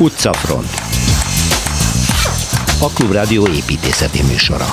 Utcafront 0.00 0.68
A 2.80 2.88
Klubrádió 2.94 3.46
építészeti 3.46 4.22
műsora 4.22 4.66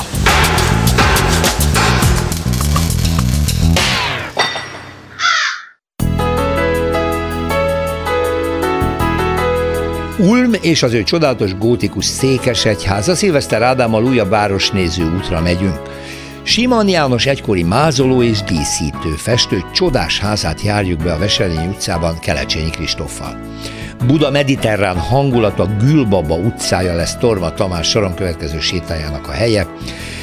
Ulm 10.19 10.53
és 10.61 10.83
az 10.83 10.93
ő 10.93 11.03
csodálatos 11.03 11.57
gótikus 11.57 12.05
székesegyháza 12.05 13.15
Szilveszter 13.15 13.61
Ádámmal 13.61 14.03
újabb 14.03 14.29
városnéző 14.29 15.15
útra 15.15 15.41
megyünk. 15.41 15.81
Simon 16.43 16.87
János 16.87 17.25
egykori 17.25 17.63
mázoló 17.63 18.23
és 18.23 18.41
díszítő, 18.41 19.09
festő 19.17 19.63
csodás 19.73 20.19
házát 20.19 20.61
járjuk 20.61 21.03
be 21.03 21.13
a 21.13 21.17
Veselény 21.17 21.67
utcában 21.67 22.19
Kelecsényi 22.19 22.69
Kristoffal. 22.69 23.39
Buda 24.05 24.31
mediterrán 24.31 24.97
hangulata 24.97 25.67
Gülbaba 25.79 26.35
utcája 26.35 26.95
lesz 26.95 27.15
Torma 27.15 27.53
Tamás 27.53 27.89
soron 27.89 28.13
következő 28.13 28.59
sétájának 28.59 29.27
a 29.27 29.31
helye. 29.31 29.67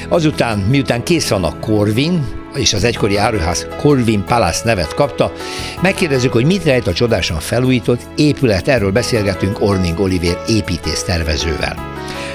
Azután, 0.08 0.58
miután 0.58 1.02
kész 1.02 1.28
van 1.28 1.44
a 1.44 1.58
Corvin, 1.60 2.26
és 2.54 2.72
az 2.72 2.84
egykori 2.84 3.16
áruház 3.16 3.66
Corvin 3.76 4.24
Palace 4.24 4.64
nevet 4.64 4.94
kapta, 4.94 5.32
megkérdezzük, 5.80 6.32
hogy 6.32 6.44
mit 6.44 6.64
rejt 6.64 6.86
a 6.86 6.92
csodásan 6.92 7.40
felújított 7.40 8.00
épület, 8.16 8.68
erről 8.68 8.92
beszélgetünk 8.92 9.60
Orning 9.60 10.00
Oliver 10.00 10.38
építész 10.48 11.02
tervezővel. 11.02 11.76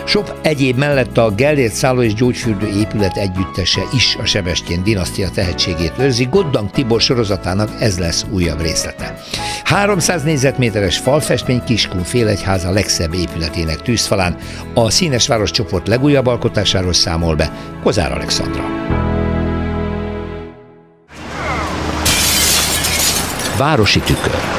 Sok 0.10 0.40
egyéb 0.42 0.78
mellett 0.78 1.18
a 1.18 1.32
Gellért 1.32 1.74
szálló 1.74 2.02
és 2.02 2.14
gyógyfürdő 2.14 2.68
épület 2.68 3.18
együttese 3.18 3.82
is 3.94 4.16
a 4.22 4.26
Sebestyén 4.26 4.84
dinasztia 4.84 5.30
tehetségét 5.30 5.94
őrzi. 6.00 6.24
Goddang 6.24 6.72
Tibor 6.72 7.02
sorozatának 7.02 7.70
ez 7.80 8.00
lesz 8.00 8.26
újabb 8.32 8.62
részlete. 8.62 9.22
300 9.64 10.24
négyzetméteres 10.24 10.98
falfestmény 10.98 11.64
Kiskun 11.64 12.04
félegyháza 12.04 12.72
legszebb 12.72 13.14
épületének 13.14 13.82
tűzfalán 13.82 14.38
a 14.74 14.90
Színes 14.90 15.28
Város 15.28 15.52
csoport 15.52 15.88
legújabb 15.88 16.26
alkotásáról 16.26 16.94
számol 16.94 17.36
be 17.36 17.52
Kozár 17.84 18.12
Alexandra. 18.12 18.64
Városi 23.58 24.00
tükör 24.00 24.59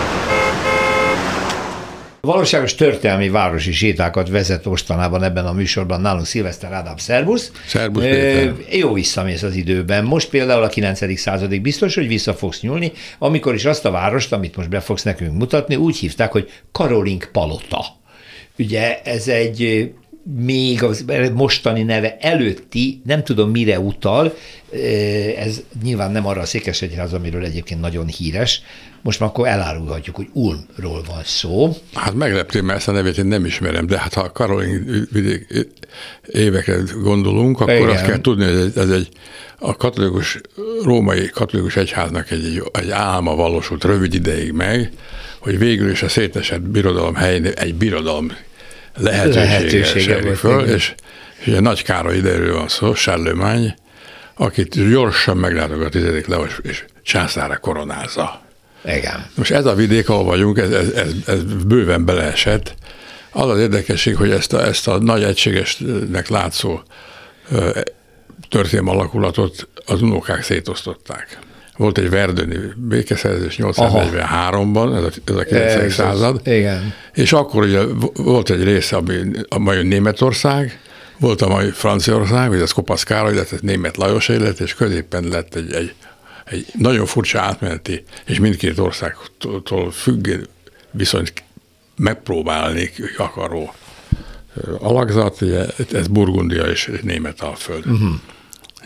Valóságos 2.21 2.75
történelmi 2.75 3.29
városi 3.29 3.73
sétákat 3.73 4.29
vezet 4.29 4.65
mostanában 4.65 5.23
ebben 5.23 5.47
a 5.47 5.53
műsorban 5.53 6.01
nálunk 6.01 6.27
Szilveszter 6.27 6.73
Ádám, 6.73 6.97
szervusz. 6.97 7.53
Szervusz, 7.67 8.05
e, 8.05 8.55
Jó 8.71 8.93
visszamész 8.93 9.43
az 9.43 9.55
időben. 9.55 10.05
Most 10.05 10.29
például 10.29 10.63
a 10.63 10.69
9. 10.69 11.19
századig 11.19 11.61
biztos, 11.63 11.95
hogy 11.95 12.09
vissza 12.09 12.35
fogsz 12.35 12.61
nyúlni, 12.61 12.93
amikor 13.19 13.55
is 13.55 13.65
azt 13.65 13.85
a 13.85 13.91
várost, 13.91 14.33
amit 14.33 14.57
most 14.57 14.69
be 14.69 14.81
fogsz 14.81 15.03
nekünk 15.03 15.39
mutatni, 15.39 15.77
úgy 15.77 15.97
hívták, 15.97 16.33
hogy 16.33 16.51
Karolink 16.73 17.29
Palota. 17.33 17.85
Ugye 18.59 19.01
ez 19.03 19.29
egy 19.29 19.91
még 20.36 20.83
az 20.83 21.05
mostani 21.34 21.83
neve 21.83 22.17
előtti, 22.20 23.00
nem 23.05 23.25
tudom 23.25 23.50
mire 23.50 23.81
utal, 23.81 24.34
ez 25.36 25.62
nyilván 25.83 26.11
nem 26.11 26.27
arra 26.27 26.41
a 26.41 26.47
Székesegyház, 26.47 27.12
amiről 27.12 27.45
egyébként 27.45 27.81
nagyon 27.81 28.06
híres, 28.06 28.62
most 29.03 29.20
már 29.20 29.28
akkor 29.28 29.47
elárulhatjuk, 29.47 30.17
hogy 30.17 30.28
Ulmról 30.33 31.03
van 31.06 31.23
szó. 31.25 31.77
Hát 31.95 32.14
megleptél, 32.14 32.62
mert 32.62 32.78
ezt 32.78 32.89
a 32.89 32.92
nevét 32.92 33.19
én 33.19 33.27
nem 33.27 33.45
ismerem, 33.45 33.86
de 33.86 33.98
hát 33.98 34.14
ha 34.14 34.20
a 34.20 34.33
Karolin 34.33 35.08
vidék 35.12 35.69
évekre 36.27 36.77
gondolunk, 37.03 37.61
akkor 37.61 37.75
Igen. 37.75 37.89
azt 37.89 38.06
kell 38.06 38.20
tudni, 38.20 38.45
hogy 38.45 38.55
ez, 38.55 38.77
ez 38.77 38.91
egy 38.91 39.08
a 39.58 39.77
katolikus, 39.77 40.41
római 40.83 41.28
katolikus 41.28 41.77
egyháznak 41.77 42.31
egy, 42.31 42.45
egy, 42.45 42.62
egy 42.73 42.91
álma 42.91 43.34
valósult 43.34 43.84
rövid 43.84 44.14
ideig 44.14 44.53
meg, 44.53 44.91
hogy 45.39 45.58
végül 45.58 45.91
is 45.91 46.03
a 46.03 46.08
szétesett 46.08 46.61
birodalom 46.61 47.14
helyén 47.14 47.45
egy 47.45 47.75
birodalom 47.75 48.33
lehetősége, 49.01 49.45
lehetősége 49.45 50.23
volt, 50.23 50.39
föl, 50.39 50.65
és, 50.65 50.95
és 51.41 51.47
ugye 51.47 51.61
Nagy 51.61 51.83
Károly 51.83 52.17
idejéről 52.17 52.55
van 52.55 52.69
szó, 52.69 52.92
Charlemagne, 52.92 53.74
akit 54.35 54.91
gyorsan 54.91 55.36
meglátogat 55.36 55.86
a 55.86 55.89
tizedik 55.89 56.27
Leos, 56.27 56.58
és 56.63 56.85
császára 57.02 57.57
koronázza. 57.57 58.42
Igen. 58.85 59.27
Most 59.35 59.51
ez 59.51 59.64
a 59.67 59.74
vidék, 59.74 60.08
ahol 60.08 60.24
vagyunk, 60.24 60.58
ez, 60.58 60.70
ez, 60.70 60.89
ez, 60.91 61.13
ez 61.27 61.42
bőven 61.45 62.05
beleesett. 62.05 62.74
Az 63.30 63.48
az 63.48 63.58
érdekesség, 63.58 64.17
hogy 64.17 64.30
ezt 64.30 64.52
a, 64.52 64.64
ezt 64.64 64.89
a 64.89 64.98
nagy 64.98 65.23
egységesnek 65.23 66.29
látszó 66.29 66.80
történelmi 68.48 68.91
alakulatot 68.91 69.69
az 69.86 70.03
unokák 70.03 70.42
szétosztották. 70.42 71.39
Volt 71.80 71.98
egy 71.98 72.11
verdöni 72.11 72.57
békeszerzés 72.77 73.57
843-ban, 73.58 74.96
ez 74.96 75.02
a, 75.02 75.11
ez 75.24 75.35
a 75.35 75.45
9. 75.45 75.92
század. 75.92 76.41
Igen. 76.45 76.95
És 77.14 77.33
akkor 77.33 77.63
ugye 77.63 77.80
volt 78.14 78.51
egy 78.51 78.64
része, 78.64 78.96
ami 78.96 79.14
a 79.48 79.58
mai 79.58 79.83
Németország, 79.83 80.80
volt 81.18 81.42
a 81.42 81.48
mai 81.48 81.70
Franciaország, 81.70 82.48
vagy 82.48 82.61
az 82.61 82.73
Kopasz 82.73 83.02
Károly 83.02 83.35
lett, 83.35 83.52
ez 83.52 83.61
német 83.61 83.96
Lajos 83.96 84.29
élet, 84.29 84.61
és 84.61 84.74
középen 84.74 85.24
lett 85.24 85.55
egy, 85.55 85.73
egy 85.73 85.95
egy 86.45 86.67
nagyon 86.79 87.07
furcsa 87.07 87.41
átmeneti, 87.41 88.02
és 88.27 88.39
mindkét 88.39 88.79
országtól 88.79 89.91
függő 89.91 90.48
viszonyt 90.91 91.33
megpróbálni 91.97 92.91
akaró 93.17 93.74
alakzat, 94.79 95.41
ugye, 95.41 95.67
ez 95.92 96.07
Burgundia 96.07 96.64
és 96.64 96.91
Német 97.02 97.41
alföld. 97.41 97.86
Uh-huh. 97.86 98.11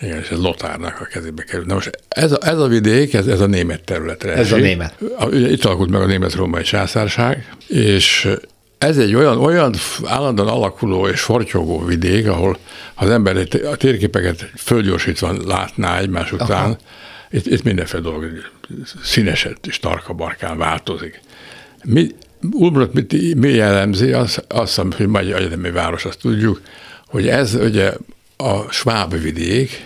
Igen, 0.01 0.19
és 0.19 0.29
ez 0.29 0.39
Lotárnak 0.39 1.01
a 1.01 1.05
kezébe 1.05 1.43
került. 1.43 1.67
Na 1.67 1.75
most 1.75 1.91
ez 2.09 2.33
a, 2.33 2.39
ez 2.41 2.59
a 2.59 2.67
vidék, 2.67 3.15
ez, 3.15 3.27
ez 3.27 3.41
a 3.41 3.47
német 3.47 3.85
területre 3.85 4.33
Ez 4.33 4.39
esik. 4.39 4.55
a 4.55 4.59
német. 4.59 4.95
Ugye 5.21 5.51
itt 5.51 5.65
alakult 5.65 5.91
meg 5.91 6.01
a 6.01 6.07
német-római 6.07 6.63
császárság, 6.63 7.55
és 7.67 8.29
ez 8.79 8.99
egy 8.99 9.15
olyan, 9.15 9.39
olyan 9.39 9.75
állandóan 10.05 10.49
alakuló 10.49 11.09
és 11.09 11.21
fortyogó 11.21 11.85
vidék, 11.85 12.29
ahol 12.29 12.59
az 12.95 13.11
ember 13.11 13.37
a 13.65 13.77
térképeket 13.77 14.51
földgyorsítva 14.57 15.33
látná 15.45 15.99
egymás 15.99 16.33
után, 16.33 16.49
Aha 16.51 16.77
itt, 17.35 17.47
itt 17.47 17.63
mindenféle 17.63 18.03
dolog 18.03 18.25
színesett 19.03 19.67
és 19.67 19.79
tarka 19.79 20.13
barkán 20.13 20.59
változik. 20.59 21.21
Mi, 21.85 22.15
Ulmrot 22.53 22.93
mit, 22.93 23.35
mi 23.35 23.49
jellemzi, 23.49 24.13
az, 24.13 24.43
azt, 24.49 24.83
hogy 24.97 25.07
Magyar 25.07 25.41
Egyetemi 25.41 25.71
Város, 25.71 26.05
azt 26.05 26.19
tudjuk, 26.19 26.61
hogy 27.07 27.29
ez 27.29 27.55
ugye 27.55 27.93
a 28.37 28.71
sváb 28.71 29.21
vidék, 29.21 29.85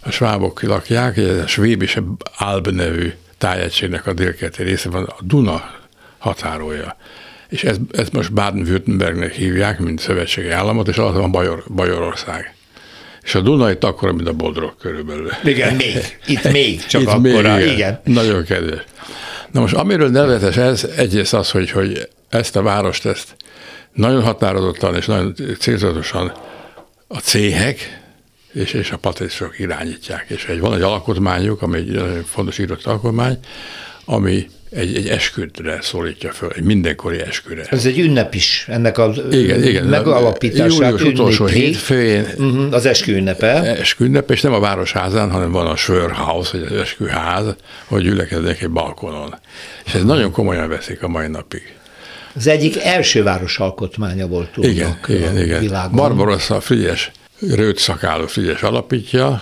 a 0.00 0.10
svábok 0.10 0.62
lakják, 0.62 1.16
ez 1.16 1.38
a 1.38 1.46
Svéb 1.46 1.82
és 1.82 2.00
Alb 2.38 2.68
nevű 2.68 3.12
tájegységnek 3.38 4.06
a 4.06 4.12
délkeleti 4.12 4.62
része 4.62 4.88
van, 4.88 5.04
a 5.04 5.16
Duna 5.20 5.70
határolja. 6.18 6.96
És 7.48 7.64
ez, 7.64 7.76
ezt 7.90 8.12
most 8.12 8.32
Baden-Württembergnek 8.32 9.32
hívják, 9.32 9.78
mint 9.78 10.00
szövetségi 10.00 10.50
államot, 10.50 10.88
és 10.88 10.96
alatt 10.96 11.16
van 11.16 11.30
Bajor, 11.30 11.64
Bajorország. 11.74 12.54
És 13.22 13.34
a 13.34 13.40
Duna 13.40 13.70
itt 13.70 13.84
akkora, 13.84 14.12
mint 14.12 14.28
a 14.28 14.32
Bodrog 14.32 14.76
körülbelül. 14.76 15.30
Igen, 15.44 15.74
még. 15.74 16.18
Itt 16.26 16.52
még 16.52 16.84
csak 16.86 17.00
itt 17.00 17.08
akkora. 17.08 17.54
Még, 17.54 17.64
igen. 17.64 17.74
igen. 17.74 18.00
Nagyon 18.04 18.44
kedves. 18.44 18.82
Na 19.50 19.60
most 19.60 19.74
amiről 19.74 20.08
nevetes 20.08 20.56
ez, 20.56 20.84
egyrészt 20.96 21.34
az, 21.34 21.50
hogy, 21.50 21.70
hogy 21.70 22.08
ezt 22.28 22.56
a 22.56 22.62
várost, 22.62 23.06
ezt 23.06 23.36
nagyon 23.92 24.22
határozottan 24.22 24.94
és 24.94 25.06
nagyon 25.06 25.34
célzatosan 25.58 26.32
a 27.14 27.18
céhek 27.18 28.02
és, 28.52 28.72
és 28.72 28.90
a 28.90 28.96
patricisok 28.96 29.58
irányítják. 29.58 30.24
És 30.28 30.44
egy, 30.44 30.60
van 30.60 30.74
egy 30.74 30.82
alkotmányuk, 30.82 31.62
ami 31.62 31.78
egy 31.78 32.00
fontos 32.26 32.58
írott 32.58 32.84
alkotmány, 32.84 33.38
ami 34.04 34.46
egy, 34.70 34.96
egy 34.96 35.08
esküdre 35.08 35.78
szólítja 35.82 36.32
föl, 36.32 36.50
egy 36.50 36.62
mindenkori 36.62 37.20
esküdre. 37.20 37.64
Ez 37.70 37.86
egy 37.86 37.98
ünnep 37.98 38.34
is, 38.34 38.66
ennek 38.68 38.98
a 38.98 39.14
igen, 39.30 39.62
igen, 39.62 39.84
megalapítását. 39.84 40.72
Július 40.72 41.02
utolsó 41.02 41.46
hétfőjén. 41.46 42.26
Uh-huh, 42.36 42.74
az 42.74 42.86
eskü 42.86 43.12
ünnepe. 43.12 43.76
Eskü 43.78 44.04
ünnepe, 44.04 44.32
és 44.32 44.40
nem 44.40 44.52
a 44.52 44.60
városházán, 44.60 45.30
hanem 45.30 45.50
van 45.50 45.66
a 45.66 45.76
Sörhaus, 45.76 46.50
vagy 46.50 46.62
az 46.62 46.76
esküház, 46.76 47.54
hogy 47.84 48.02
gyülekeznek 48.02 48.62
egy 48.62 48.70
balkonon. 48.70 49.34
És 49.84 49.94
ez 49.94 50.04
nagyon 50.04 50.30
komolyan 50.30 50.68
veszik 50.68 51.02
a 51.02 51.08
mai 51.08 51.28
napig. 51.28 51.74
Az 52.36 52.46
egyik 52.46 52.76
első 52.82 53.22
város 53.22 53.58
alkotmánya 53.58 54.26
volt 54.26 54.56
igen, 54.56 54.98
igen, 55.08 55.38
igen. 55.38 55.60
világon. 55.60 55.96
Barbarossa 55.96 56.60
Frigyes, 56.60 57.10
rőt 57.38 57.78
szakáló 57.78 58.26
Frigyes 58.26 58.62
alapítja, 58.62 59.40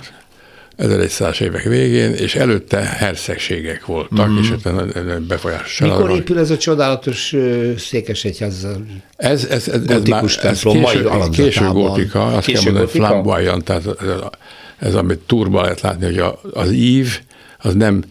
1100 0.76 1.40
évek 1.40 1.62
végén, 1.62 2.12
és 2.12 2.34
előtte 2.34 2.78
hercegségek 2.78 3.86
voltak, 3.86 4.28
mm. 4.28 4.36
és 4.38 4.52
befolyásos 5.28 5.78
Mikor 5.78 6.10
épül 6.10 6.38
ez 6.38 6.50
a 6.50 6.56
csodálatos 6.56 7.34
székesegyház? 7.76 8.66
Ez, 9.16 9.44
ez, 9.44 9.68
ez, 9.68 9.82
ez, 9.90 10.02
már, 10.02 10.24
ez 10.42 10.62
késő, 10.62 11.08
késő 11.30 11.68
gótika, 11.68 12.26
azt 12.26 12.46
késő 12.46 12.62
kell 12.62 12.72
mondani, 12.72 12.98
flamboyant, 12.98 13.64
tehát 13.64 13.86
ez, 13.86 14.08
ez, 14.78 14.94
amit 14.94 15.18
turba 15.18 15.62
lehet 15.62 15.80
látni, 15.80 16.04
hogy 16.04 16.18
a, 16.18 16.40
az 16.52 16.70
ív, 16.72 17.20
az 17.58 17.74
nem 17.74 18.02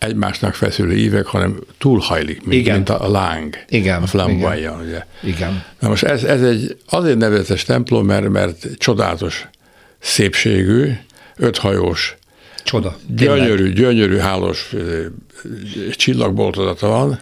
egymásnak 0.00 0.54
feszülő 0.54 0.96
ívek, 0.96 1.26
hanem 1.26 1.60
túlhajlik, 1.78 2.44
mint, 2.44 2.60
igen. 2.60 2.74
mint 2.74 2.88
a, 2.88 3.04
a 3.04 3.08
láng, 3.08 3.64
igen, 3.68 4.02
a 4.02 4.06
flamboyant, 4.06 4.82
ugye. 4.82 5.04
Igen. 5.22 5.64
Na 5.78 5.88
most 5.88 6.02
ez, 6.02 6.24
ez 6.24 6.42
egy 6.42 6.76
azért 6.86 7.18
nevezetes 7.18 7.64
templom, 7.64 8.06
mert, 8.06 8.28
mert 8.28 8.66
csodálatos 8.78 9.48
szépségű, 9.98 10.92
öthajós, 11.36 12.18
Csoda. 12.64 12.96
Gyönyörű, 13.06 13.72
gyönyörű 13.72 14.16
hálós 14.16 14.74
csillagboltozata 15.96 16.88
van, 16.88 17.18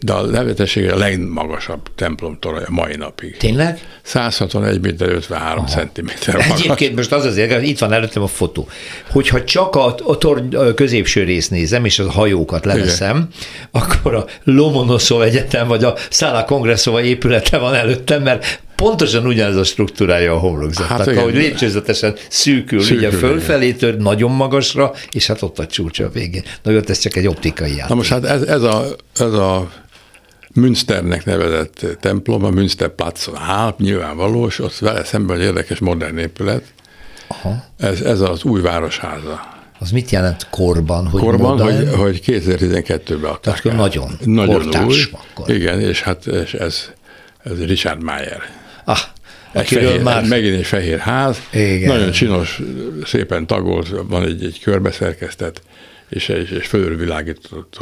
de 0.00 0.12
a 0.12 0.26
nevetesség 0.26 0.90
a 0.90 0.96
legmagasabb 0.96 1.80
templom 1.94 2.36
torony 2.40 2.62
a 2.62 2.70
mai 2.70 2.96
napig. 2.96 3.36
Tényleg? 3.36 3.78
161 4.02 4.80
méter 4.80 5.08
53 5.08 5.66
centiméter 5.66 6.34
magas. 6.34 6.60
Egyébként 6.60 6.96
most 6.96 7.12
az 7.12 7.24
azért, 7.24 7.62
itt 7.62 7.78
van 7.78 7.92
előttem 7.92 8.22
a 8.22 8.26
fotó, 8.26 8.68
hogyha 9.10 9.44
csak 9.44 9.76
a, 9.76 9.94
a 10.04 10.18
torny 10.18 10.74
középső 10.74 11.24
rész 11.24 11.48
nézem, 11.48 11.84
és 11.84 11.98
a 11.98 12.10
hajókat 12.10 12.64
leveszem, 12.64 13.16
Igen. 13.16 13.28
akkor 13.70 14.14
a 14.14 14.24
Lomonoszov 14.44 15.22
Egyetem, 15.22 15.68
vagy 15.68 15.84
a 15.84 15.96
Szála 16.10 16.44
Kongresszova 16.44 17.02
épülete 17.02 17.58
van 17.58 17.74
előttem, 17.74 18.22
mert 18.22 18.62
pontosan 18.76 19.26
ugyanaz 19.26 19.56
a 19.56 19.64
struktúrája 19.64 20.32
a 20.32 20.38
homlokzatnak, 20.38 20.98
hát, 20.98 21.16
ahogy 21.16 21.34
lépcsőzetesen 21.34 22.14
szűkül, 22.28 22.80
szűkül 22.80 22.96
ugye 22.96 23.10
fölfelé 23.10 23.72
tör 23.72 23.96
nagyon 23.96 24.30
magasra, 24.30 24.92
és 25.10 25.26
hát 25.26 25.42
ott 25.42 25.58
a 25.58 25.66
csúcsa 25.66 26.04
a 26.04 26.08
végén. 26.08 26.42
Na 26.62 26.70
jó, 26.70 26.80
ez 26.86 26.98
csak 26.98 27.16
egy 27.16 27.26
optikai 27.26 27.70
játék. 27.70 27.88
Na 27.88 27.94
most 27.94 28.10
hát 28.10 28.24
ez, 28.24 28.42
ez, 28.42 28.62
a, 28.62 28.84
ez 29.16 29.32
a 29.32 29.70
Münsternek 30.54 31.24
nevezett 31.24 31.86
templom, 32.00 32.44
a 32.44 32.50
Münsterplatzon 32.50 33.36
áll, 33.36 33.74
nyilvánvaló, 33.78 34.46
és 34.46 34.58
ott 34.58 34.78
vele 34.78 35.04
szemben 35.04 35.36
egy 35.36 35.42
érdekes 35.42 35.78
modern 35.78 36.18
épület. 36.18 36.64
Aha. 37.28 37.64
Ez, 37.78 38.00
ez 38.00 38.20
az 38.20 38.44
új 38.44 38.60
városháza. 38.60 39.58
Az 39.78 39.90
mit 39.90 40.10
jelent 40.10 40.46
korban? 40.50 41.06
Hogy 41.06 41.20
korban, 41.20 41.56
modern? 41.56 41.88
hogy, 41.88 41.98
hogy 41.98 42.20
2012-ben 42.26 43.30
adták 43.30 43.60
Tehát 43.60 43.78
nagyon, 43.78 44.18
nagyon 44.24 44.84
új. 44.84 44.96
Akkor. 45.12 45.50
Igen, 45.50 45.80
és 45.80 46.02
hát 46.02 46.26
és 46.26 46.54
ez, 46.54 46.90
ez 47.42 47.64
Richard 47.64 48.02
Mayer. 48.02 48.42
Ah, 48.84 48.98
egy 49.52 49.68
fehér, 49.68 50.02
már... 50.02 50.24
Megint 50.24 50.56
egy 50.56 50.66
fehér 50.66 50.98
ház, 50.98 51.38
Igen. 51.52 51.88
nagyon 51.88 52.10
csinos, 52.10 52.60
szépen 53.04 53.46
tagolt, 53.46 53.88
van 54.08 54.22
egy, 54.22 54.44
egy 54.44 54.60
körbeszerkesztett, 54.62 55.62
és, 56.08 56.28
és, 56.28 56.50
és 56.50 56.66
fölülvilágított 56.66 57.78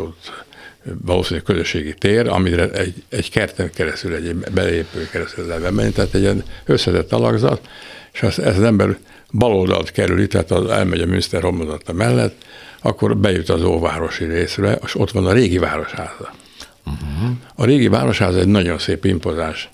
valószínűleg 1.05 1.45
közösségi 1.45 1.95
tér, 1.95 2.29
amire 2.29 2.71
egy, 2.71 3.03
egy 3.09 3.31
kerten 3.31 3.71
keresztül, 3.71 4.15
egy 4.15 4.35
belépő 4.35 5.09
keresztül 5.11 5.47
lehet 5.47 5.63
bemenni, 5.63 5.91
tehát 5.91 6.15
egy 6.15 6.21
ilyen 6.21 6.45
összetett 6.65 7.13
alakzat, 7.13 7.69
és 8.13 8.23
az, 8.23 8.39
ez 8.39 8.57
az 8.57 8.63
ember 8.63 8.97
baloldalt 9.33 9.91
kerül, 9.91 10.29
tehát 10.29 10.51
az 10.51 10.71
elmegy 10.71 11.01
a 11.01 11.07
Münster 11.07 11.43
homlokzata 11.43 11.93
mellett, 11.93 12.45
akkor 12.81 13.17
bejut 13.17 13.49
az 13.49 13.63
óvárosi 13.63 14.25
részre, 14.25 14.79
és 14.85 14.95
ott 14.95 15.11
van 15.11 15.27
a 15.27 15.33
régi 15.33 15.59
városháza. 15.59 16.35
Uh-huh. 16.87 17.31
A 17.55 17.65
régi 17.65 17.89
városháza 17.89 18.39
egy 18.39 18.47
nagyon 18.47 18.79
szép 18.79 19.05
impozás 19.05 19.71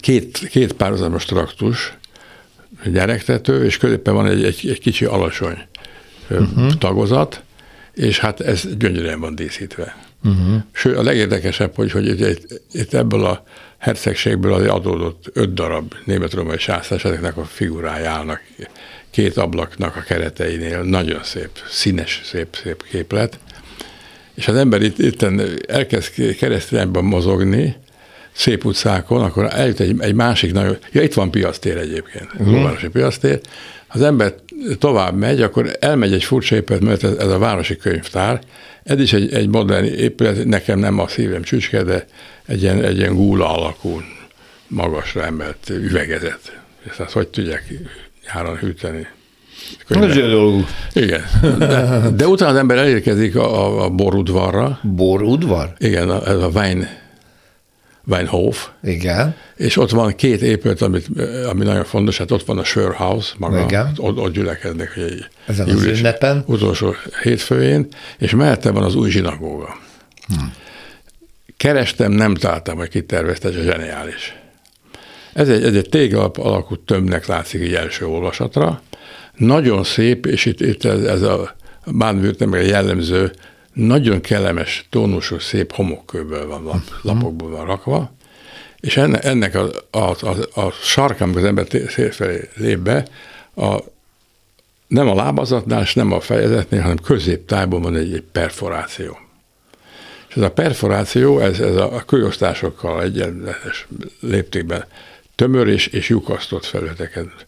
két, 0.00 0.38
két 0.38 0.72
párhuzamos 0.72 1.24
traktus, 1.24 1.96
gyerektető, 2.84 3.64
és 3.64 3.76
középen 3.76 4.14
van 4.14 4.26
egy, 4.26 4.44
egy, 4.44 4.68
egy 4.68 4.80
kicsi 4.80 5.04
alacsony 5.04 5.58
uh-huh. 6.30 6.72
tagozat, 6.78 7.42
és 7.94 8.18
hát 8.18 8.40
ez 8.40 8.76
gyönyörűen 8.78 9.20
van 9.20 9.34
díszítve. 9.34 9.96
Uh-huh. 10.24 10.62
Sőt, 10.72 10.96
a 10.96 11.02
legérdekesebb, 11.02 11.74
hogy, 11.74 11.90
hogy 11.90 12.20
itt, 12.20 12.60
itt 12.72 12.94
ebből 12.94 13.24
a 13.24 13.44
hercegségből 13.78 14.52
az 14.52 14.66
adódott 14.66 15.30
öt 15.32 15.54
darab 15.54 15.94
német-római 16.04 16.58
sászlás, 16.58 17.04
ezeknek 17.04 17.36
a 17.36 17.44
figurája 17.44 18.10
állnak 18.10 18.40
két 19.10 19.36
ablaknak 19.36 19.96
a 19.96 20.00
kereteinél, 20.00 20.82
nagyon 20.82 21.22
szép, 21.22 21.50
színes, 21.70 22.20
szép, 22.24 22.56
szép 22.62 22.84
képlet. 22.90 23.38
És 24.34 24.48
az 24.48 24.56
ember 24.56 24.82
itt, 24.82 24.98
itt 24.98 25.26
elkezd 25.68 26.36
keresztényben 26.36 27.04
mozogni, 27.04 27.76
szép 28.32 28.64
utcákon, 28.64 29.22
akkor 29.22 29.48
eljut 29.50 29.80
egy, 29.80 29.94
egy 29.98 30.14
másik 30.14 30.52
nagyon, 30.52 30.76
ja 30.92 31.02
itt 31.02 31.14
van 31.14 31.30
piasztér 31.30 31.76
egyébként, 31.76 32.28
uh-huh. 32.38 32.88
piasztér, 32.92 33.40
az 33.88 34.02
ember 34.02 34.34
tovább 34.78 35.16
megy, 35.16 35.42
akkor 35.42 35.76
elmegy 35.80 36.12
egy 36.12 36.24
furcsa 36.24 36.56
épület, 36.56 36.80
mert 36.80 37.04
ez, 37.04 37.12
ez 37.16 37.28
a 37.28 37.38
városi 37.38 37.76
könyvtár, 37.76 38.40
ez 38.82 39.00
is 39.00 39.12
egy, 39.12 39.32
egy 39.32 39.48
modern 39.48 39.84
épület, 39.84 40.44
nekem 40.44 40.78
nem 40.78 40.98
a 40.98 41.08
szívem 41.08 41.42
csücske, 41.42 41.82
de 41.82 42.06
egy 42.46 42.62
ilyen, 42.62 42.82
egy 42.82 42.98
ilyen 42.98 43.14
gúla 43.14 43.56
alakú, 43.56 44.00
magasra 44.68 45.24
emelt 45.24 45.70
üvegezet. 45.70 46.60
Ezt 46.88 47.00
azt 47.00 47.12
hogy 47.12 47.28
tudják 47.28 47.74
nyáron 48.32 48.56
hűteni? 48.56 49.06
Könyve. 49.86 50.64
Igen. 50.92 51.24
De, 51.58 52.10
de 52.16 52.26
utána 52.26 52.50
az 52.50 52.56
ember 52.56 52.78
elérkezik 52.78 53.36
a, 53.36 53.84
a 53.84 53.90
borudvarra. 53.90 54.78
Borudvar? 54.82 55.72
Igen, 55.78 56.10
a, 56.10 56.28
ez 56.28 56.42
a 56.42 56.48
Wein 56.54 56.88
Weinhof. 58.06 58.68
Igen. 58.82 59.36
És 59.56 59.76
ott 59.76 59.90
van 59.90 60.14
két 60.14 60.42
épület, 60.42 60.82
amit, 60.82 61.06
ami 61.48 61.64
nagyon 61.64 61.84
fontos, 61.84 62.18
hát 62.18 62.30
ott 62.30 62.44
van 62.44 62.58
a 62.58 62.64
Schörhaus, 62.64 63.34
maga, 63.38 63.60
Igen. 63.60 63.92
Ott, 63.96 64.18
ott 64.18 64.32
gyülekeznek, 64.32 64.94
hogy 64.94 65.02
egy 65.02 65.26
Ezen 65.46 65.68
az 65.68 65.84
ünnepen. 65.84 66.44
utolsó 66.46 66.94
hétfőjén, 67.22 67.86
és 68.18 68.30
mellette 68.30 68.70
van 68.70 68.82
az 68.82 68.94
új 68.94 69.10
zsinagóga. 69.10 69.76
Hmm. 70.26 70.52
Kerestem, 71.56 72.12
nem 72.12 72.34
találtam, 72.34 72.76
hogy 72.76 72.88
kitervezte, 72.88 73.48
ez 73.48 73.56
a 73.56 73.62
zseniális. 73.62 74.36
Ez 75.32 75.48
egy, 75.48 75.64
ez 75.64 75.74
egy 75.74 75.88
téglalap 75.88 76.38
alakú 76.38 76.76
tömbnek 76.76 77.26
látszik 77.26 77.60
egy 77.60 77.74
első 77.74 78.06
olvasatra. 78.06 78.82
Nagyon 79.36 79.84
szép, 79.84 80.26
és 80.26 80.44
itt, 80.44 80.60
itt 80.60 80.84
ez, 80.84 81.02
ez 81.02 81.22
a 81.22 81.56
Baden-Württemberg 81.86 82.66
jellemző 82.66 83.32
nagyon 83.74 84.20
kellemes, 84.20 84.86
tónusú, 84.90 85.38
szép 85.38 85.72
homokkőből 85.72 86.46
van, 86.46 86.62
lap, 86.62 86.74
mhm. 86.74 86.94
lapokból 87.02 87.50
van 87.50 87.66
rakva, 87.66 88.12
és 88.80 88.96
enne, 88.96 89.20
ennek 89.20 89.54
a, 89.54 89.70
a, 89.90 89.98
a, 89.98 90.60
a 90.60 90.70
sarkán, 90.70 91.22
amikor 91.22 91.42
az 91.42 91.48
ember 91.48 91.66
felé 92.12 92.48
lép 92.56 92.78
be, 92.78 93.06
a, 93.56 93.78
nem 94.86 95.08
a 95.08 95.14
lábazatnál, 95.14 95.82
és 95.82 95.94
nem 95.94 96.12
a 96.12 96.20
fejezetnél, 96.20 96.80
hanem 96.80 96.96
középtájban 96.96 97.82
van 97.82 97.96
egy, 97.96 98.12
egy 98.12 98.24
perforáció. 98.32 99.18
És 100.28 100.36
ez 100.36 100.42
a 100.42 100.50
perforáció, 100.50 101.38
ez, 101.38 101.60
ez 101.60 101.76
a, 101.76 101.94
a 101.94 102.00
kőosztásokkal 102.00 103.02
egyenletes 103.02 103.86
léptékben 104.20 104.84
tömör 105.34 105.68
és, 105.68 105.86
és 105.86 106.08
lyukasztott 106.08 106.64
felületeket 106.64 107.46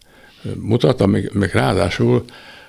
mutat, 0.54 1.00
amik, 1.00 1.34
amik 1.34 1.52
ráadásul 1.52 2.24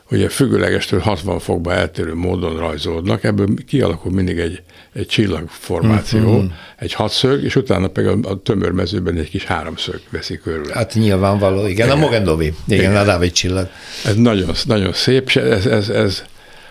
ugye 0.10 0.30
függőlegestől 0.30 1.00
60 1.00 1.40
fokba 1.40 1.74
eltérő 1.74 2.14
módon 2.14 2.58
rajzolódnak, 2.58 3.24
ebből 3.24 3.48
kialakul 3.68 4.12
mindig 4.12 4.38
egy, 4.38 4.62
egy 4.94 5.06
csillagformáció, 5.06 6.38
mm-hmm. 6.38 6.48
egy 6.78 6.94
hatszög, 6.94 7.44
és 7.44 7.56
utána 7.56 7.88
pedig 7.88 8.10
a, 8.10 8.30
a 8.30 8.42
tömörmezőben 8.42 9.18
egy 9.18 9.30
kis 9.30 9.46
háromszög 9.46 10.00
veszi 10.10 10.38
körül. 10.38 10.70
Hát 10.74 10.94
nyilvánvaló, 10.94 11.68
igen, 11.68 11.72
igen. 11.72 11.90
a 11.90 11.96
Mogendovi, 11.96 12.46
igen, 12.46 12.80
igen, 12.80 12.96
a 12.96 13.04
Dávid 13.04 13.32
csillag. 13.32 13.70
Ez 14.06 14.16
nagyon, 14.16 14.50
nagyon 14.66 14.94
szép, 14.94 15.30
ez, 15.30 15.66
ez, 15.66 15.90
ez, 15.90 16.24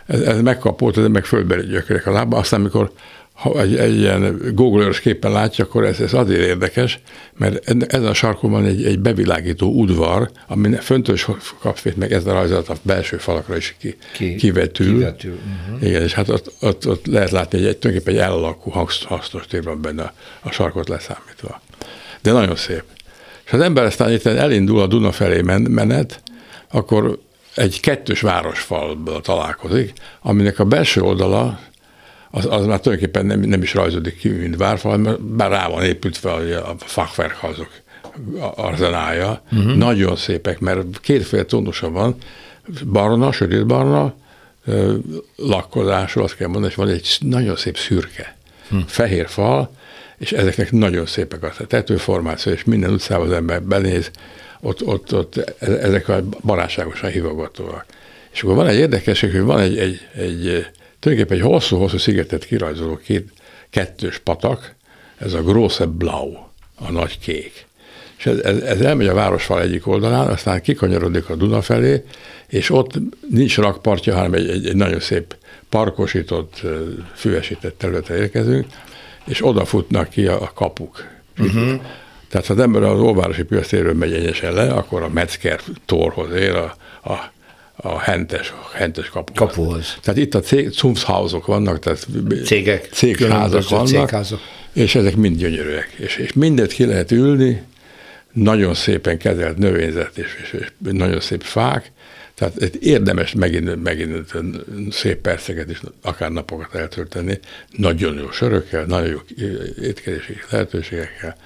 ez, 0.06 0.22
ez 0.26 0.40
megkapott, 0.40 0.96
ez 0.96 1.06
meg 1.06 1.24
földbe 1.24 1.62
gyökerek 1.62 2.06
a 2.06 2.12
lába, 2.12 2.36
aztán 2.36 2.60
amikor 2.60 2.92
ha 3.36 3.60
egy, 3.60 3.76
egy 3.76 3.98
ilyen 3.98 4.52
google 4.54 4.90
képen 5.02 5.32
látja, 5.32 5.64
akkor 5.64 5.84
ez, 5.84 6.00
ez 6.00 6.12
azért 6.12 6.40
érdekes, 6.40 6.98
mert 7.38 7.68
ezen 7.68 8.06
a 8.06 8.14
sarkon 8.14 8.50
van 8.50 8.64
egy, 8.64 8.84
egy 8.84 8.98
bevilágító 8.98 9.72
udvar, 9.72 10.30
ami 10.46 10.74
föntős 10.74 11.26
kapfét, 11.60 11.96
meg 11.96 12.12
ez 12.12 12.26
a 12.26 12.32
rajzolat 12.32 12.68
a 12.68 12.74
belső 12.82 13.16
falakra 13.16 13.56
is 13.56 13.76
ki, 13.78 13.96
ki, 14.12 14.34
kivetül. 14.34 14.98
kivetül. 14.98 15.38
Uh-huh. 15.68 15.88
Igen, 15.88 16.02
és 16.02 16.12
hát 16.12 16.28
ott, 16.28 16.52
ott, 16.60 16.88
ott 16.88 17.06
lehet 17.06 17.30
látni, 17.30 17.58
hogy 17.58 17.66
egy, 17.66 17.76
tulajdonképpen 17.76 18.22
egy 18.22 18.28
elalakú 18.28 18.70
hasznos 19.04 19.46
tér 19.46 19.62
van 19.62 19.80
benne 19.80 20.12
a, 20.40 20.50
sarkot 20.50 20.88
leszámítva. 20.88 21.60
De 22.22 22.32
nagyon 22.32 22.56
szép. 22.56 22.82
És 23.44 23.52
az 23.52 23.60
ember 23.60 23.84
aztán 23.84 24.12
itt 24.12 24.26
elindul 24.26 24.80
a 24.80 24.86
Duna 24.86 25.12
felé 25.12 25.40
menet, 25.68 26.22
akkor 26.70 27.18
egy 27.54 27.80
kettős 27.80 28.20
városfalból 28.20 29.20
találkozik, 29.20 29.92
aminek 30.20 30.58
a 30.58 30.64
belső 30.64 31.00
oldala 31.00 31.60
az, 32.36 32.46
az 32.50 32.66
már 32.66 32.80
tulajdonképpen 32.80 33.26
nem, 33.26 33.40
nem 33.40 33.62
is 33.62 33.74
rajzódik 33.74 34.18
ki, 34.18 34.28
mint 34.28 34.56
várfal, 34.56 34.96
mert 34.96 35.20
bár 35.20 35.50
rá 35.50 35.68
van 35.68 35.82
építve 35.82 36.30
a, 36.30 36.70
a 36.70 36.74
fachwerkhazok 36.78 37.68
arzenája. 38.54 39.42
Uh-huh. 39.52 39.76
Nagyon 39.76 40.16
szépek, 40.16 40.58
mert 40.58 41.00
kétféle 41.00 41.44
tónusa 41.44 41.90
van, 41.90 42.16
barna, 42.86 43.32
sötét 43.32 43.66
barna, 43.66 44.14
lakkozású, 45.36 46.20
azt 46.20 46.36
kell 46.36 46.48
mondani, 46.48 46.70
és 46.72 46.74
van 46.74 46.88
egy 46.88 47.16
nagyon 47.20 47.56
szép 47.56 47.78
szürke, 47.78 48.36
uh-huh. 48.64 48.88
fehér 48.88 49.28
fal, 49.28 49.70
és 50.18 50.32
ezeknek 50.32 50.72
nagyon 50.72 51.06
szépek 51.06 51.42
a 51.42 51.66
tetőformáció, 51.66 52.52
és 52.52 52.64
minden 52.64 52.92
utcában 52.92 53.26
az 53.26 53.32
ember 53.32 53.62
benéz, 53.62 54.10
ott, 54.60 54.84
ott, 54.84 55.14
ott 55.14 55.36
e-, 55.36 55.70
ezek 55.70 56.08
a 56.08 56.24
barátságosan 56.42 57.10
hívogatóak. 57.10 57.84
És 58.32 58.42
akkor 58.42 58.54
van 58.54 58.66
egy 58.66 58.78
érdekesség, 58.78 59.30
hogy 59.30 59.40
van 59.40 59.60
egy, 59.60 59.78
egy, 59.78 60.00
egy 60.14 60.66
tulajdonképpen 61.06 61.46
egy 61.46 61.52
hosszú-hosszú 61.52 61.98
szigetet 61.98 62.44
kirajzoló 62.44 62.96
két, 62.96 63.28
kettős 63.70 64.18
patak, 64.18 64.74
ez 65.16 65.32
a 65.32 65.42
Grosse 65.42 65.84
Blau, 65.84 66.34
a 66.78 66.90
nagy 66.90 67.18
kék. 67.18 67.66
És 68.18 68.26
ez, 68.26 68.38
ez, 68.38 68.58
ez 68.58 68.80
elmegy 68.80 69.06
a 69.06 69.14
városfal 69.14 69.62
egyik 69.62 69.86
oldalán, 69.86 70.26
aztán 70.26 70.62
kikanyarodik 70.62 71.28
a 71.28 71.34
Duna 71.34 71.62
felé, 71.62 72.04
és 72.46 72.70
ott 72.70 72.92
nincs 73.30 73.56
rakpartja, 73.56 74.14
hanem 74.14 74.32
egy, 74.32 74.48
egy, 74.48 74.66
egy 74.66 74.76
nagyon 74.76 75.00
szép 75.00 75.36
parkosított, 75.68 76.62
füvesített 77.14 77.78
területre 77.78 78.16
érkezünk, 78.16 78.66
és 79.26 79.44
odafutnak 79.44 80.08
ki 80.08 80.26
a, 80.26 80.42
a 80.42 80.52
kapuk. 80.54 81.06
Uh-huh. 81.38 81.80
Tehát 82.28 82.46
ha 82.46 82.52
az 82.52 82.60
ember 82.60 82.82
az 82.82 83.00
óvárosi 83.00 83.42
piactéről 83.42 83.94
megy 83.94 84.12
egyesen 84.12 84.52
le, 84.52 84.72
akkor 84.72 85.02
a 85.02 85.08
Metzger 85.08 85.60
torhoz 85.84 86.32
ér, 86.32 86.54
a, 86.54 86.76
a 87.04 87.32
a 87.76 87.98
hentes, 87.98 88.52
hentes 88.74 89.08
kapuhoz. 89.08 89.38
Kapuhoz. 89.38 89.98
Tehát 90.02 90.20
itt 90.20 90.34
a 90.34 90.40
cég, 90.40 90.70
Zumsházok 90.70 91.46
vannak, 91.46 91.78
tehát 91.78 92.06
Cégek, 92.44 92.88
cégházak 92.92 93.68
vannak, 93.68 93.86
cégházak. 93.86 94.40
és 94.72 94.94
ezek 94.94 95.16
mind 95.16 95.36
gyönyörűek. 95.36 95.94
És, 95.96 96.16
és 96.16 96.32
mindet 96.32 96.72
ki 96.72 96.84
lehet 96.84 97.10
ülni, 97.10 97.62
nagyon 98.32 98.74
szépen 98.74 99.18
kezelt 99.18 99.56
növényzet 99.56 100.18
és, 100.18 100.38
és, 100.42 100.52
és 100.60 100.66
nagyon 100.92 101.20
szép 101.20 101.42
fák, 101.42 101.92
tehát 102.34 102.62
itt 102.62 102.74
érdemes 102.74 103.34
megint, 103.34 103.82
megint 103.82 104.32
szép 104.90 105.20
perceket 105.20 105.70
is, 105.70 105.80
akár 106.02 106.30
napokat 106.30 106.74
eltölteni, 106.74 107.38
nagyon 107.70 108.16
jó 108.18 108.30
sörökkel, 108.30 108.84
nagyon 108.84 109.08
jó 109.08 109.18
étkezési 109.82 110.36
lehetőségekkel. 110.50 111.36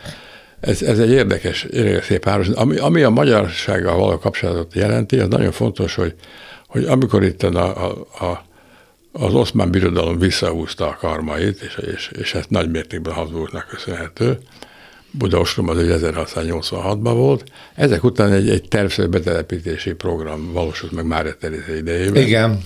Ez, 0.61 0.83
ez 0.83 0.99
egy 0.99 1.11
érdekes, 1.11 1.63
érdekes 1.63 2.05
szép 2.05 2.25
város. 2.25 2.49
Ami, 2.49 2.77
ami 2.77 3.03
a 3.03 3.11
magyarsággal 3.11 3.97
való 3.97 4.19
kapcsolatot 4.19 4.75
jelenti, 4.75 5.19
az 5.19 5.29
nagyon 5.29 5.53
fontos, 5.53 5.95
hogy, 5.95 6.15
hogy 6.67 6.85
amikor 6.85 7.25
itt 7.25 7.43
a, 7.43 7.87
a, 7.87 8.25
a 8.25 8.49
az 9.13 9.35
oszmán 9.35 9.71
birodalom 9.71 10.19
visszahúzta 10.19 10.89
a 10.89 10.97
karmait, 11.01 11.61
és, 11.61 11.79
és, 11.95 12.11
és 12.19 12.35
ez 12.35 12.45
nagy 12.49 12.71
mértékben 12.71 13.15
Habsburgnak 13.15 13.67
köszönhető, 13.67 14.39
Budaostrom 15.11 15.69
az 15.69 15.79
egy 15.79 16.01
1686-ban 16.03 17.13
volt. 17.15 17.45
Ezek 17.75 18.05
után 18.05 18.33
egy, 18.33 18.49
egy 18.49 18.69
tervszerű 18.69 19.09
betelepítési 19.09 19.93
program 19.93 20.53
valósult 20.53 20.93
meg 20.93 21.07
Mária 21.07 21.35
Terézé 21.35 21.77
idejében. 21.77 22.23
Igen. 22.23 22.61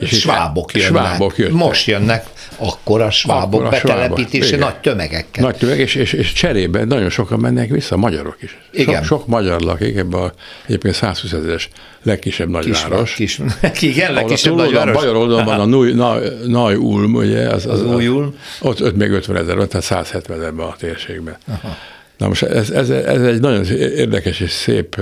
És 0.00 0.18
svábok 0.18 0.74
jönnek. 0.74 0.88
Svábok 0.90 1.38
jöttek. 1.38 1.54
Most 1.54 1.86
jönnek 1.86 2.24
akkor 2.56 3.00
a 3.00 3.10
svábok 3.10 3.60
Akkor 3.60 3.66
a 3.66 3.68
betelepítése 3.68 4.46
svábok, 4.46 4.64
nagy 4.64 4.80
tömegekkel. 4.80 5.44
Nagy 5.44 5.56
tömeg, 5.56 5.78
és, 5.78 5.94
és, 5.94 6.12
és 6.12 6.32
cserébe 6.32 6.84
nagyon 6.84 7.10
sokan 7.10 7.38
mennek 7.40 7.70
vissza, 7.70 7.96
magyarok 7.96 8.36
is. 8.40 8.58
Igen. 8.72 8.94
Sok, 8.94 9.04
sok 9.04 9.26
magyar 9.26 9.60
lakik 9.60 9.96
ebben 9.96 10.20
a 10.20 10.32
egyébként 10.66 10.94
120 10.94 11.32
ezeres 11.32 11.68
legkisebb 12.02 12.48
nagyváros. 12.48 13.14
Kis, 13.14 13.40
igen, 13.80 14.06
Ahol 14.06 14.16
a 14.16 14.20
legkisebb 14.20 14.54
nagyváros. 14.54 14.96
Bajor 14.96 15.16
oldalon 15.16 15.44
van 15.44 15.60
a 15.60 15.64
Nui- 15.64 15.92
Na- 15.92 16.18
Nagy 16.46 16.76
Ulm, 16.76 17.14
ugye? 17.14 17.48
Az, 17.48 17.66
Az 17.66 17.82
Új 17.82 18.08
Ulm. 18.08 18.34
Ott, 18.60 18.82
ott 18.82 18.96
még 18.96 19.10
50 19.10 19.36
ezer 19.36 19.56
tehát 19.56 19.82
170 19.82 20.38
ezerben 20.38 20.66
a 20.66 20.76
térségben. 20.78 21.36
Aha. 21.48 21.76
Na 22.16 22.28
most 22.28 22.42
ez, 22.42 22.70
ez, 22.70 22.90
ez 22.90 23.22
egy 23.22 23.40
nagyon 23.40 23.64
érdekes 23.78 24.40
és 24.40 24.50
szép 24.50 24.96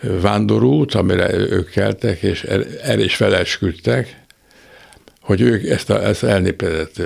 vándorút, 0.00 0.94
amire 0.94 1.34
ők 1.34 1.70
keltek, 1.70 2.22
és 2.22 2.42
el, 2.42 2.64
el 2.82 2.98
is 3.00 3.14
felesküdtek, 3.14 4.17
hogy 5.28 5.40
ők 5.40 5.68
ezt, 5.68 5.90
a, 5.90 6.04
ezt 6.06 6.24
elnépedett 6.24 7.02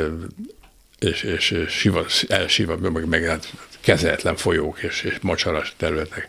és, 0.98 1.22
és, 1.22 1.50
és 1.50 1.72
siva, 1.72 2.06
elsiva, 2.28 2.76
meg, 2.76 3.06
meg 3.06 3.24
hát 3.24 3.52
kezelhetlen 3.80 4.36
folyók 4.36 4.82
és, 4.82 5.02
és 5.02 5.18
mocsaras 5.20 5.74
területek 5.76 6.28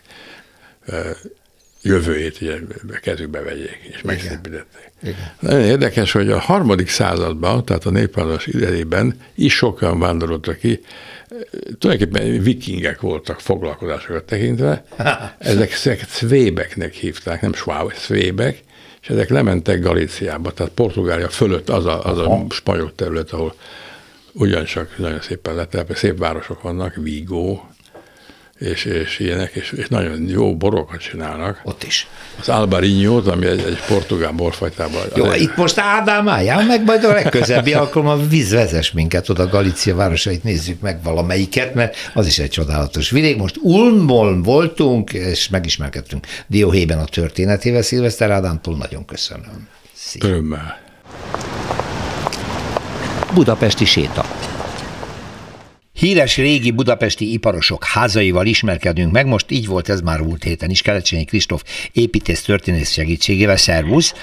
jövőjét 1.82 2.40
ugye, 2.40 2.56
kezükbe 3.02 3.40
vegyék, 3.40 3.78
és 3.92 4.02
megszépítették. 4.02 5.16
Nagyon 5.40 5.60
érdekes, 5.60 6.12
hogy 6.12 6.30
a 6.30 6.38
harmadik 6.38 6.88
században, 6.88 7.64
tehát 7.64 7.84
a 7.84 7.90
népvándorlás 7.90 8.46
idejében 8.46 9.20
is 9.34 9.54
sokan 9.54 9.98
vándoroltak 9.98 10.58
ki, 10.58 10.80
tulajdonképpen 11.78 12.42
vikingek 12.42 13.00
voltak 13.00 13.40
foglalkozásokat 13.40 14.24
tekintve, 14.24 14.84
ezek 15.38 15.72
szvébeknek 16.08 16.92
hívták, 16.92 17.40
nem 17.40 17.54
sváb, 17.54 17.92
szvébek, 17.92 18.63
és 19.04 19.10
ezek 19.10 19.28
lementek 19.28 19.80
Galíciába, 19.80 20.52
tehát 20.52 20.72
Portugália 20.72 21.28
fölött 21.28 21.68
az 21.68 21.86
a, 21.86 22.04
az 22.04 22.18
a 22.18 22.44
spanyol 22.50 22.92
terület, 22.94 23.30
ahol 23.30 23.54
ugyancsak 24.32 24.98
nagyon 24.98 25.20
szépen 25.20 25.54
letelepedett, 25.54 25.98
szép 25.98 26.18
városok 26.18 26.62
vannak, 26.62 26.94
Vigo, 26.94 27.60
és, 28.58 28.84
és 28.84 29.18
ilyenek, 29.18 29.54
és, 29.54 29.72
és 29.72 29.88
nagyon 29.88 30.28
jó 30.28 30.56
borokat 30.56 31.00
csinálnak. 31.00 31.60
Ott 31.64 31.82
is. 31.82 32.06
Az 32.40 32.48
Albarinho, 32.48 33.30
ami 33.30 33.46
egy, 33.46 33.60
egy 33.60 33.78
portugál 33.88 34.32
borfajtában. 34.32 35.02
Jó, 35.14 35.30
egy, 35.30 35.40
itt 35.40 35.56
most 35.56 35.78
Ádám 35.78 36.28
álljál 36.28 36.66
meg, 36.66 36.84
majd 36.84 37.04
a 37.04 37.12
legközelebbi 37.12 37.72
alkalommal 37.82 38.26
víz 38.26 38.50
vezes 38.50 38.92
minket 38.92 39.28
oda 39.28 39.48
Galícia 39.48 39.94
városait, 39.94 40.44
nézzük 40.44 40.80
meg 40.80 41.02
valamelyiket, 41.02 41.74
mert 41.74 41.96
az 42.14 42.26
is 42.26 42.38
egy 42.38 42.50
csodálatos 42.50 43.10
vidék. 43.10 43.36
Most 43.36 43.56
Ulmból 43.60 44.42
voltunk, 44.42 45.12
és 45.12 45.48
megismerkedtünk 45.48 46.26
Dióhéjben 46.46 46.98
a 46.98 47.04
történetével. 47.04 47.82
Szilveszter 47.82 48.30
Ádámtól 48.30 48.76
nagyon 48.76 49.04
köszönöm. 49.04 49.68
Szia. 49.92 50.28
Örömmel. 50.28 50.82
Budapesti 53.34 53.84
séta. 53.84 54.24
Híres 55.98 56.36
régi 56.36 56.70
budapesti 56.70 57.32
iparosok 57.32 57.84
házaival 57.84 58.46
ismerkedünk 58.46 59.12
meg, 59.12 59.26
most 59.26 59.50
így 59.50 59.66
volt 59.66 59.88
ez 59.88 60.00
már 60.00 60.20
múlt 60.20 60.42
héten 60.42 60.70
is, 60.70 60.82
Kelecsényi 60.82 61.24
Kristóf 61.24 61.62
építész 61.92 62.42
történész 62.42 62.92
segítségével, 62.92 63.56
szervusz. 63.56 64.14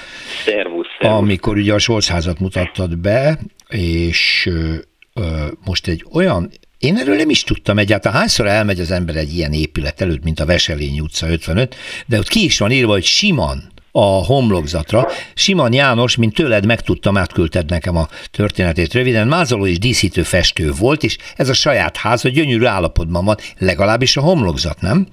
Szervusz, 0.44 0.86
szervusz. 1.00 1.18
Amikor 1.18 1.56
ugye 1.56 1.72
a 1.72 1.78
Solc 1.78 2.06
házat 2.06 2.38
mutattad 2.38 2.98
be, 2.98 3.38
és 3.68 4.46
ö, 4.50 4.74
ö, 5.14 5.46
most 5.64 5.86
egy 5.86 6.04
olyan 6.12 6.50
én 6.78 6.96
erről 6.96 7.16
nem 7.16 7.30
is 7.30 7.42
tudtam 7.42 7.78
egyáltalán, 7.78 8.18
hányszor 8.18 8.46
elmegy 8.46 8.80
az 8.80 8.90
ember 8.90 9.16
egy 9.16 9.34
ilyen 9.34 9.52
épület 9.52 10.00
előtt, 10.00 10.22
mint 10.22 10.40
a 10.40 10.46
Veselényi 10.46 11.00
utca 11.00 11.28
55, 11.28 11.74
de 12.06 12.18
ott 12.18 12.28
ki 12.28 12.44
is 12.44 12.58
van 12.58 12.70
írva, 12.70 12.92
hogy 12.92 13.04
Siman 13.04 13.71
a 13.92 14.24
homlokzatra. 14.24 15.08
Siman 15.34 15.72
János, 15.72 16.16
mint 16.16 16.34
tőled 16.34 16.66
megtudtam, 16.66 17.16
átküldted 17.16 17.70
nekem 17.70 17.96
a 17.96 18.08
történetét 18.30 18.92
röviden, 18.92 19.28
mázoló 19.28 19.66
és 19.66 19.78
díszítő 19.78 20.22
festő 20.22 20.72
volt, 20.72 21.02
és 21.02 21.18
ez 21.36 21.48
a 21.48 21.54
saját 21.54 21.96
háza 21.96 22.28
gyönyörű 22.28 22.64
állapotban 22.64 23.24
van, 23.24 23.36
legalábbis 23.58 24.16
a 24.16 24.20
homlokzat, 24.20 24.80
nem? 24.80 25.06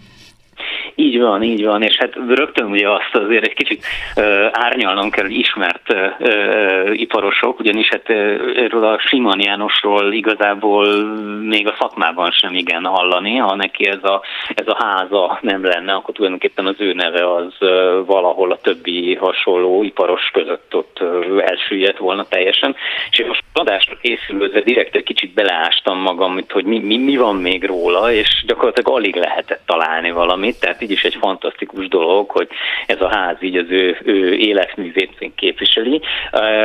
Így 1.00 1.20
van, 1.20 1.44
így 1.44 1.66
van, 1.66 1.82
és 1.82 1.98
hát 1.98 2.14
rögtön 2.28 2.70
ugye 2.70 2.90
azt 2.90 3.16
azért 3.16 3.46
egy 3.46 3.54
kicsit 3.54 3.86
uh, 4.16 4.48
árnyalnom 4.52 5.10
kell, 5.10 5.24
hogy 5.24 5.38
ismert 5.38 5.94
uh, 5.94 6.00
uh, 6.20 7.00
iparosok, 7.00 7.60
ugyanis 7.60 7.90
hát 7.90 8.10
erről 8.56 8.84
a 8.84 9.00
Simon 9.00 9.40
Jánosról 9.40 10.14
igazából 10.14 10.88
még 11.44 11.68
a 11.68 11.76
szakmában 11.80 12.32
sem 12.32 12.54
igen 12.54 12.86
hallani, 12.86 13.36
ha 13.36 13.56
neki 13.56 13.88
ez 13.88 14.04
a, 14.04 14.22
ez 14.56 14.68
a 14.68 14.78
háza 14.80 15.40
nem 15.42 15.64
lenne, 15.64 15.94
akkor 15.94 16.14
tulajdonképpen 16.14 16.66
az 16.66 16.76
ő 16.78 16.94
neve 16.94 17.34
az 17.34 17.54
valahol 18.06 18.52
a 18.52 18.60
többi 18.62 19.16
hasonló 19.16 19.84
iparos 19.84 20.30
között 20.34 20.76
ott 20.76 21.04
elsüllyedt 21.40 21.98
volna 21.98 22.26
teljesen, 22.26 22.76
és 23.12 23.20
én 23.20 23.28
most 23.28 23.44
adásra 23.54 23.98
készülődve 24.02 24.62
direkt 24.62 24.96
egy 24.96 25.04
kicsit 25.04 25.34
beleástam 25.34 25.98
magam, 26.00 26.40
hogy 26.50 26.66
mi, 26.66 26.80
mi, 26.80 26.98
mi 26.98 27.18
van 27.18 27.36
még 27.36 27.64
róla, 27.64 28.12
és 28.12 28.44
gyakorlatilag 28.48 28.94
alig 28.94 29.16
lehetett 29.16 29.62
találni 29.66 30.12
valamit, 30.12 30.60
tehát 30.60 30.82
így 30.90 30.96
is 30.96 31.04
egy 31.04 31.18
fantasztikus 31.20 31.88
dolog, 31.88 32.30
hogy 32.30 32.48
ez 32.86 33.02
a 33.02 33.08
ház 33.08 33.36
így 33.40 33.58
az 33.58 33.66
ő, 33.70 33.98
ő 34.04 34.34
életművét 34.34 35.32
képviseli. 35.36 36.02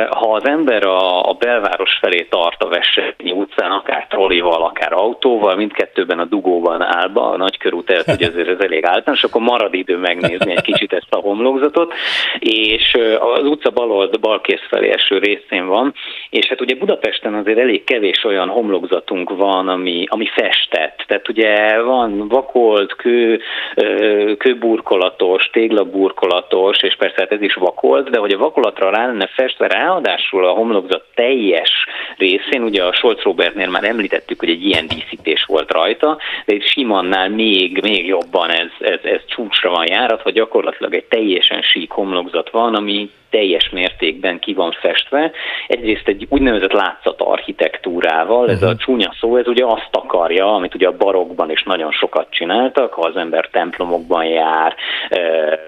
Ha 0.09 0.33
az 0.33 0.47
ember 0.47 0.85
a, 0.85 1.29
a 1.29 1.33
belváros 1.33 1.97
felé 2.01 2.27
tart 2.29 2.63
a 2.63 2.67
Veselényi 2.67 3.31
utcán, 3.31 3.71
akár 3.71 4.07
trollival, 4.07 4.63
akár 4.63 4.93
autóval, 4.93 5.55
mindkettőben 5.55 6.19
a 6.19 6.25
dugóban 6.25 6.81
állva, 6.81 7.29
a 7.29 7.37
nagykörút 7.37 7.89
előtt, 7.89 8.05
hogy 8.05 8.23
azért 8.23 8.47
ez 8.47 8.59
elég 8.59 8.85
általános, 8.85 9.23
akkor 9.23 9.41
marad 9.41 9.73
idő 9.73 9.97
megnézni 9.97 10.51
egy 10.51 10.61
kicsit 10.61 10.93
ezt 10.93 11.13
a 11.13 11.19
homlokzatot, 11.19 11.93
és 12.39 12.97
az 13.19 13.45
utca 13.45 13.69
bal 13.69 13.91
old, 13.91 14.19
balkész 14.19 14.65
felé 14.69 14.89
eső 14.89 15.17
részén 15.17 15.67
van, 15.67 15.93
és 16.29 16.47
hát 16.47 16.61
ugye 16.61 16.75
Budapesten 16.75 17.33
azért 17.33 17.59
elég 17.59 17.83
kevés 17.83 18.23
olyan 18.23 18.49
homlokzatunk 18.49 19.29
van, 19.29 19.67
ami, 19.67 20.05
ami 20.09 20.25
festett. 20.25 21.03
Tehát 21.07 21.29
ugye 21.29 21.81
van 21.81 22.27
vakolt, 22.27 22.95
kő, 22.95 23.39
kőburkolatos, 24.37 25.49
téglaburkolatos, 25.51 26.81
és 26.81 26.95
persze 26.95 27.15
hát 27.17 27.31
ez 27.31 27.41
is 27.41 27.53
vakolt, 27.53 28.09
de 28.09 28.19
hogy 28.19 28.33
a 28.33 28.37
vakolatra 28.37 28.89
rá 28.89 29.05
lenne 29.05 29.27
festve, 29.27 29.67
ráadásul 29.67 30.45
a 30.45 30.51
homlokzat 30.51 31.03
teljes 31.15 31.71
részén, 32.17 32.63
ugye 32.63 32.83
a 32.83 32.93
Scholz 32.93 33.21
Robertnél 33.21 33.69
már 33.69 33.83
említettük, 33.83 34.39
hogy 34.39 34.49
egy 34.49 34.65
ilyen 34.65 34.87
díszítés 34.87 35.45
volt 35.47 35.71
rajta, 35.71 36.17
de 36.45 36.53
itt 36.53 36.67
Simannál 36.67 37.29
még, 37.29 37.79
még 37.81 38.07
jobban 38.07 38.49
ez, 38.49 38.69
ez, 38.79 38.99
ez 39.03 39.19
csúcsra 39.27 39.69
van 39.69 39.87
járatva, 39.87 40.29
gyakorlatilag 40.29 40.93
egy 40.93 41.05
teljesen 41.05 41.61
sík 41.61 41.91
homlokzat 41.91 42.49
van, 42.49 42.75
ami 42.75 43.09
teljes 43.29 43.69
mértékben 43.69 44.39
ki 44.39 44.53
van 44.53 44.71
festve. 44.71 45.31
Egyrészt 45.67 46.07
egy 46.07 46.25
úgynevezett 46.29 46.71
látszat 46.71 47.21
architektúrával, 47.21 48.49
ez 48.49 48.55
uh-huh. 48.55 48.69
a 48.69 48.75
csúnya 48.75 49.13
szó, 49.19 49.37
ez 49.37 49.47
ugye 49.47 49.65
azt 49.65 49.89
akarja, 49.91 50.53
amit 50.53 50.75
ugye 50.75 50.87
a 50.87 50.97
barokban 50.97 51.51
is 51.51 51.63
nagyon 51.63 51.91
sokat 51.91 52.27
csináltak, 52.29 52.93
ha 52.93 53.01
az 53.01 53.15
ember 53.15 53.47
templomokban 53.51 54.25
jár, 54.25 54.75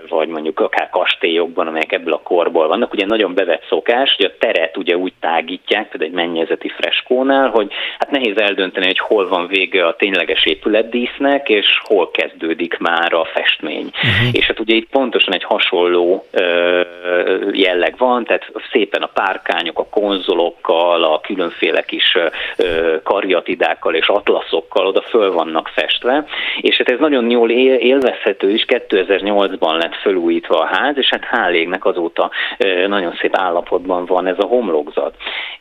vagy 0.10 0.28
mondjuk 0.28 0.60
akár 0.60 0.90
kastélyokban, 0.90 1.68
amelyek 1.68 1.92
ebből 1.92 2.14
a 2.14 2.22
korból 2.24 2.68
vannak. 2.68 2.94
Ugye 2.94 3.06
nagyon 3.06 3.34
bevett 3.34 3.66
szokás, 3.70 4.16
hogy 4.16 4.26
a 4.26 4.38
teret 4.40 4.78
ugye 4.78 4.98
úgy 4.98 5.14
tágítják, 5.20 5.90
például 5.90 6.12
egy 6.12 6.16
mennyezeti 6.16 6.70
freskó, 6.70 7.18
Expo-nál, 7.18 7.50
hogy 7.50 7.72
hát 8.00 8.12
nehéz 8.12 8.38
eldönteni, 8.38 8.86
hogy 8.86 9.00
hol 9.00 9.28
van 9.28 9.48
vége 9.48 9.86
a 9.86 9.96
tényleges 9.96 10.46
épületdísznek, 10.46 11.50
és 11.50 11.66
hol 11.84 12.12
kezdődik 12.12 12.78
már 12.78 13.14
a 13.14 13.26
festmény. 13.26 13.90
Uh-huh. 13.94 14.30
És 14.32 14.46
hát 14.46 14.60
ugye 14.60 14.76
itt 14.76 14.90
pontosan 14.90 15.34
egy 15.34 15.44
hasonló 15.44 16.26
ö, 16.32 16.82
jelleg 17.52 17.96
van, 17.98 18.24
tehát 18.24 18.52
szépen 18.72 19.02
a 19.02 19.10
párkányok, 19.14 19.80
a 19.80 19.88
konzolokkal, 19.90 21.04
a 21.04 21.20
különféle 21.20 21.82
kis 21.82 22.18
ö, 22.58 22.96
kariatidákkal 23.04 23.96
és 23.96 24.08
atlaszokkal 24.08 24.88
oda 24.88 25.02
föl 25.02 25.32
vannak 25.32 25.68
festve, 25.68 26.26
és 26.62 26.78
hát 26.78 26.90
ez 26.90 27.00
nagyon 27.00 27.30
jól 27.30 27.50
élvezhető 27.52 28.50
is, 28.50 28.66
2008-ban 28.68 29.78
lett 29.78 29.96
felújítva 29.96 30.60
a 30.60 30.66
ház, 30.66 30.98
és 30.98 31.10
hát 31.10 31.28
hál' 31.32 31.54
égnek 31.54 31.86
azóta 31.86 32.32
nagyon 32.88 33.14
szép 33.22 33.36
állapotban 33.36 34.06
van 34.06 34.28
ez 34.28 34.38
a 34.40 34.46
homlokzat. 34.46 35.16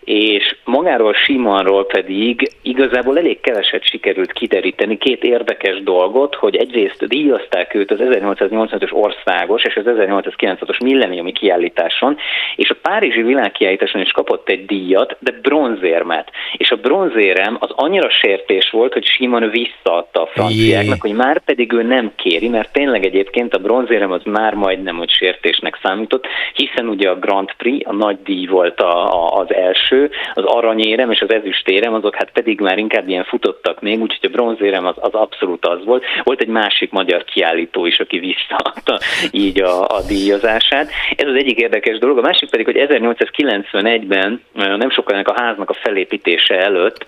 És 0.04 0.56
magáról 0.64 1.14
Simonról 1.14 1.86
pedig 1.86 2.50
igazából 2.62 3.18
elég 3.18 3.40
keveset 3.40 3.84
sikerült 3.84 4.32
kideríteni 4.32 4.98
két 4.98 5.22
érdekes 5.24 5.82
dolgot, 5.82 6.34
hogy 6.34 6.56
egyrészt 6.56 7.06
díjazták 7.06 7.74
őt 7.74 7.90
az 7.90 7.98
1885-ös 8.00 8.92
országos 8.92 9.64
és 9.64 9.76
az 9.76 9.84
1896-os 9.86 10.82
milleniumi 10.82 11.32
kiállításon, 11.76 12.16
és 12.56 12.70
a 12.70 12.76
Párizsi 12.82 13.22
világkiállításon 13.22 14.00
is 14.00 14.10
kapott 14.10 14.48
egy 14.48 14.66
díjat, 14.66 15.16
de 15.18 15.32
bronzérmet. 15.42 16.30
És 16.56 16.70
a 16.70 16.76
bronzérem 16.76 17.56
az 17.60 17.70
annyira 17.74 18.10
sértés 18.10 18.70
volt, 18.70 18.92
hogy 18.92 19.04
Simon 19.04 19.50
visszaadta 19.50 20.22
a 20.22 20.26
franciáknak, 20.26 21.00
hogy 21.00 21.12
már 21.12 21.40
pedig 21.44 21.72
ő 21.72 21.82
nem 21.82 22.12
kéri, 22.16 22.48
mert 22.48 22.72
tényleg 22.72 23.04
egyébként 23.04 23.54
a 23.54 23.58
bronzérem 23.58 24.12
az 24.12 24.22
már 24.24 24.54
majdnem, 24.54 24.96
hogy 24.96 25.10
sértésnek 25.10 25.78
számított, 25.82 26.26
hiszen 26.54 26.88
ugye 26.88 27.10
a 27.10 27.18
Grand 27.18 27.52
Prix, 27.56 27.88
a 27.88 27.92
nagy 27.92 28.18
díj 28.24 28.46
volt 28.46 28.80
a, 28.80 29.12
a, 29.12 29.40
az 29.40 29.54
első, 29.54 30.10
az 30.34 30.44
aranyérem 30.44 31.10
és 31.10 31.20
az 31.20 31.32
ezüstérem, 31.32 31.94
azok 31.94 32.14
hát 32.14 32.30
pedig 32.30 32.60
már 32.60 32.78
inkább 32.78 33.08
ilyen 33.08 33.24
futottak 33.24 33.80
még, 33.80 34.00
úgyhogy 34.00 34.30
a 34.30 34.36
bronzérem 34.36 34.86
az, 34.86 34.94
az 35.00 35.12
abszolút 35.12 35.66
az 35.66 35.84
volt. 35.84 36.04
Volt 36.22 36.40
egy 36.40 36.48
másik 36.48 36.90
magyar 36.90 37.24
kiállító 37.24 37.86
is, 37.86 37.98
aki 37.98 38.18
visszaadta 38.18 38.98
így 39.30 39.60
a, 39.62 39.82
a 39.88 40.02
díjazását. 40.08 40.88
Ez 41.16 41.28
az 41.28 41.34
egyik 41.34 41.62
érdekes 41.66 41.98
dolog. 41.98 42.18
A 42.18 42.20
másik 42.20 42.50
pedig, 42.50 42.64
hogy 42.66 42.86
1891-ben 42.88 44.42
nem 44.54 44.90
sokkal 44.90 45.14
ennek 45.14 45.28
a 45.28 45.42
háznak 45.42 45.70
a 45.70 45.74
felépítése 45.82 46.54
előtt 46.54 47.06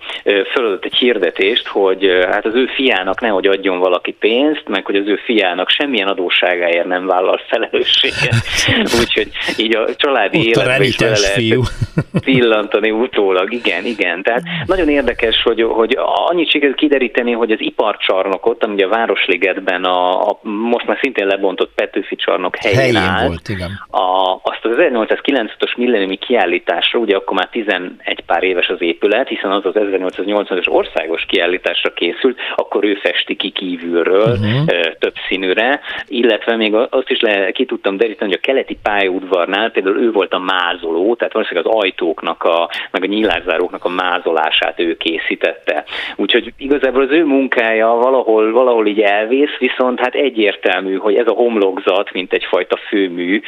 fölött 0.53 0.85
egy 0.85 0.95
hirdetést, 0.95 1.67
hogy 1.67 2.25
hát 2.31 2.45
az 2.45 2.55
ő 2.55 2.65
fiának 2.75 3.21
nehogy 3.21 3.47
adjon 3.47 3.79
valaki 3.79 4.11
pénzt, 4.11 4.63
meg 4.67 4.85
hogy 4.85 4.95
az 4.95 5.07
ő 5.07 5.19
fiának 5.25 5.69
semmilyen 5.69 6.07
adósságáért 6.07 6.85
nem 6.85 7.05
vállal 7.05 7.41
felelősséget. 7.47 8.35
Úgyhogy 8.99 9.29
így 9.57 9.75
a 9.75 9.95
családi 9.95 10.47
életben 10.47 10.81
is 10.81 10.97
vele 10.97 11.17
lehet 11.19 11.71
pillantani 12.25 12.91
utólag. 12.91 13.53
Igen, 13.53 13.85
igen. 13.85 14.23
Tehát 14.23 14.41
nagyon 14.65 14.89
érdekes, 14.89 15.41
hogy, 15.43 15.61
hogy 15.61 15.97
annyit 16.27 16.49
sikerült 16.49 16.77
kideríteni, 16.77 17.31
hogy 17.31 17.51
az 17.51 17.61
iparcsarnokot, 17.61 18.63
ami 18.63 18.83
a 18.83 18.87
Városligetben 18.87 19.83
a, 19.83 20.29
a 20.29 20.39
most 20.43 20.85
már 20.85 20.97
szintén 21.01 21.27
lebontott 21.27 21.71
Petőfi 21.75 22.15
csarnok 22.15 22.55
helyén, 22.55 22.77
helyén 22.77 22.95
áll, 22.95 23.27
volt, 23.27 23.49
igen. 23.49 23.69
A, 23.87 24.39
azt 24.49 24.65
az 24.65 24.71
1895-ös 24.77 25.77
milleniumi 25.77 26.15
kiállításra, 26.15 26.99
ugye 26.99 27.15
akkor 27.15 27.37
már 27.37 27.49
11 27.51 28.23
pár 28.25 28.43
éves 28.43 28.67
az 28.67 28.81
épület, 28.81 29.27
hiszen 29.27 29.51
az 29.51 29.65
az 29.65 29.73
1885-ös 29.75 30.69
országos 30.69 31.25
kiállításra 31.27 31.93
készült, 31.93 32.39
akkor 32.55 32.83
ő 32.83 32.93
festi 32.93 33.35
ki 33.35 33.49
kívülről 33.49 34.31
uh-huh. 34.31 34.65
több 34.99 35.13
színűre, 35.27 35.79
illetve 36.07 36.55
még 36.55 36.73
azt 36.73 37.09
is 37.09 37.19
le, 37.19 37.51
ki 37.51 37.65
tudtam 37.65 37.97
deríteni, 37.97 38.29
hogy 38.31 38.39
a 38.43 38.47
keleti 38.47 38.77
pályaudvarnál 38.83 39.71
például 39.71 40.01
ő 40.01 40.11
volt 40.11 40.33
a 40.33 40.39
mázoló, 40.39 41.15
tehát 41.15 41.33
valószínűleg 41.33 41.65
az 41.65 41.79
ajtóknak, 41.81 42.43
a, 42.43 42.69
meg 42.91 43.03
a 43.03 43.05
nyílászáróknak 43.05 43.85
a 43.85 43.89
mázolását 43.89 44.79
ő 44.79 44.97
készítette. 44.97 45.83
Úgyhogy 46.15 46.53
igazából 46.57 47.01
az 47.01 47.11
ő 47.11 47.25
munkája 47.25 47.87
valahol, 47.87 48.51
valahol 48.51 48.87
így 48.87 49.01
elvész, 49.01 49.57
viszont 49.59 49.99
hát 49.99 50.15
egyértelmű, 50.15 50.95
hogy 50.95 51.15
ez 51.15 51.27
a 51.27 51.33
homlokzat, 51.33 52.11
mint 52.11 52.33
egyfajta 52.33 52.77
főmű, 52.77 53.41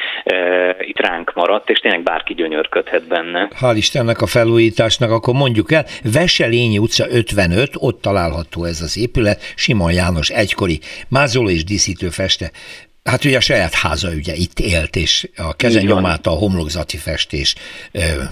itt 0.91 0.99
ránk 0.99 1.33
maradt, 1.33 1.69
és 1.69 1.79
tényleg 1.79 2.03
bárki 2.03 2.33
gyönyörködhet 2.33 3.07
benne. 3.07 3.49
Hál' 3.59 3.73
Istennek 3.75 4.21
a 4.21 4.25
felújításnak, 4.25 5.11
akkor 5.11 5.33
mondjuk 5.33 5.71
el, 5.71 5.85
Veselényi 6.03 6.77
utca 6.77 7.05
55, 7.09 7.69
ott 7.73 8.01
található 8.01 8.63
ez 8.63 8.81
az 8.81 8.97
épület, 8.97 9.53
Simon 9.55 9.91
János 9.91 10.29
egykori 10.29 10.79
mázoló 11.09 11.49
és 11.49 11.63
díszítő 11.63 12.09
feste 12.09 12.51
Hát 13.03 13.25
ugye 13.25 13.37
a 13.37 13.41
saját 13.41 13.73
háza 13.73 14.09
ugye 14.09 14.33
itt 14.33 14.59
élt, 14.59 14.95
és 14.95 15.29
a 15.37 15.53
kezenyomát 15.53 16.27
a 16.27 16.29
homlokzati 16.29 16.97
festés 16.97 17.55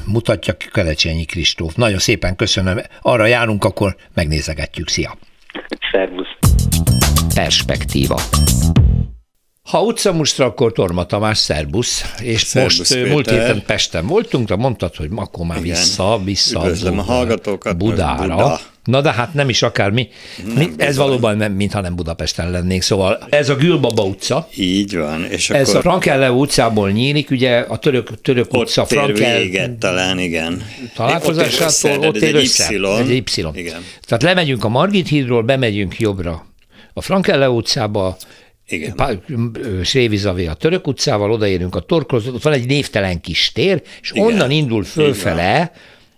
mutatja 0.08 0.54
Kelecsényi 0.74 1.25
Kristóf. 1.25 1.75
Nagyon 1.75 2.00
szépen 2.00 2.36
köszönöm. 2.36 2.80
Arra 3.01 3.25
járunk, 3.25 3.63
akkor 3.63 3.96
megnézegetjük. 4.13 4.88
Szia! 4.88 5.18
Szervusz! 5.92 6.38
Perspektíva. 7.36 8.20
Ha 9.70 9.82
utcamustra, 9.82 10.46
akkor 10.46 10.72
Torma 10.72 11.05
Tamás, 11.05 11.38
szerbusz. 11.38 12.14
És 12.22 12.42
szerbusz, 12.42 12.77
most 12.77 12.94
Péter. 12.94 13.12
múlt 13.12 13.29
héten 13.29 13.64
Pesten 13.66 14.08
voltunk, 14.08 14.48
de 14.48 14.55
mondtad, 14.55 14.96
hogy 14.96 15.10
akkor 15.16 15.46
már 15.46 15.58
Igen. 15.58 15.70
vissza, 15.70 16.22
vissza 16.24 16.60
Üdvözlöm 16.60 17.00
a 17.00 17.01
hallgatókat, 17.01 17.77
Budára. 17.77 18.36
Buda. 18.36 18.60
Na 18.84 19.01
de 19.01 19.12
hát 19.12 19.34
nem 19.34 19.50
is 19.50 19.62
akármi. 19.62 20.08
Nem, 20.46 20.55
mi, 20.55 20.70
ez 20.77 20.98
valóban 20.98 21.38
nem, 21.38 21.51
mintha 21.51 21.82
nem 21.82 21.96
Budapesten 21.96 22.51
lennénk. 22.51 22.82
Szóval 22.82 23.20
ez 23.29 23.50
a 23.50 23.55
Gülbaba 23.55 24.03
utca. 24.03 24.48
Így 24.55 24.98
van. 24.98 25.25
És 25.25 25.50
ez 25.50 25.70
akkor... 25.70 25.79
a 25.79 25.82
Frankelle 25.82 26.32
utcából 26.32 26.92
nyílik, 26.92 27.29
ugye 27.29 27.60
a 27.60 27.77
török, 27.77 28.22
török 28.22 28.53
ott 28.53 28.62
utca. 28.62 28.82
Ott 28.82 28.88
Frankel... 28.88 29.38
véget 29.38 29.72
talán, 29.72 30.20
igen. 30.20 30.66
Találkozásától 30.96 32.08
ott 32.08 32.16
ér 32.16 32.36
össze. 32.36 32.74
Y. 32.74 32.86
Ez 32.86 33.08
egy 33.08 33.38
Y. 33.38 33.46
Igen. 33.53 33.84
Tehát 34.01 34.24
lemegyünk 34.24 34.64
a 34.64 34.70
Margit 34.70 35.08
hídról, 35.08 35.44
bemegyünk 35.44 36.00
jobbra 36.00 36.48
a 36.94 37.01
Frankelle 37.01 37.50
utcába, 37.50 38.18
igen. 38.70 39.22
Sévizavé 39.84 40.46
a 40.46 40.53
Török 40.53 40.88
utcával, 40.88 41.32
odaérünk 41.32 41.75
a 41.75 41.79
Torkhoz, 41.79 42.27
ott 42.27 42.42
van 42.42 42.53
egy 42.53 42.66
névtelen 42.66 43.22
kis 43.22 43.51
tér, 43.51 43.82
és 44.01 44.12
Igen. 44.12 44.24
onnan 44.24 44.51
indul 44.51 44.84
fölfele, 44.84 45.72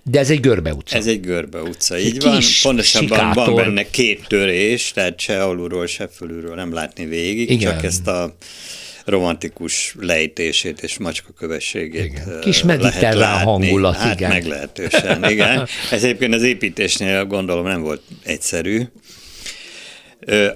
de 0.03 0.19
ez 0.19 0.29
egy 0.29 0.39
görbe 0.39 0.73
utca. 0.73 0.97
Ez 0.97 1.07
egy 1.07 1.19
görbe 1.19 1.61
utca, 1.61 1.99
így 1.99 2.05
egy 2.05 2.23
van. 2.23 2.39
Pontosabban 2.61 3.17
sikátor. 3.17 3.45
van 3.45 3.55
benne 3.55 3.89
két 3.89 4.27
törés, 4.27 4.91
tehát 4.91 5.19
se 5.19 5.43
alulról, 5.43 5.85
se 5.85 6.07
fölülről 6.07 6.55
nem 6.55 6.73
látni 6.73 7.05
végig, 7.05 7.49
Igen. 7.49 7.71
csak 7.71 7.83
ezt 7.83 8.07
a 8.07 8.35
romantikus 9.05 9.95
lejtését 9.99 10.83
és 10.83 10.97
macska 10.97 11.31
kövességét 11.37 12.05
igen. 12.05 12.39
Kis 12.41 12.63
mediterrán 12.63 13.43
hangulat, 13.43 13.95
hát 13.95 14.19
igen. 14.19 14.29
meglehetősen, 14.29 15.29
igen. 15.29 15.67
Ez 15.91 16.03
egyébként 16.03 16.33
az 16.33 16.43
építésnél 16.43 17.25
gondolom 17.25 17.65
nem 17.65 17.81
volt 17.81 18.01
egyszerű, 18.23 18.81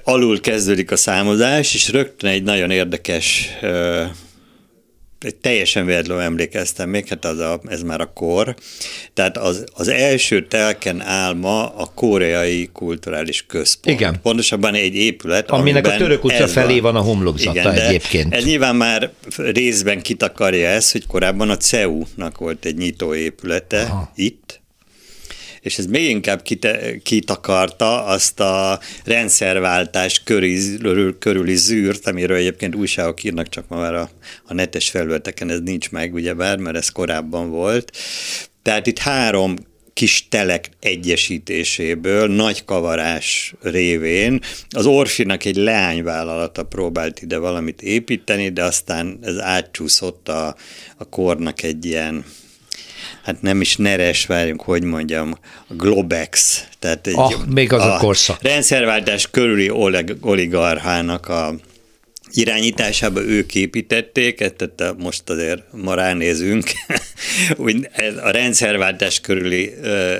alul 0.03 0.39
kezdődik 0.41 0.91
a 0.91 0.95
számozás, 0.95 1.73
és 1.73 1.89
rögtön 1.89 2.29
egy 2.29 2.43
nagyon 2.43 2.71
érdekes, 2.71 3.49
egy 5.19 5.35
teljesen 5.35 5.85
véletlenül 5.85 6.23
emlékeztem 6.23 6.89
még, 6.89 7.07
hát 7.07 7.25
az 7.25 7.39
a, 7.39 7.61
ez 7.67 7.81
már 7.81 8.01
a 8.01 8.13
kor. 8.13 8.55
Tehát 9.13 9.37
az, 9.37 9.63
az 9.73 9.87
első 9.87 10.47
telken 10.47 11.01
áll 11.01 11.33
ma 11.33 11.75
a 11.75 11.91
koreai 11.95 12.69
kulturális 12.73 13.45
központ. 13.47 13.99
Igen. 13.99 14.19
Pontosabban 14.21 14.73
egy 14.73 14.95
épület, 14.95 15.49
Aminek 15.49 15.87
a 15.87 15.95
Török 15.95 16.23
utca 16.23 16.47
felé 16.47 16.79
van, 16.79 16.93
van 16.93 17.01
a 17.01 17.05
homlokzata 17.05 17.59
Igen, 17.59 17.73
egyébként. 17.73 18.33
Ez 18.33 18.45
nyilván 18.45 18.75
már 18.75 19.11
részben 19.37 20.01
kitakarja 20.01 20.67
ezt, 20.67 20.91
hogy 20.91 21.07
korábban 21.07 21.49
a 21.49 21.57
CEU-nak 21.57 22.37
volt 22.37 22.65
egy 22.65 22.77
nyitóépülete 22.77 23.81
Aha. 23.81 24.11
itt, 24.15 24.63
és 25.65 25.77
ez 25.77 25.85
még 25.85 26.09
inkább 26.09 26.41
kite, 26.41 26.97
kitakarta 27.03 28.03
azt 28.03 28.39
a 28.39 28.79
rendszerváltás 29.03 30.23
körül, 30.23 31.17
körüli 31.19 31.55
zűrt, 31.55 32.07
amiről 32.07 32.37
egyébként 32.37 32.75
újságok 32.75 33.23
írnak, 33.23 33.49
csak 33.49 33.67
ma 33.67 33.77
már 33.77 33.95
a, 33.95 34.09
a 34.43 34.53
netes 34.53 34.89
felületeken 34.89 35.49
ez 35.49 35.59
nincs 35.59 35.91
meg, 35.91 36.13
ugyebár, 36.13 36.57
mert 36.57 36.75
ez 36.75 36.89
korábban 36.89 37.49
volt. 37.49 37.97
Tehát 38.61 38.87
itt 38.87 38.97
három 38.97 39.55
kis 39.93 40.27
telek 40.29 40.69
egyesítéséből, 40.79 42.27
nagy 42.27 42.65
kavarás 42.65 43.53
révén 43.61 44.39
az 44.69 44.85
Orfinak 44.85 45.45
egy 45.45 45.55
leányvállalata 45.55 46.63
próbált 46.63 47.21
ide 47.21 47.37
valamit 47.37 47.81
építeni, 47.81 48.49
de 48.49 48.63
aztán 48.63 49.19
ez 49.21 49.37
átcsúszott 49.39 50.29
a, 50.29 50.55
a 50.97 51.09
kornak 51.09 51.63
egy 51.63 51.85
ilyen 51.85 52.25
hát 53.25 53.41
nem 53.41 53.61
is 53.61 53.75
neres, 53.75 54.25
várjunk, 54.25 54.61
hogy 54.61 54.83
mondjam, 54.83 55.37
a 55.67 55.73
Globex. 55.73 56.63
Tehát 56.79 57.07
egy, 57.07 57.13
ah, 57.17 57.45
még 57.45 57.73
az 57.73 57.81
a, 57.81 57.95
a 57.95 57.97
korszak. 57.97 58.41
Rendszerváltás 58.41 59.29
körüli 59.31 59.69
olig, 59.69 60.15
oligarchának 60.21 61.27
a 61.27 61.55
irányításába 62.33 63.21
ők 63.21 63.55
építették, 63.55 64.35
tehát 64.37 64.95
most 64.97 65.29
azért 65.29 65.63
ma 65.71 65.93
ránézünk, 65.93 66.63
úgy 67.57 67.89
a 68.23 68.29
rendszerváltás 68.29 69.19
körüli 69.19 69.73
ö, 69.81 70.17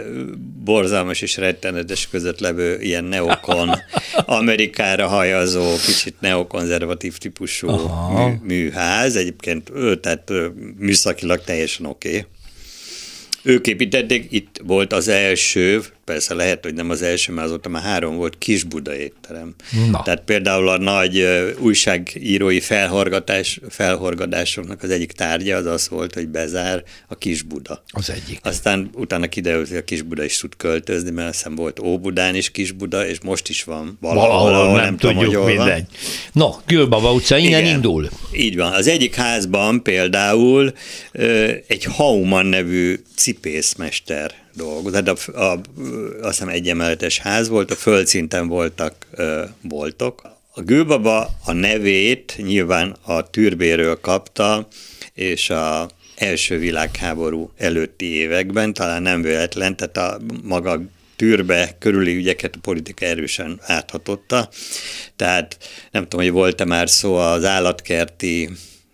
borzalmas 0.64 1.22
és 1.22 1.38
rettenetes 1.38 2.08
között 2.08 2.40
levő 2.40 2.82
ilyen 2.82 3.04
neokon, 3.04 3.72
Amerikára 4.26 5.08
hajazó, 5.08 5.76
kicsit 5.86 6.16
neokonzervatív 6.20 7.18
típusú 7.18 7.70
mű, 7.70 8.34
műház, 8.42 9.16
egyébként 9.16 9.72
ő, 9.76 9.96
tehát 9.96 10.32
műszakilag 10.78 11.44
teljesen 11.44 11.86
oké. 11.86 12.10
Okay 12.10 12.26
ők 13.46 13.68
építették, 13.68 14.28
itt 14.30 14.62
volt 14.64 14.94
az 14.94 15.08
első, 15.08 15.82
persze 16.06 16.34
lehet, 16.34 16.64
hogy 16.64 16.74
nem 16.74 16.90
az 16.90 17.02
első, 17.02 17.34
mert 17.34 17.48
azóta 17.48 17.70
már 17.70 17.84
három 17.84 18.16
volt 18.16 18.38
Kisbuda 18.38 18.96
étterem. 18.96 19.56
Na. 19.92 20.02
Tehát 20.04 20.22
például 20.22 20.70
a 20.70 20.78
nagy 20.78 21.28
újságírói 21.60 22.60
felhorgatás, 22.60 23.60
felhorgadásoknak 23.70 24.84
az 24.84 24.90
egyik 24.90 25.12
tárgya 25.12 25.58
az 25.58 25.66
az 25.66 25.90
volt, 25.90 26.14
hogy 26.14 26.28
bezár 26.28 26.84
a 27.08 27.16
Kisbuda. 27.16 27.84
Az 27.88 28.10
egyik. 28.10 28.40
Aztán 28.44 28.90
utána 28.94 29.28
kiderült, 29.28 29.68
hogy 29.68 29.78
a 29.78 29.84
Kisbuda 29.84 30.24
is 30.24 30.38
tud 30.38 30.56
költözni, 30.58 31.12
mert 31.12 31.28
azt 31.28 31.38
hiszem 31.38 31.56
volt 31.56 31.80
Óbudán 31.80 32.36
is 32.36 32.52
Kisbuda, 32.52 33.08
és 33.08 33.22
most 33.22 33.50
is 33.50 33.64
van 33.64 33.98
valahol, 34.02 34.52
valahol 34.52 34.76
nem, 34.76 34.84
nem 34.84 34.98
tudjuk 34.98 35.24
tudom, 35.24 35.46
mindegy. 35.46 35.86
No, 36.32 36.50
Gülbaba 36.66 37.14
utca, 37.14 37.38
innen 37.38 37.60
Igen, 37.60 37.76
indul. 37.76 38.10
Így 38.32 38.56
van. 38.56 38.74
Az 38.74 38.88
egyik 38.88 39.16
házban 39.16 39.84
például 39.84 40.74
egy 41.68 41.84
Hauman 41.84 42.46
nevű 42.46 43.00
cipészmester 43.16 44.44
dolgozott. 44.56 45.08
Hát 45.08 45.28
a, 45.28 45.40
a, 45.42 45.62
azt 46.22 46.38
hiszem 46.38 46.48
egyemeletes 46.48 47.20
ház 47.20 47.48
volt, 47.48 47.72
a 47.72 47.76
földszinten 47.76 48.48
voltak 48.48 48.94
ö, 49.12 49.44
boltok. 49.62 50.22
A 50.54 50.62
Gülbaba 50.62 51.30
a 51.46 51.52
nevét 51.52 52.36
nyilván 52.38 52.96
a 53.02 53.30
türbéről 53.30 54.00
kapta, 54.00 54.68
és 55.14 55.50
a 55.50 55.90
első 56.16 56.58
világháború 56.58 57.52
előtti 57.58 58.06
években, 58.06 58.74
talán 58.74 59.02
nem 59.02 59.22
véletlen, 59.22 59.76
tehát 59.76 59.98
a 59.98 60.20
maga 60.44 60.82
tűrbe 61.16 61.76
körüli 61.80 62.16
ügyeket 62.16 62.56
a 62.56 62.60
politika 62.62 63.06
erősen 63.06 63.60
áthatotta. 63.62 64.50
Tehát 65.16 65.58
nem 65.92 66.04
tudom, 66.04 66.26
hogy 66.26 66.34
volt-e 66.34 66.66
már 66.66 66.90
szó 66.90 67.16
az 67.16 67.44
állatkerti 67.44 68.50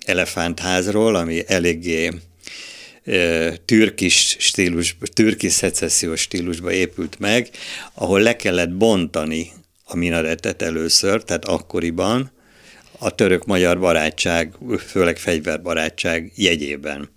elefántházról, 0.05 1.15
ami 1.15 1.43
eléggé 1.47 2.11
türkis 3.65 4.35
stílus, 4.39 4.97
türkis 5.13 5.51
szecessziós 5.51 6.21
stílusba 6.21 6.71
épült 6.71 7.19
meg, 7.19 7.49
ahol 7.93 8.19
le 8.19 8.35
kellett 8.35 8.71
bontani 8.71 9.51
a 9.83 9.95
minaretet 9.95 10.61
először, 10.61 11.23
tehát 11.23 11.45
akkoriban 11.45 12.31
a 12.99 13.09
török-magyar 13.09 13.79
barátság, 13.79 14.53
főleg 14.87 15.17
fegyverbarátság 15.17 16.31
jegyében. 16.35 17.09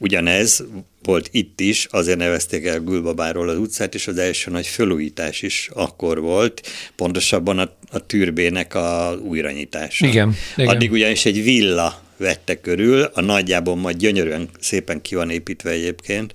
Ugyanez 0.00 0.64
volt 1.02 1.28
itt 1.32 1.60
is, 1.60 1.86
azért 1.90 2.18
nevezték 2.18 2.66
el 2.66 2.80
Gülbabáról 2.80 3.48
az 3.48 3.58
utcát, 3.58 3.94
és 3.94 4.06
az 4.06 4.18
első 4.18 4.50
nagy 4.50 4.66
fölújítás 4.66 5.42
is 5.42 5.68
akkor 5.72 6.20
volt, 6.20 6.66
pontosabban 6.96 7.58
a, 7.58 7.76
a 7.90 8.06
türbének 8.06 8.74
a 8.74 9.18
újranyitása. 9.22 10.06
Igen, 10.06 10.34
igen. 10.56 10.74
Addig 10.74 10.92
ugyanis 10.92 11.26
egy 11.26 11.42
villa 11.42 12.02
vette 12.18 12.60
körül, 12.60 13.02
a 13.02 13.20
nagyjából 13.20 13.76
majd 13.76 13.96
gyönyörűen 13.96 14.48
szépen 14.60 15.02
ki 15.02 15.14
van 15.14 15.30
építve 15.30 15.70
egyébként. 15.70 16.34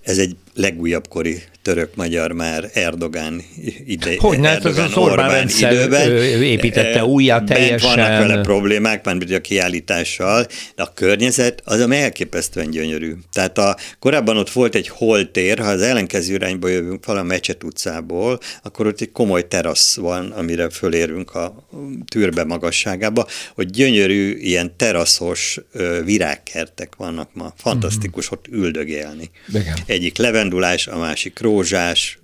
Ez 0.00 0.18
egy 0.18 0.36
legújabb 0.54 1.08
kori 1.08 1.42
török-magyar 1.62 2.32
már 2.32 2.70
Erdogán 2.72 3.42
ide. 3.86 4.14
Hogy 4.18 4.38
ne, 4.40 4.48
hát 4.48 4.64
ez 4.64 4.78
az 4.78 4.96
Orbán 4.96 5.30
rendszer 5.30 5.72
időben, 5.72 6.16
építette 6.42 7.04
újjá 7.04 7.44
teljesen. 7.44 7.88
vannak 7.88 8.18
vele 8.18 8.40
problémák, 8.40 9.04
mert 9.04 9.30
a 9.30 9.40
kiállítással, 9.40 10.46
de 10.76 10.82
a 10.82 10.92
környezet 10.94 11.62
az 11.64 11.80
a 11.80 11.92
elképesztően 11.92 12.70
gyönyörű. 12.70 13.14
Tehát 13.32 13.58
a, 13.58 13.76
korábban 13.98 14.36
ott 14.36 14.50
volt 14.50 14.74
egy 14.74 14.88
holtér, 14.88 15.58
ha 15.58 15.68
az 15.68 15.82
ellenkező 15.82 16.34
irányba 16.34 16.68
jövünk 16.68 17.06
valami 17.06 17.28
Mecset 17.28 17.64
utcából, 17.64 18.38
akkor 18.62 18.86
ott 18.86 19.00
egy 19.00 19.12
komoly 19.12 19.48
terasz 19.48 19.96
van, 19.96 20.30
amire 20.30 20.70
fölérünk 20.70 21.34
a 21.34 21.68
tűrbe 22.08 22.44
magasságába, 22.44 23.26
hogy 23.54 23.70
gyönyörű 23.70 24.36
ilyen 24.36 24.76
teraszos 24.76 25.60
virágkertek 26.04 26.96
vannak 26.96 27.30
ma. 27.34 27.52
Fantasztikus 27.56 28.26
mm-hmm. 28.26 28.34
ott 28.34 28.46
üldögélni. 28.46 29.30
Igen. 29.48 29.76
Egyik 29.86 30.16
levendulás, 30.16 30.86
a 30.86 30.98
másik 30.98 31.38
rózsás, 31.50 32.18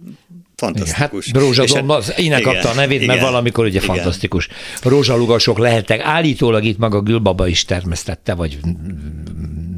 fantasztikus. 0.56 1.26
Hát 1.32 1.42
rózsadom, 1.42 1.88
hát, 1.88 1.98
az 1.98 2.12
innen 2.16 2.42
kapta 2.42 2.68
a 2.68 2.74
nevét, 2.74 3.02
igen, 3.02 3.06
mert 3.16 3.28
valamikor 3.28 3.64
ugye 3.64 3.80
igen. 3.82 3.94
fantasztikus. 3.94 4.48
Rózsalugasok 4.82 5.58
lehettek, 5.58 6.00
állítólag 6.00 6.64
itt 6.64 6.78
maga 6.78 7.00
Gülbaba 7.00 7.46
is 7.46 7.64
termesztette, 7.64 8.34
vagy 8.34 8.58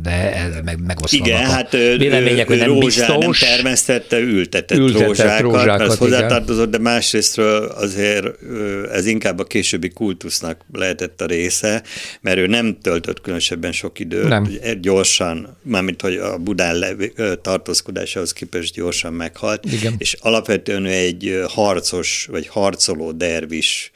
de 0.03 0.49
meg, 0.65 0.81
megoszlanak 0.87 1.27
Igen, 1.27 1.45
a 1.45 1.49
hát 1.49 1.73
vélemények, 1.73 2.47
hogy 2.47 2.59
nem 2.59 2.79
biztos. 2.79 3.07
nem 3.07 3.33
termesztette, 3.33 4.19
ültetett, 4.19 4.79
ültetett 4.79 5.07
rózsákat, 5.07 5.41
rózsákat 5.41 5.89
az 5.89 5.97
hozzátartozott, 5.97 6.71
de 6.71 6.79
másrésztről 6.79 7.65
azért 7.65 8.27
ez 8.93 9.07
inkább 9.07 9.39
a 9.39 9.45
későbbi 9.45 9.89
kultusznak 9.89 10.65
lehetett 10.73 11.21
a 11.21 11.27
része, 11.27 11.83
mert 12.21 12.39
ő 12.39 12.47
nem 12.47 12.79
töltött 12.83 13.21
különösebben 13.21 13.73
sok 13.73 13.99
időt, 13.99 14.29
nem. 14.29 14.49
gyorsan, 14.81 15.57
mármint 15.63 16.01
hogy 16.01 16.17
a 16.17 16.39
Budán 16.39 16.85
tartózkodásához 17.43 18.33
képest 18.33 18.75
gyorsan 18.75 19.13
meghalt, 19.13 19.65
Igen. 19.73 19.95
és 19.99 20.17
alapvetően 20.21 20.85
ő 20.85 20.91
egy 20.91 21.43
harcos, 21.49 22.29
vagy 22.31 22.47
harcoló 22.47 23.13
dervis 23.13 23.91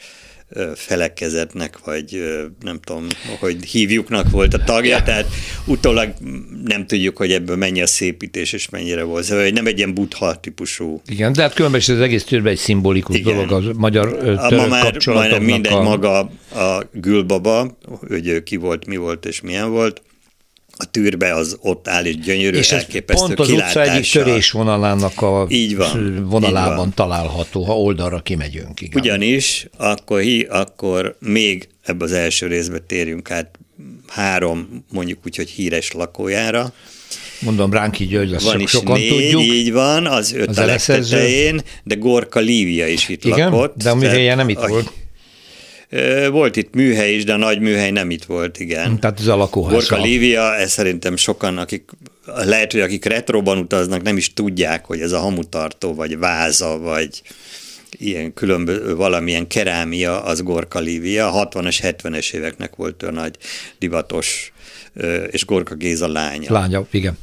felekezetnek, 0.74 1.78
vagy 1.84 2.22
nem 2.60 2.80
tudom, 2.84 3.06
hogy 3.40 3.64
hívjuknak 3.64 4.30
volt 4.30 4.54
a 4.54 4.64
tagja, 4.64 5.02
tehát 5.02 5.26
utólag 5.66 6.12
nem 6.64 6.86
tudjuk, 6.86 7.16
hogy 7.16 7.32
ebből 7.32 7.56
mennyi 7.56 7.82
a 7.82 7.86
szépítés, 7.86 8.52
és 8.52 8.68
mennyire 8.68 9.02
volt. 9.02 9.24
Szóval 9.24 9.48
nem 9.48 9.66
egy 9.66 9.78
ilyen 9.78 9.94
buddha 9.94 10.34
típusú. 10.34 11.00
Igen, 11.06 11.32
de 11.32 11.42
hát 11.42 11.54
különben 11.54 11.80
az 11.80 12.00
egész 12.00 12.24
tűrben 12.24 12.52
egy 12.52 12.58
szimbolikus 12.58 13.16
Igen. 13.16 13.34
dolog 13.34 13.52
az 13.52 13.76
magyar 13.76 14.16
török 14.16 14.50
Ma 14.50 14.66
már 14.66 14.96
majdnem 15.06 15.42
mindegy 15.42 15.72
a... 15.72 15.82
maga 15.82 16.18
a 16.54 16.88
Gülbaba, 16.92 17.76
hogy 18.08 18.42
ki 18.42 18.56
volt, 18.56 18.86
mi 18.86 18.96
volt 18.96 19.26
és 19.26 19.40
milyen 19.40 19.70
volt, 19.70 20.02
a 20.76 20.84
tűrbe 20.90 21.34
az 21.34 21.56
ott 21.60 21.88
áll, 21.88 22.04
és 22.04 22.16
gyönyörű, 22.16 22.56
és 22.58 22.72
elképesztő 22.72 23.26
pont 23.26 23.40
az 23.40 23.46
kilátással. 23.46 23.82
utca 23.82 23.92
egyik 23.94 24.10
törésvonalának 24.10 25.22
a 25.22 25.46
így 25.48 25.76
van, 25.76 26.26
vonalában 26.28 26.72
így 26.72 26.76
van. 26.76 26.94
található, 26.94 27.62
ha 27.64 27.78
oldalra 27.80 28.20
kimegyünk. 28.20 28.80
Igen. 28.80 29.00
Ugyanis 29.02 29.66
akkor, 29.76 30.20
hi, 30.20 30.42
akkor 30.42 31.16
még 31.20 31.68
ebbe 31.82 32.04
az 32.04 32.12
első 32.12 32.46
részbe 32.46 32.78
térjünk 32.78 33.30
át 33.30 33.58
három, 34.08 34.84
mondjuk 34.92 35.18
úgy, 35.24 35.36
hogy 35.36 35.50
híres 35.50 35.92
lakójára, 35.92 36.72
Mondom, 37.40 37.72
Ránki 37.72 38.06
György, 38.06 38.34
azt 38.34 38.44
van 38.44 38.60
is 38.60 38.70
sokan 38.70 38.98
négy, 38.98 39.08
tudjuk. 39.08 39.42
így 39.42 39.72
van, 39.72 40.06
az 40.06 40.32
öt 40.32 40.48
az 40.48 40.58
a 40.58 40.64
legtetején, 40.64 41.60
de 41.84 41.94
Gorka 41.94 42.40
Lívia 42.40 42.86
is 42.86 43.08
itt 43.08 43.24
Igen, 43.24 43.50
lakott. 43.50 43.76
de 43.76 43.90
a 43.90 43.94
műhelye 43.94 44.34
nem 44.34 44.48
itt 44.48 44.56
a, 44.56 44.68
volt. 44.68 44.92
Volt 46.30 46.56
itt 46.56 46.74
műhely 46.74 47.14
is, 47.14 47.24
de 47.24 47.32
a 47.32 47.36
nagy 47.36 47.60
műhely 47.60 47.90
nem 47.90 48.10
itt 48.10 48.24
volt, 48.24 48.58
igen. 48.58 49.00
Tehát 49.00 49.20
ez 49.20 49.26
a 49.26 49.36
lakóház. 49.36 49.72
Gorka 49.72 50.02
Lívia, 50.02 50.54
ez 50.54 50.70
szerintem 50.70 51.16
sokan, 51.16 51.58
akik 51.58 51.90
lehet, 52.26 52.72
hogy 52.72 52.80
akik 52.80 53.04
retroban 53.04 53.58
utaznak, 53.58 54.02
nem 54.02 54.16
is 54.16 54.32
tudják, 54.32 54.84
hogy 54.84 55.00
ez 55.00 55.12
a 55.12 55.18
hamutartó, 55.18 55.94
vagy 55.94 56.18
váza, 56.18 56.78
vagy 56.78 57.22
ilyen 57.98 58.34
különböző, 58.34 58.94
valamilyen 58.96 59.46
kerámia, 59.46 60.22
az 60.22 60.42
Gorka 60.42 60.78
Lívia. 60.78 61.48
60-as, 61.52 61.78
70-es 61.82 62.32
éveknek 62.32 62.76
volt 62.76 63.02
olyan 63.02 63.14
nagy 63.14 63.36
divatos, 63.78 64.52
és 65.30 65.44
Gorka 65.44 65.74
Géza 65.74 66.08
lánya. 66.08 66.52
Lánya, 66.52 66.86
igen 66.90 67.18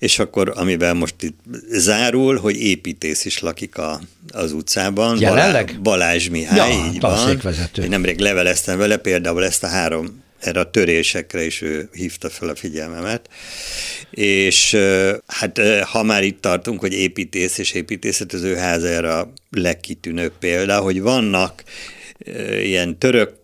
és 0.00 0.18
akkor 0.18 0.52
amivel 0.56 0.94
most 0.94 1.14
itt 1.22 1.38
zárul, 1.70 2.38
hogy 2.38 2.56
építész 2.56 3.24
is 3.24 3.38
lakik 3.38 3.78
a, 3.78 4.00
az 4.32 4.52
utcában. 4.52 5.20
Jelenleg? 5.20 5.78
Balázs 5.82 6.28
Mihály, 6.28 6.70
ja, 6.70 6.92
így 6.92 7.00
van. 7.00 7.40
Én 7.82 7.88
nemrég 7.88 8.18
leveleztem 8.18 8.78
vele 8.78 8.96
például 8.96 9.44
ezt 9.44 9.62
a 9.62 9.66
három 9.66 10.22
erre 10.38 10.60
a 10.60 10.70
törésekre 10.70 11.44
is 11.44 11.62
ő 11.62 11.88
hívta 11.92 12.30
fel 12.30 12.48
a 12.48 12.54
figyelmemet. 12.54 13.28
És 14.10 14.76
hát 15.26 15.60
ha 15.82 16.02
már 16.02 16.24
itt 16.24 16.40
tartunk, 16.40 16.80
hogy 16.80 16.92
építész 16.92 17.58
és 17.58 17.72
építészet, 17.72 18.32
az 18.32 18.42
ő 18.42 18.54
háza 18.54 18.88
erre 18.88 19.14
a 19.14 19.32
legkitűnőbb 19.50 20.32
példa, 20.38 20.80
hogy 20.80 21.00
vannak 21.00 21.64
ilyen 22.62 22.98
török 22.98 23.39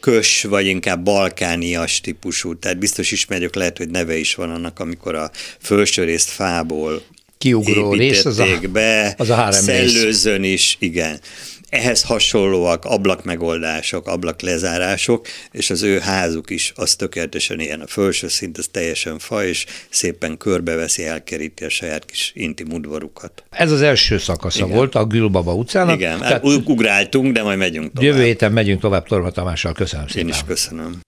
kös, 0.00 0.42
vagy 0.42 0.66
inkább 0.66 1.02
balkánias 1.04 2.00
típusú, 2.00 2.58
tehát 2.58 2.78
biztos 2.78 3.10
ismerjük, 3.10 3.54
lehet, 3.54 3.78
hogy 3.78 3.88
neve 3.88 4.16
is 4.16 4.34
van 4.34 4.50
annak, 4.50 4.78
amikor 4.78 5.14
a 5.14 5.30
felső 5.58 6.04
részt 6.04 6.28
fából 6.28 7.02
kiugró 7.38 7.92
rész, 7.92 8.24
az 8.24 8.38
a, 8.38 8.46
be, 8.72 9.14
az 9.18 9.30
a 9.30 9.52
szellőzön 9.52 10.42
is, 10.42 10.76
igen 10.80 11.20
ehhez 11.68 12.02
hasonlóak 12.02 12.84
ablakmegoldások, 12.84 14.06
ablaklezárások, 14.06 15.26
és 15.52 15.70
az 15.70 15.82
ő 15.82 15.98
házuk 15.98 16.50
is 16.50 16.72
az 16.76 16.94
tökéletesen 16.94 17.60
ilyen. 17.60 17.80
A 17.80 17.86
felső 17.86 18.28
szint 18.28 18.58
az 18.58 18.68
teljesen 18.70 19.18
fa, 19.18 19.44
és 19.44 19.66
szépen 19.88 20.36
körbeveszi, 20.36 21.06
elkeríti 21.06 21.64
a 21.64 21.68
saját 21.68 22.04
kis 22.04 22.32
intim 22.34 22.72
udvarukat. 22.72 23.44
Ez 23.50 23.70
az 23.70 23.82
első 23.82 24.18
szakasza 24.18 24.64
Igen. 24.64 24.76
volt 24.76 24.94
a 24.94 25.04
Gülbaba 25.04 25.54
utcának. 25.54 25.94
Igen, 25.94 26.18
tehát 26.18 26.44
ugráltunk, 26.44 27.32
de 27.32 27.42
majd 27.42 27.58
megyünk 27.58 27.92
tovább. 27.92 28.12
Jövő 28.12 28.24
héten 28.24 28.52
megyünk 28.52 28.80
tovább 28.80 29.06
Torma 29.06 29.30
Tamással. 29.30 29.72
Köszönöm 29.72 30.06
szépen. 30.06 30.22
Én 30.22 30.28
is 30.34 30.40
köszönöm. 30.46 31.00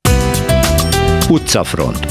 Utcafront. 1.29 2.07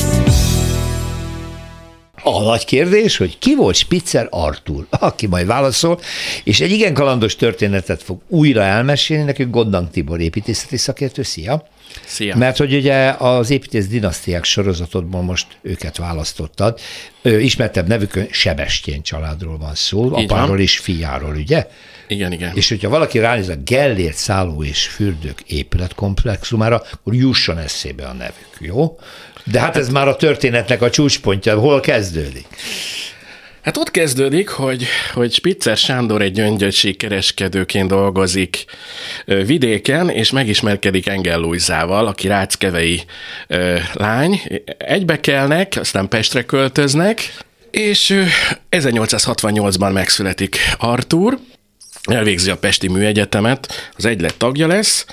A 2.23 2.41
nagy 2.41 2.65
kérdés, 2.65 3.17
hogy 3.17 3.37
ki 3.39 3.55
volt 3.55 3.75
Spitzer 3.75 4.27
Artur, 4.29 4.87
aki 4.89 5.27
majd 5.27 5.47
válaszol, 5.47 5.99
és 6.43 6.59
egy 6.59 6.71
igen 6.71 6.93
kalandos 6.93 7.35
történetet 7.35 8.03
fog 8.03 8.19
újra 8.27 8.61
elmesélni 8.61 9.23
nekünk 9.23 9.53
Gondang 9.53 9.89
Tibor 9.89 10.19
építészeti 10.19 10.77
szakértő. 10.77 11.23
Szia! 11.23 11.67
Szia. 12.05 12.35
Mert 12.35 12.57
hogy 12.57 12.73
ugye 12.73 13.09
az 13.17 13.49
építész 13.49 13.87
dinasztiák 13.87 14.43
sorozatodban 14.43 15.23
most 15.23 15.47
őket 15.61 15.97
választottad. 15.97 16.79
Ő, 17.21 17.39
ismertebb 17.41 17.87
nevükön 17.87 18.27
Sebestyén 18.31 19.01
családról 19.01 19.57
van 19.57 19.75
szó, 19.75 20.05
Így 20.05 20.23
apáról 20.23 20.47
van. 20.47 20.59
és 20.59 20.77
fiáról, 20.77 21.35
ugye? 21.35 21.67
Igen, 22.07 22.31
igen. 22.31 22.51
És 22.55 22.69
hogyha 22.69 22.89
valaki 22.89 23.19
ránéz 23.19 23.49
a 23.49 23.55
Gellért 23.65 24.15
szálló 24.15 24.63
és 24.63 24.87
fürdők 24.87 25.41
épületkomplexumára, 25.47 26.83
akkor 26.91 27.13
jusson 27.13 27.57
eszébe 27.57 28.05
a 28.05 28.13
nevük, 28.13 28.57
jó? 28.59 28.99
De 29.43 29.59
hát 29.59 29.77
ez 29.77 29.89
már 29.89 30.07
a 30.07 30.15
történetnek 30.15 30.81
a 30.81 30.89
csúcspontja, 30.89 31.59
hol 31.59 31.79
kezdődik? 31.79 32.47
Hát 33.67 33.77
ott 33.77 33.91
kezdődik, 33.91 34.49
hogy, 34.49 34.85
hogy 35.13 35.33
Spitzer 35.33 35.77
Sándor 35.77 36.21
egy 36.21 36.31
gyöngyösi 36.31 36.93
kereskedőként 36.93 37.87
dolgozik 37.87 38.65
vidéken, 39.25 40.09
és 40.09 40.31
megismerkedik 40.31 41.07
Engel 41.07 41.39
Lujzával, 41.39 42.07
aki 42.07 42.27
ráckevei 42.27 43.03
ö, 43.47 43.77
lány. 43.93 44.41
Egybekelnek, 44.77 45.73
aztán 45.79 46.07
Pestre 46.07 46.43
költöznek, 46.43 47.33
és 47.71 48.09
ö, 48.09 48.23
1868-ban 48.71 49.93
megszületik 49.93 50.57
Artur, 50.77 51.39
elvégzi 52.03 52.49
a 52.49 52.57
Pesti 52.57 52.87
Műegyetemet, 52.87 53.91
az 53.95 54.05
egylet 54.05 54.37
tagja 54.37 54.67
lesz, 54.67 55.05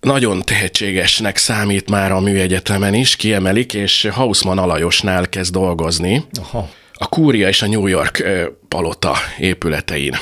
nagyon 0.00 0.42
tehetségesnek 0.42 1.36
számít 1.36 1.90
már 1.90 2.12
a 2.12 2.20
műegyetemen 2.20 2.94
is, 2.94 3.16
kiemelik, 3.16 3.74
és 3.74 4.08
Hausmann 4.12 4.58
Alajosnál 4.58 5.28
kezd 5.28 5.52
dolgozni 5.52 6.24
Aha. 6.42 6.68
A 6.98 7.06
Kúria 7.08 7.48
és 7.48 7.62
a 7.62 7.66
New 7.68 7.86
York 7.86 8.24
palota 8.68 9.14
épületein. 9.38 10.16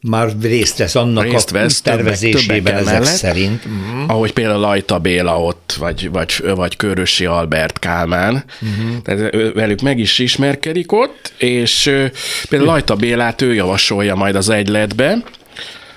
Már 0.00 0.28
részt 0.42 0.78
vesz 0.78 0.94
annak 0.94 1.24
Részt 1.24 1.50
a 1.50 1.52
vesz 1.52 1.80
többek- 1.80 1.96
tervezésében 2.02 2.56
többek 2.56 2.72
ezek 2.80 2.84
mellett. 2.92 3.04
szerint. 3.16 3.64
Mhm. 3.64 4.10
Ahogy 4.10 4.32
például 4.32 4.60
Lajta 4.60 4.98
Béla 4.98 5.42
ott, 5.42 5.76
vagy, 5.78 6.10
vagy, 6.10 6.42
vagy 6.54 6.76
Körösi 6.76 7.24
Albert 7.24 7.78
Kálmán. 7.78 8.44
Uh-huh. 8.60 9.52
Velük 9.54 9.80
meg 9.80 9.98
is 9.98 10.18
ismerkedik 10.18 10.92
ott, 10.92 11.32
és 11.38 11.82
például 12.48 12.70
Lajta 12.70 12.94
Bélát 12.96 13.42
ő 13.42 13.54
javasolja 13.54 14.14
majd 14.14 14.34
az 14.34 14.48
egyletbe. 14.48 15.18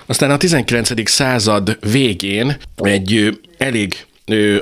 Aztán 0.06 0.30
a 0.30 0.36
19. 0.36 1.08
század 1.10 1.78
végén 1.92 2.56
egy 2.76 3.38
elég 3.58 3.94
ö, 4.26 4.56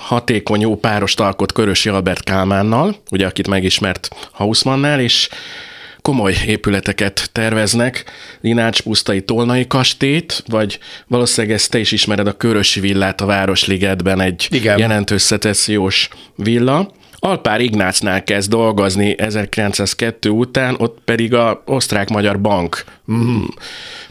hatékony 0.00 0.60
jó 0.60 0.76
párost 0.76 1.20
alkot 1.20 1.52
Körösi 1.52 1.88
Albert 1.88 2.24
Kálmánnal, 2.24 2.96
ugye 3.10 3.26
akit 3.26 3.48
megismert 3.48 4.08
Hausmannnál, 4.32 5.00
és 5.00 5.28
komoly 6.02 6.34
épületeket 6.46 7.30
terveznek, 7.32 8.04
Linács 8.40 8.80
pusztai 8.80 9.22
Tolnai 9.22 9.66
kastélyt, 9.66 10.42
vagy 10.46 10.78
valószínűleg 11.06 11.56
ezt 11.56 11.70
te 11.70 11.78
is 11.78 11.92
ismered 11.92 12.26
a 12.26 12.32
Körösi 12.32 12.80
villát 12.80 13.20
a 13.20 13.26
Városligetben, 13.26 14.20
egy 14.20 14.46
Igen. 14.50 14.78
jelentős 14.78 15.22
szecessziós 15.22 16.08
villa. 16.36 16.92
Alpár 17.20 17.60
Ignácnál 17.60 18.24
kezd 18.24 18.50
dolgozni 18.50 19.18
1902 19.18 20.26
után, 20.26 20.74
ott 20.78 20.98
pedig 21.04 21.34
a 21.34 21.62
Osztrák-Magyar 21.66 22.40
Bank. 22.40 22.84
Mm. 23.12 23.42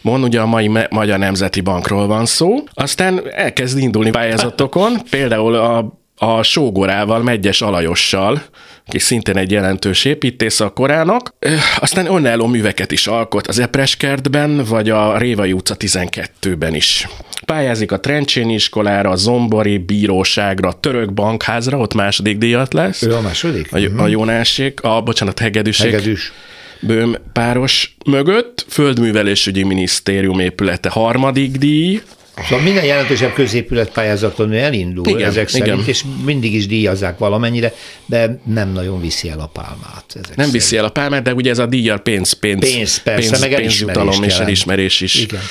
Mon, 0.02 0.24
ugye 0.24 0.40
a 0.42 0.46
mai 0.46 0.72
Magyar 0.90 1.20
Nemzeti 1.20 1.62
Bankról 1.62 2.08
van 2.08 2.26
szó. 2.26 2.64
Aztán 2.74 3.22
elkezd 3.32 3.78
indulni 3.78 4.10
pályázatokon, 4.10 4.98
például 5.10 5.56
a 5.56 5.98
a 6.22 6.44
Sógorával, 6.44 7.24
Megyes 7.24 7.62
Alajossal, 7.62 8.42
aki 8.86 9.00
szintén 9.00 9.38
egy 9.38 9.52
jelentős 9.52 10.06
építész 10.06 10.60
a 10.60 10.70
korának. 10.70 11.34
Aztán 11.80 12.06
önálló 12.06 12.46
műveket 12.46 12.92
is 12.92 13.08
alkot 13.08 13.48
az 13.48 13.60
Epreskertben, 13.60 14.64
vagy 14.64 14.90
a 14.90 15.18
Révai 15.18 15.54
utca 15.54 15.76
12-ben 15.80 16.76
is. 16.76 17.08
Pályázik 17.50 17.92
a 17.92 18.00
Trencséni 18.00 18.54
iskolára, 18.54 19.10
a 19.10 19.16
Zombori 19.16 19.78
bíróságra, 19.78 20.68
a 20.70 20.74
Török 20.74 21.14
bankházra, 21.14 21.78
ott 21.78 21.94
második 21.94 22.38
díjat 22.38 22.74
lesz. 22.74 23.02
Ő 23.02 23.16
a 23.16 23.22
második? 23.22 23.74
A, 23.74 24.02
a 24.02 24.08
Jónásék, 24.08 24.82
a, 24.82 25.02
bocsánat, 25.02 25.40
Hegedűsék. 25.40 25.92
Hegedűs. 25.92 26.32
Bőm 26.80 27.16
páros 27.34 27.96
mögött, 28.06 28.66
Földművelésügyi 28.68 29.64
Minisztérium 29.64 30.40
épülete 30.40 30.90
harmadik 30.90 31.52
díj, 31.52 32.02
Szóval 32.44 32.64
minden 32.64 32.84
jelentősebb 32.84 33.34
középület 33.34 33.92
pályázaton 33.92 34.54
elindul 34.54 35.08
Igen, 35.08 35.30
ezek 35.30 35.48
szerint, 35.48 35.68
igen. 35.68 35.88
és 35.88 36.04
mindig 36.26 36.54
is 36.54 36.68
díjazzák 36.68 37.18
valamennyire, 37.18 37.74
de 38.06 38.42
nem 38.46 38.72
nagyon 38.72 39.02
viszi 39.02 39.30
el 39.30 39.40
a 39.40 39.48
pálmát. 39.48 40.06
Ezek 40.24 40.36
Nem 40.36 40.52
viszi 40.52 40.66
szerint. 40.66 40.82
el 40.82 40.86
a 40.86 40.92
pálmát, 40.92 41.24
de 41.24 41.34
ugye 41.34 41.50
ez 41.50 41.60
a 41.60 41.66
díjjal 41.66 42.00
pénz, 42.00 42.32
pénz, 42.32 42.60
Pénz, 42.60 43.02
persze, 43.02 43.40
meg 43.40 43.56
pénzjutalom 43.56 44.24
és 44.24 44.38
elismerés 44.38 45.02
is 45.02 45.16
Igen. 45.16 45.42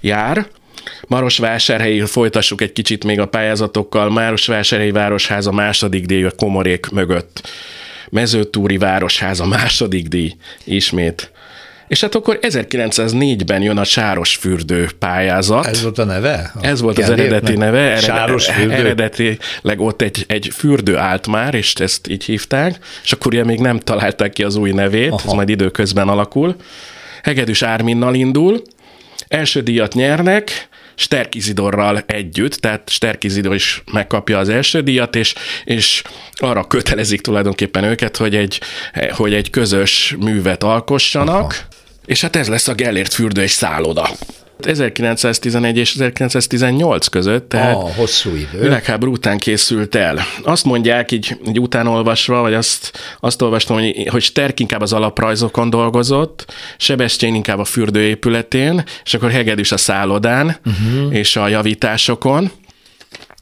jár. 0.00 0.46
Marosvásárhelyi 1.06 2.00
folytassuk 2.00 2.60
egy 2.60 2.72
kicsit 2.72 3.04
még 3.04 3.20
a 3.20 3.26
pályázatokkal. 3.26 4.10
Marosvásárhelyi 4.10 4.90
Városháza 4.90 5.52
második 5.52 6.06
díj 6.06 6.24
a 6.24 6.30
Komorék 6.30 6.88
mögött. 6.90 7.48
Mezőtúri 8.10 8.78
Városháza 8.78 9.46
második 9.46 10.08
díj 10.08 10.34
ismét. 10.64 11.30
És 11.88 12.00
hát 12.00 12.14
akkor 12.14 12.38
1904-ben 12.42 13.62
jön 13.62 13.78
a 13.78 13.84
Sáros 13.84 14.36
fürdő 14.36 14.88
pályázat. 14.98 15.66
Ez 15.66 15.82
volt 15.82 15.98
a 15.98 16.04
neve? 16.04 16.50
A 16.54 16.66
Ez 16.66 16.80
volt 16.80 16.98
az 16.98 17.10
eredeti 17.10 17.56
neve. 17.56 17.78
Ered- 17.78 18.02
Sáros 18.02 18.46
fürdő? 18.46 18.72
Eredetileg 18.72 19.80
ott 19.80 20.02
egy, 20.02 20.24
egy 20.28 20.50
fürdő 20.54 20.96
állt 20.96 21.26
már, 21.26 21.54
és 21.54 21.74
ezt 21.74 22.08
így 22.08 22.24
hívták, 22.24 22.78
és 23.04 23.12
akkor 23.12 23.32
ugye 23.32 23.44
még 23.44 23.60
nem 23.60 23.78
találták 23.78 24.32
ki 24.32 24.42
az 24.42 24.56
új 24.56 24.70
nevét, 24.70 25.10
Aha. 25.10 25.22
ez 25.26 25.32
majd 25.32 25.48
időközben 25.48 26.08
alakul. 26.08 26.56
Hegedűs 27.22 27.62
Árminnal 27.62 28.14
indul, 28.14 28.62
első 29.28 29.60
díjat 29.60 29.94
nyernek, 29.94 30.68
Sterk 30.94 31.34
Izidorral 31.34 32.02
együtt, 32.06 32.54
tehát 32.54 32.90
Sterk 32.90 33.24
Izidor 33.24 33.54
is 33.54 33.82
megkapja 33.92 34.38
az 34.38 34.48
első 34.48 34.80
díjat, 34.80 35.16
és, 35.16 35.34
és 35.64 36.02
arra 36.34 36.66
kötelezik 36.66 37.20
tulajdonképpen 37.20 37.84
őket, 37.84 38.16
hogy 38.16 38.36
egy, 38.36 38.60
hogy 39.10 39.34
egy 39.34 39.50
közös 39.50 40.16
művet 40.18 40.62
alkossanak, 40.62 41.52
Aha. 41.52 41.52
és 42.06 42.20
hát 42.20 42.36
ez 42.36 42.48
lesz 42.48 42.68
a 42.68 42.74
Gellért 42.74 43.12
fürdő 43.12 43.42
és 43.42 43.50
szálloda. 43.50 44.08
1911 44.66 45.76
és 45.76 45.94
1918 45.94 47.06
között, 47.06 47.48
tehát 47.48 47.74
Ah, 47.74 47.94
hosszú 47.96 48.34
idő. 48.34 48.60
világháború 48.60 49.12
után 49.12 49.38
készült 49.38 49.94
el. 49.94 50.18
Azt 50.42 50.64
mondják, 50.64 51.12
így, 51.12 51.36
így 51.48 51.60
utánolvasva, 51.60 52.40
vagy 52.40 52.54
azt, 52.54 52.98
azt 53.20 53.42
olvastam, 53.42 53.76
hogy, 53.76 54.08
hogy 54.08 54.22
Sterk 54.22 54.60
inkább 54.60 54.80
az 54.80 54.92
alaprajzokon 54.92 55.70
dolgozott, 55.70 56.54
Sebestyén 56.76 57.34
inkább 57.34 57.58
a 57.58 57.64
fürdőépületén, 57.64 58.84
és 59.04 59.14
akkor 59.14 59.30
Hegedűs 59.30 59.72
a 59.72 59.76
szállodán 59.76 60.56
uh-huh. 60.66 61.14
és 61.14 61.36
a 61.36 61.48
javításokon. 61.48 62.50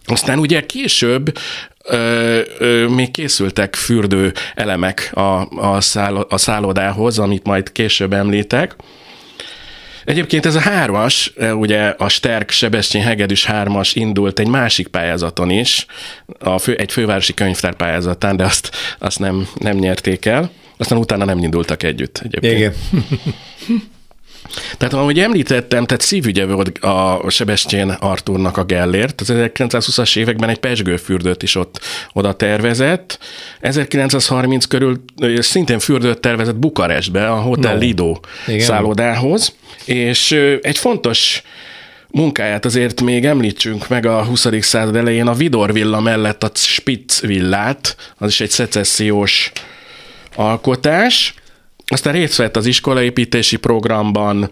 Aztán 0.06 0.38
ugye 0.38 0.66
később 0.66 1.38
ö, 1.84 2.40
ö, 2.58 2.86
még 2.86 3.10
készültek 3.10 3.74
fürdő 3.74 4.32
elemek 4.54 5.10
a, 5.14 5.48
a, 5.56 5.80
szállo, 5.80 6.22
a 6.28 6.36
szállodához, 6.36 7.18
amit 7.18 7.46
majd 7.46 7.72
később 7.72 8.12
említek. 8.12 8.76
Egyébként 10.04 10.46
ez 10.46 10.54
a 10.54 10.60
hármas, 10.60 11.32
ugye 11.52 11.94
a 11.98 12.08
Sterk 12.08 12.50
Sebestyén 12.50 13.04
Hegedűs 13.04 13.44
hármas 13.44 13.94
indult 13.94 14.38
egy 14.38 14.48
másik 14.48 14.88
pályázaton 14.88 15.50
is, 15.50 15.86
a 16.38 16.58
fő, 16.58 16.74
egy 16.74 16.92
fővárosi 16.92 17.34
könyvtár 17.34 17.74
pályázatán, 17.74 18.36
de 18.36 18.44
azt, 18.44 18.70
azt 18.98 19.18
nem, 19.18 19.48
nem 19.54 19.76
nyerték 19.76 20.26
el. 20.26 20.50
Aztán 20.76 20.98
utána 20.98 21.24
nem 21.24 21.38
indultak 21.38 21.82
együtt 21.82 22.20
egyébként. 22.24 22.56
Igen. 22.56 22.74
Tehát 24.78 24.94
ahogy 24.94 25.18
említettem, 25.18 25.86
tehát 25.86 26.02
szívügye 26.02 26.44
volt 26.44 26.78
a 26.78 27.24
Sebestyén 27.28 27.90
Artúrnak 27.90 28.56
a 28.56 28.64
Gellért. 28.64 29.20
Az 29.20 29.32
1920-as 29.34 30.16
években 30.16 30.48
egy 30.48 30.58
pesgőfürdőt 30.58 31.42
is 31.42 31.54
ott 31.54 31.80
oda 32.12 32.32
tervezett. 32.32 33.18
1930 33.60 34.64
körül 34.64 35.00
szintén 35.38 35.78
fürdőt 35.78 36.20
tervezett 36.20 36.56
Bukarestbe, 36.56 37.30
a 37.30 37.40
Hotel 37.40 37.72
No. 37.72 37.78
Lido 37.78 38.16
Igen. 38.46 38.60
szállodához. 38.60 39.54
És 39.84 40.32
egy 40.60 40.78
fontos 40.78 41.42
munkáját 42.10 42.64
azért 42.64 43.00
még 43.00 43.24
említsünk 43.24 43.88
meg 43.88 44.06
a 44.06 44.24
20. 44.24 44.46
század 44.60 44.96
elején 44.96 45.26
a 45.26 45.34
Vidor 45.34 45.72
villa 45.72 46.00
mellett 46.00 46.42
a 46.42 46.50
Spitz 46.54 47.20
villát, 47.20 47.96
az 48.18 48.28
is 48.28 48.40
egy 48.40 48.50
szecessziós 48.50 49.52
alkotás. 50.34 51.34
Aztán 51.92 52.12
részt 52.12 52.36
vett 52.36 52.56
az 52.56 52.66
iskolaépítési 52.66 53.56
programban, 53.56 54.50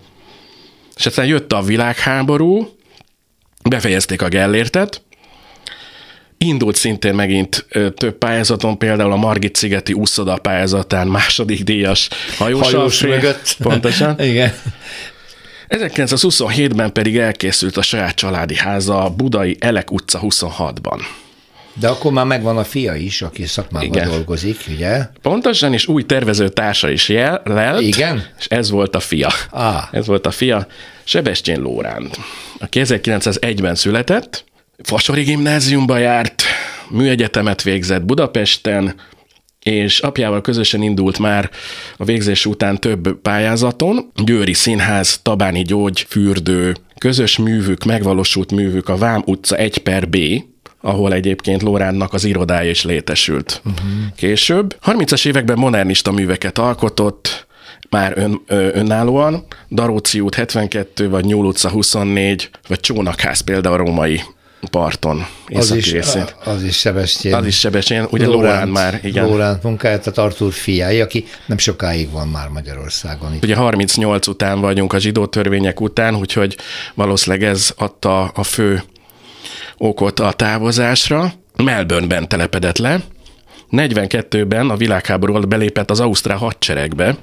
és 0.97 1.07
aztán 1.07 1.27
jött 1.27 1.53
a 1.53 1.63
világháború, 1.63 2.69
befejezték 3.63 4.23
a 4.23 4.29
Gellértet, 4.29 5.03
Indult 6.41 6.77
szintén 6.77 7.15
megint 7.15 7.67
több 7.95 8.19
pályázaton, 8.19 8.79
például 8.79 9.13
a 9.13 9.17
Margit 9.17 9.57
szigeti 9.57 9.93
úszoda 9.93 10.37
pályázatán 10.37 11.07
második 11.07 11.63
díjas 11.63 12.09
hajós, 12.37 12.73
Hajós 12.73 13.03
mögött. 13.03 13.57
Pontosan. 13.63 14.21
Igen. 14.31 14.53
1927-ben 15.69 16.93
pedig 16.93 17.19
elkészült 17.19 17.77
a 17.77 17.83
saját 17.83 18.15
családi 18.15 18.57
háza 18.57 19.05
a 19.05 19.11
Budai 19.11 19.57
Elek 19.61 19.91
utca 19.93 20.21
26-ban. 20.23 21.01
De 21.81 21.89
akkor 21.89 22.13
már 22.13 22.25
megvan 22.25 22.57
a 22.59 22.65
fia 22.65 22.95
is, 22.95 23.23
aki 23.23 23.47
szakmában 23.47 23.89
Igen. 23.89 24.09
dolgozik, 24.09 24.65
ugye? 24.69 25.07
Pontosan, 25.23 25.73
és 25.73 25.87
új 25.87 26.03
tervező 26.03 26.49
társa 26.49 26.91
is 26.91 27.09
jel, 27.09 27.43
lelt. 27.45 27.81
Igen? 27.81 28.27
És 28.39 28.47
ez 28.47 28.71
volt 28.71 28.95
a 28.95 29.01
fia. 29.01 29.29
Ah. 29.51 29.83
Ez 29.93 30.07
volt 30.07 30.27
a 30.27 30.31
fia, 30.31 30.67
Sebestyén 31.05 31.61
Lóránt, 31.61 32.19
aki 32.59 32.81
1901-ben 32.85 33.75
született, 33.75 34.45
Fasori 34.83 35.23
gimnáziumba 35.23 35.99
járt, 35.99 36.43
műegyetemet 36.91 37.63
végzett 37.63 38.05
Budapesten, 38.05 38.95
és 39.63 40.01
apjával 40.01 40.41
közösen 40.41 40.83
indult 40.83 41.19
már 41.19 41.51
a 41.97 42.05
végzés 42.05 42.47
után 42.47 42.79
több 42.79 43.21
pályázaton. 43.23 44.11
Győri 44.25 44.53
Színház, 44.53 45.21
Tabáni 45.23 45.63
Gyógy, 45.63 46.07
Fürdő, 46.09 46.77
közös 46.99 47.39
művük, 47.39 47.85
megvalósult 47.85 48.53
művük 48.53 48.89
a 48.89 48.97
Vám 48.97 49.23
utca 49.27 49.57
1 49.57 49.79
per 49.79 50.09
B, 50.09 50.17
ahol 50.81 51.13
egyébként 51.13 51.63
Lóránnak 51.63 52.13
az 52.13 52.25
irodája 52.25 52.71
is 52.71 52.85
létesült. 52.85 53.61
Uh-huh. 53.65 53.89
Később 54.17 54.77
30-as 54.87 55.27
években 55.27 55.59
modernista 55.59 56.13
műveket 56.13 56.59
alkotott, 56.59 57.47
már 57.91 58.13
ön, 58.17 58.41
ö, 58.47 58.69
önállóan, 58.73 59.47
Daróci 59.71 60.21
út 60.21 60.35
72, 60.35 61.09
vagy 61.09 61.25
Nyúl 61.25 61.47
utca 61.47 61.69
24, 61.69 62.51
vagy 62.69 62.81
Csónakház 62.81 63.41
például 63.41 63.75
a 63.75 63.79
római 63.79 64.23
parton, 64.71 65.27
az 65.47 65.73
is, 65.73 65.93
részén. 65.93 66.25
Az 66.45 66.63
is 66.63 66.79
Sebestyén. 66.79 67.35
Az 67.35 67.47
is 67.47 67.59
Sebestyén, 67.59 68.07
ugye 68.11 68.27
Lórán 68.27 68.69
már, 68.69 69.01
igen. 69.03 69.27
Lórán 69.27 69.59
munkája, 69.63 69.99
tehát 69.99 70.19
Artur 70.19 70.53
fiai, 70.53 71.01
aki 71.01 71.25
nem 71.47 71.59
sokáig 71.59 72.11
van 72.11 72.29
már 72.29 72.49
Magyarországon. 72.49 73.39
Ugye 73.43 73.57
38 73.57 74.27
után 74.27 74.61
vagyunk 74.61 74.93
a 74.93 74.99
zsidó 74.99 75.27
törvények 75.27 75.81
után, 75.81 76.17
úgyhogy 76.17 76.57
valószínűleg 76.95 77.49
ez 77.49 77.73
adta 77.77 78.25
a 78.25 78.43
fő 78.43 78.83
okot 79.79 80.21
a 80.21 80.33
távozásra. 80.33 81.33
Melbourneben 81.57 82.29
telepedett 82.29 82.79
le, 82.79 83.01
42-ben 83.71 84.71
a 84.71 84.77
világháború 84.77 85.35
alatt 85.35 85.49
belépett 85.49 85.91
az 85.91 86.01
Ausztrál 86.01 86.37
hadseregbe, 86.37 87.17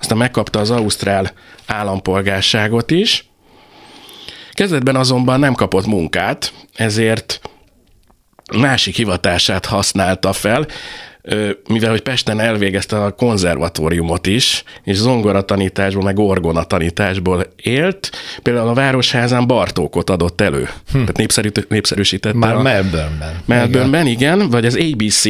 aztán 0.00 0.18
megkapta 0.18 0.58
az 0.58 0.70
Ausztrál 0.70 1.32
állampolgárságot 1.66 2.90
is, 2.90 3.28
Kezdetben 4.54 4.96
azonban 4.96 5.40
nem 5.40 5.54
kapott 5.54 5.86
munkát, 5.86 6.52
ezért 6.74 7.40
másik 8.56 8.96
hivatását 8.96 9.66
használta 9.66 10.32
fel, 10.32 10.66
mivel 11.68 11.90
hogy 11.90 12.00
Pesten 12.00 12.40
elvégezte 12.40 13.02
a 13.02 13.10
konzervatóriumot 13.10 14.26
is, 14.26 14.64
és 14.82 14.96
zongoratanításból, 14.96 16.02
meg 16.02 16.18
orgonatanításból 16.18 17.46
élt, 17.56 18.10
például 18.42 18.68
a 18.68 18.74
Városházán 18.74 19.46
Bartókot 19.46 20.10
adott 20.10 20.40
elő. 20.40 20.68
Hm. 20.92 20.98
Tehát 20.98 21.16
népszerű, 21.16 21.48
népszerűsítette. 21.68 22.38
Már 22.38 22.54
a, 22.54 22.62
Melbourneben. 22.62 23.42
Melbourneben, 23.44 24.06
igen. 24.06 24.38
igen, 24.38 24.50
vagy 24.50 24.66
az 24.66 24.78
ABC 24.92 25.24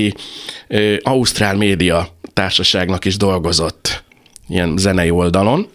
Ausztrál 1.02 1.56
Média 1.56 2.08
Társaságnak 2.32 3.04
is 3.04 3.16
dolgozott 3.16 4.04
ilyen 4.48 4.76
zenei 4.76 5.10
oldalon. 5.10 5.68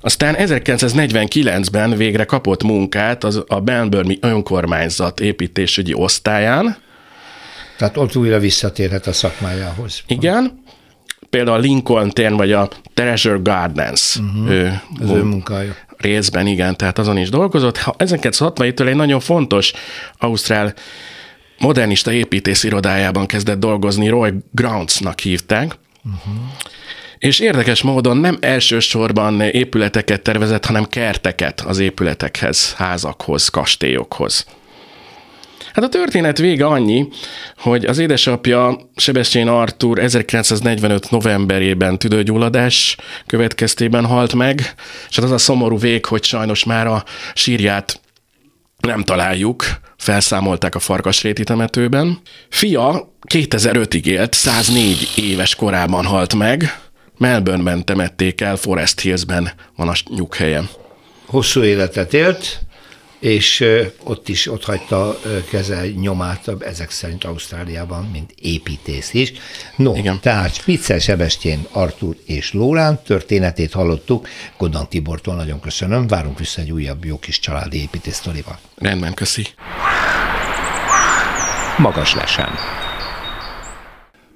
Aztán 0.00 0.34
1949-ben 0.38 1.96
végre 1.96 2.24
kapott 2.24 2.62
munkát 2.62 3.24
az 3.24 3.44
a 3.46 3.60
Melbourne 3.60 4.14
önkormányzat 4.20 5.20
építésügyi 5.20 5.94
osztályán. 5.94 6.76
Tehát 7.76 7.96
ott 7.96 8.16
újra 8.16 8.38
visszatérhet 8.38 9.06
a 9.06 9.12
szakmájához. 9.12 10.02
Igen. 10.06 10.62
Például 11.30 11.56
a 11.56 11.60
Lincoln 11.60 12.10
tér, 12.10 12.32
vagy 12.32 12.52
a 12.52 12.68
Treasure 12.94 13.38
Gardens. 13.42 14.16
Uh-huh. 14.16 14.50
Ő, 14.50 14.80
az 15.00 15.10
ő 15.10 15.22
munkája. 15.22 15.76
Részben, 15.96 16.46
igen, 16.46 16.76
tehát 16.76 16.98
azon 16.98 17.16
is 17.16 17.28
dolgozott. 17.28 17.78
1967-től 17.84 18.86
egy 18.86 18.96
nagyon 18.96 19.20
fontos 19.20 19.72
Ausztrál 20.18 20.74
modernista 21.58 22.12
építész 22.12 22.64
irodájában 22.64 23.26
kezdett 23.26 23.58
dolgozni, 23.58 24.08
Roy 24.08 24.32
Groundsnak 24.52 25.20
hívták. 25.20 25.78
Uh-huh 26.04 26.34
és 27.24 27.38
érdekes 27.38 27.82
módon 27.82 28.16
nem 28.16 28.36
elsősorban 28.40 29.40
épületeket 29.40 30.22
tervezett, 30.22 30.64
hanem 30.64 30.84
kerteket 30.84 31.60
az 31.60 31.78
épületekhez, 31.78 32.74
házakhoz, 32.74 33.48
kastélyokhoz. 33.48 34.46
Hát 35.74 35.84
a 35.84 35.88
történet 35.88 36.38
vége 36.38 36.66
annyi, 36.66 37.08
hogy 37.58 37.84
az 37.84 37.98
édesapja 37.98 38.90
Sebestyén 38.96 39.48
Artur 39.48 39.98
1945. 39.98 41.10
novemberében 41.10 41.98
tüdőgyulladás 41.98 42.96
következtében 43.26 44.06
halt 44.06 44.34
meg, 44.34 44.74
és 45.08 45.16
hát 45.16 45.24
az 45.24 45.30
a 45.30 45.38
szomorú 45.38 45.78
vég, 45.78 46.04
hogy 46.04 46.24
sajnos 46.24 46.64
már 46.64 46.86
a 46.86 47.04
sírját 47.34 48.00
nem 48.80 49.04
találjuk, 49.04 49.64
felszámolták 49.96 50.74
a 50.74 50.78
Farkasréti 50.78 51.44
temetőben. 51.44 52.18
Fia 52.48 53.12
2005-ig 53.28 54.04
élt, 54.04 54.32
104 54.32 55.12
éves 55.16 55.54
korában 55.54 56.04
halt 56.04 56.34
meg, 56.34 56.78
Melbourneben 57.18 57.84
temették 57.84 58.40
el, 58.40 58.56
Forest 58.56 59.00
Hillsben 59.00 59.50
van 59.76 59.88
a 59.88 59.92
nyughelye. 60.16 60.62
Hosszú 61.26 61.62
életet 61.62 62.14
élt, 62.14 62.60
és 63.24 63.64
ott 64.02 64.28
is 64.28 64.50
ott 64.50 64.64
hagyta 64.64 65.18
keze 65.50 65.86
nyomát, 65.90 66.50
ezek 66.58 66.90
szerint 66.90 67.24
Ausztráliában, 67.24 68.04
mint 68.12 68.34
építész 68.42 69.14
is. 69.14 69.32
No, 69.76 69.96
Igen. 69.96 70.20
tehát 70.20 70.54
Spitzer, 70.54 71.00
Sebestyén, 71.00 71.66
Artur 71.70 72.16
és 72.26 72.52
Lórán 72.52 73.02
történetét 73.02 73.72
hallottuk. 73.72 74.28
Goddan 74.58 74.88
Tibortól 74.88 75.34
nagyon 75.34 75.60
köszönöm, 75.60 76.06
várunk 76.06 76.38
vissza 76.38 76.60
egy 76.60 76.70
újabb 76.70 77.04
jó 77.04 77.18
kis 77.18 77.38
családi 77.38 77.80
építész 77.80 78.16
sztorival. 78.16 78.58
Rendben, 78.74 79.14
köszi. 79.14 79.46
Magas 81.78 82.14
lesen. 82.14 82.83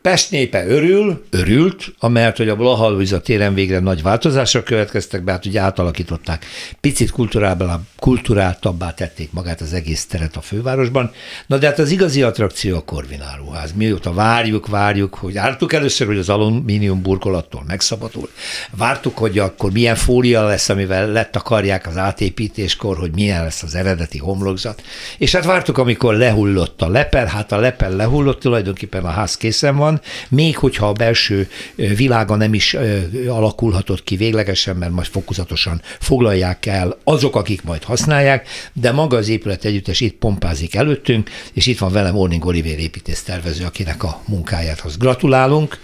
Pest 0.02 0.30
népe 0.30 0.66
örül, 0.66 1.24
örült, 1.30 1.94
amert, 1.98 2.36
hogy 2.36 2.48
a 2.48 2.56
Blahalviza 2.56 3.20
téren 3.20 3.54
végre 3.54 3.78
nagy 3.78 4.02
változások 4.02 4.64
következtek 4.64 5.22
be, 5.22 5.32
hát 5.32 5.46
ugye 5.46 5.60
átalakították, 5.60 6.46
picit 6.80 7.12
kulturáltabbá 7.96 8.90
tették 8.94 9.32
magát 9.32 9.60
az 9.60 9.72
egész 9.72 10.06
teret 10.06 10.36
a 10.36 10.40
fővárosban. 10.40 11.12
Na 11.46 11.58
de 11.58 11.66
hát 11.66 11.78
az 11.78 11.90
igazi 11.90 12.22
attrakció 12.22 12.76
a 12.76 12.84
Korvináruház. 12.84 13.72
Mióta 13.72 14.12
várjuk, 14.12 14.66
várjuk, 14.66 15.14
hogy 15.14 15.36
ártuk 15.36 15.72
először, 15.72 16.06
hogy 16.06 16.18
az 16.18 16.28
alumínium 16.28 17.02
burkolattól 17.02 17.64
megszabadul. 17.66 18.28
Vártuk, 18.76 19.18
hogy 19.18 19.38
akkor 19.38 19.72
milyen 19.72 19.96
fólia 19.96 20.46
lesz, 20.46 20.68
amivel 20.68 21.08
lett 21.08 21.36
akarják 21.36 21.86
az 21.86 21.96
átépítéskor, 21.96 22.96
hogy 22.96 23.10
milyen 23.14 23.42
lesz 23.42 23.62
az 23.62 23.74
eredeti 23.74 24.18
homlokzat. 24.18 24.82
És 25.18 25.32
hát 25.32 25.44
vártuk, 25.44 25.78
amikor 25.78 26.14
lehullott 26.14 26.82
a 26.82 26.88
lepel, 26.88 27.26
hát 27.26 27.52
a 27.52 27.58
lepel 27.58 27.90
lehullott, 27.90 28.40
tulajdonképpen 28.40 29.04
a 29.04 29.10
ház 29.10 29.36
készen 29.36 29.76
van, 29.76 29.87
még 30.28 30.56
hogyha 30.56 30.88
a 30.88 30.92
belső 30.92 31.48
világa 31.74 32.36
nem 32.36 32.54
is 32.54 32.76
alakulhatott 33.28 34.04
ki 34.04 34.16
véglegesen, 34.16 34.76
mert 34.76 34.92
majd 34.92 35.06
fokozatosan 35.06 35.80
foglalják 36.00 36.66
el 36.66 36.98
azok, 37.04 37.36
akik 37.36 37.62
majd 37.62 37.84
használják, 37.84 38.48
de 38.72 38.92
maga 38.92 39.16
az 39.16 39.28
épület 39.28 39.64
együttes 39.64 40.00
itt 40.00 40.18
pompázik 40.18 40.74
előttünk, 40.74 41.30
és 41.52 41.66
itt 41.66 41.78
van 41.78 41.92
velem 41.92 42.16
Orning 42.16 42.44
Oliver 42.44 42.78
építész 42.78 43.22
tervező, 43.22 43.64
akinek 43.64 44.02
a 44.02 44.22
munkájáthoz 44.26 44.96
gratulálunk, 44.96 45.78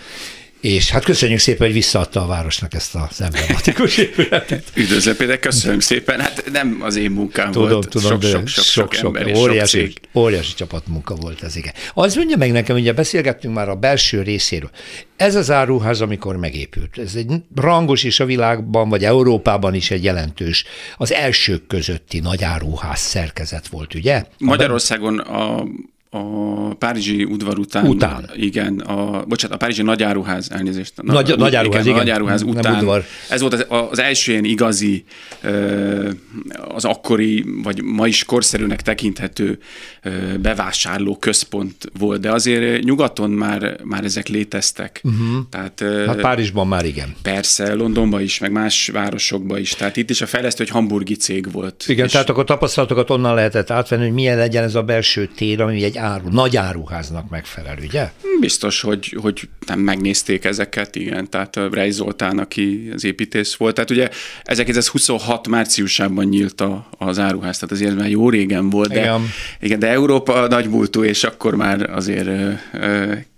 és 0.64 0.90
hát 0.90 1.04
köszönjük 1.04 1.38
szépen, 1.38 1.66
hogy 1.66 1.76
visszaadta 1.76 2.22
a 2.22 2.26
városnak 2.26 2.74
ezt 2.74 2.94
az 2.94 3.20
emblematikus 3.20 3.96
épületet. 3.96 4.64
Üdvözlő 4.74 5.16
Péter, 5.16 5.38
köszönöm 5.38 5.80
szépen. 5.80 6.20
Hát 6.20 6.50
nem 6.52 6.78
az 6.80 6.96
én 6.96 7.10
munkám 7.10 7.50
tudom, 7.50 7.68
volt, 7.68 7.88
tudom, 7.88 8.20
sok, 8.20 8.22
sok, 8.22 8.46
sok, 8.46 8.64
sok, 8.64 8.94
sok 8.94 9.16
ember 9.16 9.26
és 9.26 9.38
óriási, 9.38 9.80
sok. 9.80 10.22
Óriási 10.22 10.54
csapatmunka 10.54 11.14
volt 11.14 11.42
ez, 11.42 11.56
igen. 11.56 11.72
Az 11.94 12.14
mondja 12.14 12.36
meg 12.36 12.52
nekem, 12.52 12.76
ugye 12.76 12.92
beszélgettünk 12.92 13.54
már 13.54 13.68
a 13.68 13.74
belső 13.74 14.22
részéről. 14.22 14.70
Ez 15.16 15.34
az 15.34 15.50
áruház, 15.50 16.00
amikor 16.00 16.36
megépült, 16.36 16.98
ez 16.98 17.14
egy 17.14 17.32
rangos 17.54 18.02
is 18.02 18.20
a 18.20 18.24
világban, 18.24 18.88
vagy 18.88 19.04
Európában 19.04 19.74
is 19.74 19.90
egy 19.90 20.04
jelentős, 20.04 20.64
az 20.96 21.12
elsők 21.12 21.66
közötti 21.66 22.20
nagy 22.20 22.44
áruház 22.44 23.00
szerkezet 23.00 23.68
volt, 23.68 23.94
ugye? 23.94 24.24
Magyarországon 24.38 25.18
a 25.18 25.64
a 26.14 26.74
Párizsi 26.74 27.24
udvar 27.24 27.58
után, 27.58 27.86
után. 27.86 28.30
igen, 28.36 28.78
a, 28.78 29.24
bocsánat, 29.28 29.56
a 29.56 29.58
Párizsi 29.58 29.82
nagyáruház, 29.82 30.50
elnézést. 30.50 31.02
Nagy, 31.02 31.30
a, 31.30 31.36
nagyáruház, 31.36 31.86
igen, 31.86 31.94
igen. 31.94 32.06
Nagyáruház 32.06 32.42
nem 32.42 32.50
után. 32.56 32.74
Udvar. 32.74 33.04
Ez 33.28 33.40
volt 33.40 33.52
az, 33.52 33.66
az 33.90 33.98
első 33.98 34.32
ilyen 34.32 34.44
igazi, 34.44 35.04
az 36.68 36.84
akkori, 36.84 37.44
vagy 37.62 37.82
ma 37.82 38.06
is 38.06 38.24
korszerűnek 38.24 38.82
tekinthető 38.82 39.58
bevásárló 40.40 41.16
központ 41.16 41.90
volt, 41.98 42.20
de 42.20 42.30
azért 42.32 42.84
nyugaton 42.84 43.30
már, 43.30 43.76
már 43.84 44.04
ezek 44.04 44.28
léteztek. 44.28 45.00
Uh-huh. 45.04 45.48
Tehát, 45.50 45.84
hát 46.06 46.20
Párizsban 46.20 46.68
már 46.68 46.84
igen. 46.84 47.14
Persze, 47.22 47.74
Londonban 47.74 48.20
is, 48.20 48.38
meg 48.38 48.52
más 48.52 48.90
városokban 48.92 49.58
is. 49.58 49.74
Tehát 49.74 49.96
itt 49.96 50.10
is 50.10 50.20
a 50.20 50.26
fejlesztő 50.26 50.62
egy 50.62 50.70
hamburgi 50.70 51.14
cég 51.14 51.52
volt. 51.52 51.84
Igen, 51.86 52.04
és 52.04 52.12
tehát 52.12 52.28
akkor 52.28 52.44
tapasztalatokat 52.44 53.10
onnan 53.10 53.34
lehetett 53.34 53.70
átvenni, 53.70 54.02
hogy 54.04 54.12
milyen 54.12 54.36
legyen 54.36 54.64
ez 54.64 54.74
a 54.74 54.82
belső 54.82 55.30
tér, 55.36 55.60
ami 55.60 55.84
egy 55.84 55.98
áru, 56.04 56.28
nagy 56.28 56.56
áruháznak 56.56 57.28
megfelel, 57.28 57.76
ugye? 57.82 58.10
Biztos, 58.40 58.80
hogy, 58.80 59.16
hogy 59.20 59.48
nem 59.66 59.78
megnézték 59.78 60.44
ezeket, 60.44 60.96
igen, 60.96 61.30
tehát 61.30 61.60
Rej 61.72 61.90
Zoltán, 61.90 62.38
aki 62.38 62.90
az 62.94 63.04
építész 63.04 63.54
volt. 63.54 63.74
Tehát 63.74 63.90
ugye 63.90 64.08
1926 64.42 65.48
márciusában 65.48 66.24
nyílt 66.24 66.60
a, 66.60 66.88
az 66.98 67.18
áruház, 67.18 67.58
tehát 67.58 67.74
azért 67.74 67.96
már 67.96 68.10
jó 68.10 68.30
régen 68.30 68.70
volt, 68.70 68.92
de, 68.92 69.00
igen. 69.00 69.20
igen 69.60 69.78
de 69.78 69.88
Európa 69.88 70.46
nagymúltú, 70.46 71.04
és 71.04 71.24
akkor 71.24 71.54
már 71.54 71.90
azért 71.90 72.28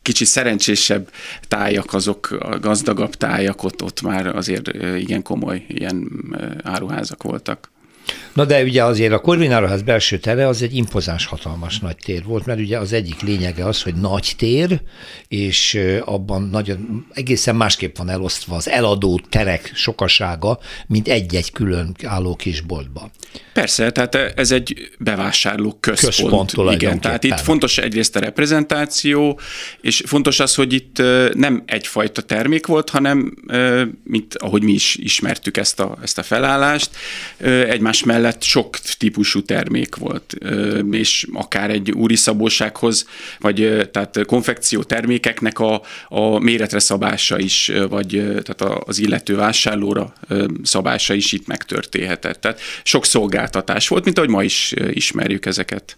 kicsit 0.03 0.27
szerencsésebb 0.27 1.11
tájak, 1.49 1.95
azok 1.95 2.31
a 2.31 2.59
gazdagabb 2.59 3.15
tájak, 3.15 3.63
ott, 3.63 3.83
ott 3.83 4.03
már 4.03 4.27
azért 4.27 4.69
igen 4.99 5.23
komoly 5.23 5.65
ilyen 5.69 6.11
áruházak 6.63 7.23
voltak. 7.23 7.71
Na 8.33 8.45
de 8.45 8.63
ugye 8.63 8.85
azért 8.85 9.13
a 9.13 9.19
Korvináraház 9.19 9.83
belső 9.83 10.19
tere 10.19 10.49
az 10.49 10.63
egy 10.63 10.75
impozáns, 10.75 11.27
hatalmas 11.27 11.79
nagy 11.79 11.97
tér 11.97 12.25
volt, 12.25 12.47
mert 12.47 12.59
ugye 12.59 12.79
az 12.79 12.93
egyik 12.93 13.21
lényege 13.21 13.65
az, 13.65 13.83
hogy 13.83 13.95
nagy 13.95 14.33
tér, 14.37 14.81
és 15.29 15.79
abban 16.05 16.43
nagyon 16.43 17.07
egészen 17.13 17.57
másképp 17.57 17.97
van 17.97 18.09
elosztva 18.09 18.57
az 18.57 18.69
eladó 18.69 19.21
terek 19.29 19.71
sokasága, 19.75 20.59
mint 20.87 21.09
egy-egy 21.09 21.53
külön 21.53 21.95
álló 22.05 22.37
kis 22.37 22.61
boltban. 22.61 23.11
Persze, 23.53 23.91
tehát 23.91 24.15
ez 24.15 24.51
egy 24.51 24.91
bevásárló 24.99 25.77
központ. 25.81 26.51
központ 26.51 26.73
igen, 26.73 27.01
tehát 27.01 27.25
itt 27.25 27.41
fontos 27.41 27.79
egyrészt 27.79 28.17
a 28.17 28.21
reprezentáció, 28.21 29.41
és 29.81 30.03
fontos 30.07 30.41
az, 30.41 30.55
hogy 30.55 30.73
itt 30.73 31.03
nem 31.35 31.63
egyfajta 31.67 32.23
termék 32.23 32.67
volt, 32.67 32.91
hanem, 32.91 33.35
mint 34.05 34.35
ahogy 34.35 34.63
mi 34.63 34.73
is 34.73 34.97
ismertük 34.97 35.57
ezt 35.57 35.81
a, 35.81 35.99
ezt 36.03 36.19
a 36.19 36.23
felállást, 36.23 36.91
egymás 37.69 37.96
mellett 38.03 38.43
sok 38.43 38.79
típusú 38.99 39.43
termék 39.43 39.97
volt, 39.97 40.37
és 40.91 41.27
akár 41.33 41.71
egy 41.71 41.91
úri 41.91 42.17
szabósághoz, 42.17 43.09
vagy 43.39 43.89
tehát 43.93 44.25
konfekció 44.27 44.83
termékeknek 44.83 45.59
a, 45.59 45.83
a 46.09 46.39
méretre 46.39 46.79
szabása 46.79 47.39
is, 47.39 47.73
vagy 47.89 48.09
tehát 48.43 48.63
az 48.87 48.99
illető 48.99 49.37
vásárlóra 49.37 50.13
szabása 50.63 51.15
is 51.15 51.33
itt 51.33 51.47
megtörténhetett. 51.47 52.41
Tehát 52.41 52.61
sok 52.83 53.05
szolgáltatás 53.05 53.89
volt, 53.89 54.05
mint 54.05 54.19
ahogy 54.19 54.31
ma 54.31 54.43
is 54.43 54.75
ismerjük 54.93 55.47
ezeket. 55.47 55.97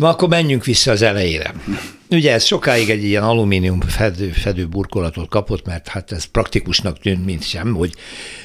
Na 0.00 0.08
akkor 0.08 0.28
menjünk 0.28 0.64
vissza 0.64 0.90
az 0.90 1.02
elejére. 1.02 1.54
Ugye 2.10 2.32
ez 2.32 2.44
sokáig 2.44 2.90
egy 2.90 3.04
ilyen 3.04 3.22
alumínium 3.22 3.80
fedő, 3.80 4.28
fedő 4.28 4.66
burkolatot 4.66 5.28
kapott, 5.28 5.66
mert 5.66 5.88
hát 5.88 6.12
ez 6.12 6.24
praktikusnak 6.24 6.98
tűnt, 6.98 7.24
mint 7.24 7.42
sem, 7.42 7.74
hogy 7.74 7.94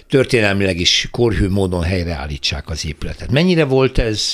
történelmileg 0.09 0.79
is 0.79 1.07
korhű 1.11 1.49
módon 1.49 1.83
helyreállítsák 1.83 2.69
az 2.69 2.85
épületet. 2.85 3.31
Mennyire 3.31 3.63
volt 3.63 3.97
ez 3.97 4.31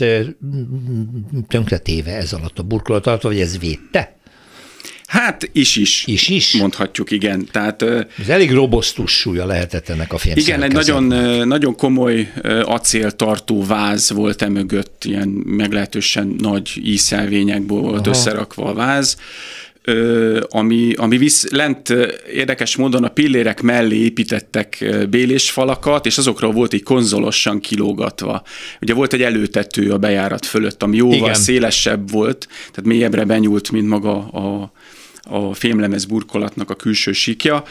tönkretéve 1.48 2.16
ez 2.16 2.34
alatt 2.34 2.60
a 2.60 2.64
burkolat 2.64 3.08
alatt, 3.08 3.22
vagy 3.22 3.40
ez 3.40 3.60
védte? 3.60 4.21
Hát 5.12 5.50
is 5.52 5.76
is. 5.76 6.04
Is 6.08 6.30
is? 6.30 6.58
Mondhatjuk, 6.58 7.12
igen. 7.12 7.48
Tehát, 7.52 7.82
Ez 7.82 8.28
elég 8.28 8.52
robosztus 8.52 9.12
súlya 9.12 9.46
lehetett 9.46 9.90
ennek 9.90 10.14
a 10.14 10.18
film. 10.18 10.38
Igen, 10.38 10.64
egy 10.64 10.72
nagyon, 10.72 11.04
nagyon 11.48 11.76
komoly 11.76 12.32
acéltartó 12.64 13.64
váz 13.64 14.12
volt 14.12 14.42
emögött, 14.42 15.04
ilyen 15.06 15.28
meglehetősen 15.46 16.36
nagy 16.38 16.72
íszelvényekből 16.84 17.80
volt 17.80 18.08
Aha. 18.08 18.10
összerakva 18.10 18.66
a 18.66 18.74
váz 18.74 19.18
ami, 20.50 20.94
ami 20.94 21.18
visz, 21.18 21.50
lent 21.50 21.90
érdekes 22.34 22.76
módon 22.76 23.04
a 23.04 23.08
pillérek 23.08 23.62
mellé 23.62 23.96
építettek 23.96 24.86
bélésfalakat, 25.10 26.06
és 26.06 26.18
azokról 26.18 26.52
volt 26.52 26.74
egy 26.74 26.84
konzolosan 26.84 27.60
kilógatva. 27.60 28.44
Ugye 28.82 28.94
volt 28.94 29.14
egy 29.14 29.22
előtető 29.22 29.92
a 29.92 29.98
bejárat 29.98 30.46
fölött, 30.46 30.84
ami 30.84 30.98
jóval 30.98 31.18
Igen. 31.18 31.34
szélesebb 31.34 32.12
volt, 32.12 32.48
tehát 32.48 32.84
mélyebbre 32.84 33.26
benyúlt, 33.26 33.72
mint 33.72 33.88
maga 33.88 34.18
a, 34.18 34.72
a 35.24 35.54
fémlemez 35.54 36.06
burkolatnak 36.06 36.70
a 36.70 36.76
külső 36.76 37.12
síkja. 37.12 37.64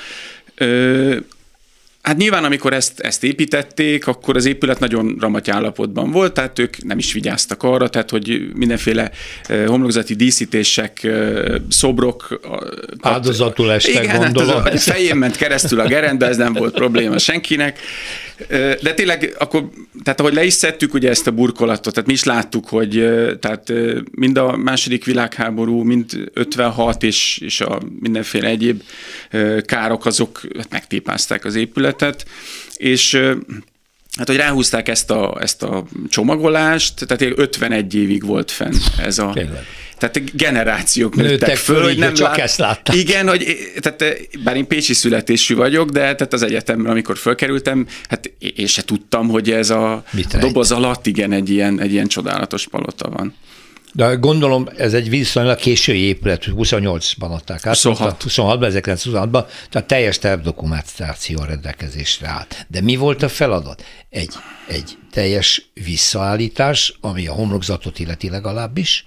Hát 2.03 2.17
nyilván, 2.17 2.45
amikor 2.45 2.73
ezt, 2.73 3.01
ezt 3.01 3.25
építették, 3.25 4.07
akkor 4.07 4.37
az 4.37 4.45
épület 4.45 4.79
nagyon 4.79 5.17
ramaty 5.21 5.51
állapotban 5.51 6.11
volt, 6.11 6.33
tehát 6.33 6.59
ők 6.59 6.83
nem 6.83 6.99
is 6.99 7.13
vigyáztak 7.13 7.63
arra, 7.63 7.89
tehát 7.89 8.11
hogy 8.11 8.51
mindenféle 8.55 9.11
homlokzati 9.67 10.15
díszítések, 10.15 11.09
szobrok... 11.69 12.41
Áldozatul 13.01 13.73
estek, 13.73 14.05
igen, 14.05 14.19
gondolom. 14.19 14.63
Hát 14.63 14.73
az, 14.73 14.89
a 14.89 14.91
fején 14.91 15.17
ment 15.17 15.37
keresztül 15.37 15.81
a 15.81 15.87
gerenda, 15.87 16.27
ez 16.27 16.37
nem 16.37 16.53
volt 16.53 16.75
probléma 16.75 17.19
senkinek. 17.19 17.79
De 18.83 18.95
tényleg, 18.95 19.35
akkor, 19.39 19.71
tehát 20.03 20.21
ahogy 20.21 20.35
le 20.35 20.45
is 20.45 20.53
szedtük 20.53 20.95
ugye 20.95 21.09
ezt 21.09 21.27
a 21.27 21.31
burkolatot, 21.31 21.93
tehát 21.95 22.09
mi 22.09 22.15
is 22.15 22.25
láttuk, 22.25 22.69
hogy 22.69 22.91
tehát 23.41 23.73
mind 24.11 24.39
a 24.39 24.57
második 24.57 25.05
világháború, 25.05 25.83
mind 25.83 26.31
56 26.35 27.03
és, 27.03 27.39
és 27.45 27.61
a 27.61 27.81
mindenféle 28.01 28.49
egyéb 28.49 28.83
károk 29.65 30.07
azok 30.07 30.41
hát 30.57 30.71
megtépázták 30.71 31.45
az 31.45 31.55
épületet, 31.55 31.90
és 32.75 33.23
Hát, 34.17 34.27
hogy 34.27 34.37
ráhúzták 34.37 34.89
ezt 34.89 35.11
a, 35.11 35.37
ezt 35.41 35.63
a 35.63 35.87
csomagolást, 36.09 37.07
tehát 37.07 37.39
51 37.39 37.95
évig 37.95 38.27
volt 38.27 38.51
fenn 38.51 38.75
ez 38.99 39.19
a... 39.19 39.31
Tényleg 39.35 39.67
tehát 40.01 40.37
generációk 40.37 41.15
nőttek, 41.15 41.31
nőttek 41.31 41.57
föl, 41.57 41.83
hogy 41.83 41.99
nem 41.99 42.15
csak 42.15 42.29
lát... 42.29 42.39
ezt 42.39 42.59
látták. 42.59 42.97
Igen, 42.97 43.29
hogy 43.29 43.57
tehát, 43.81 44.05
bár 44.45 44.57
én 44.57 44.67
pécsi 44.67 44.95
születésű 44.95 45.55
vagyok, 45.55 45.91
de 45.91 46.01
tehát 46.01 46.33
az 46.33 46.43
egyetemre, 46.43 46.91
amikor 46.91 47.17
fölkerültem, 47.17 47.87
hát 48.09 48.33
én 48.57 48.67
se 48.67 48.83
tudtam, 48.83 49.29
hogy 49.29 49.51
ez 49.51 49.71
a, 49.71 49.93
a 49.93 50.37
doboz 50.41 50.73
alatt 50.73 51.07
igen, 51.07 51.33
egy 51.33 51.51
ilyen, 51.51 51.81
egy 51.81 51.93
ilyen 51.93 52.07
csodálatos 52.07 52.69
palota 52.69 53.09
van. 53.09 53.35
De 53.93 54.15
gondolom 54.15 54.69
ez 54.77 54.95
egy 54.95 55.09
viszonylag 55.09 55.57
késői 55.57 56.01
épület, 56.01 56.45
28-ban 56.47 57.31
adták 57.31 57.67
át. 57.67 57.75
26. 57.75 58.25
26-ban, 58.29 58.83
1926-ban, 58.85 59.45
tehát 59.71 59.89
teljes 59.89 60.19
tervdokumentáció 60.19 61.43
rendelkezésre 61.45 62.29
állt. 62.29 62.67
De 62.69 62.81
mi 62.81 62.97
volt 62.97 63.23
a 63.23 63.29
feladat? 63.29 63.85
Egy, 64.11 64.35
egy 64.69 64.99
teljes 65.11 65.71
visszaállítás, 65.85 66.95
ami 67.01 67.27
a 67.27 67.33
homlokzatot 67.33 67.99
illeti 67.99 68.29
legalábbis, 68.29 69.05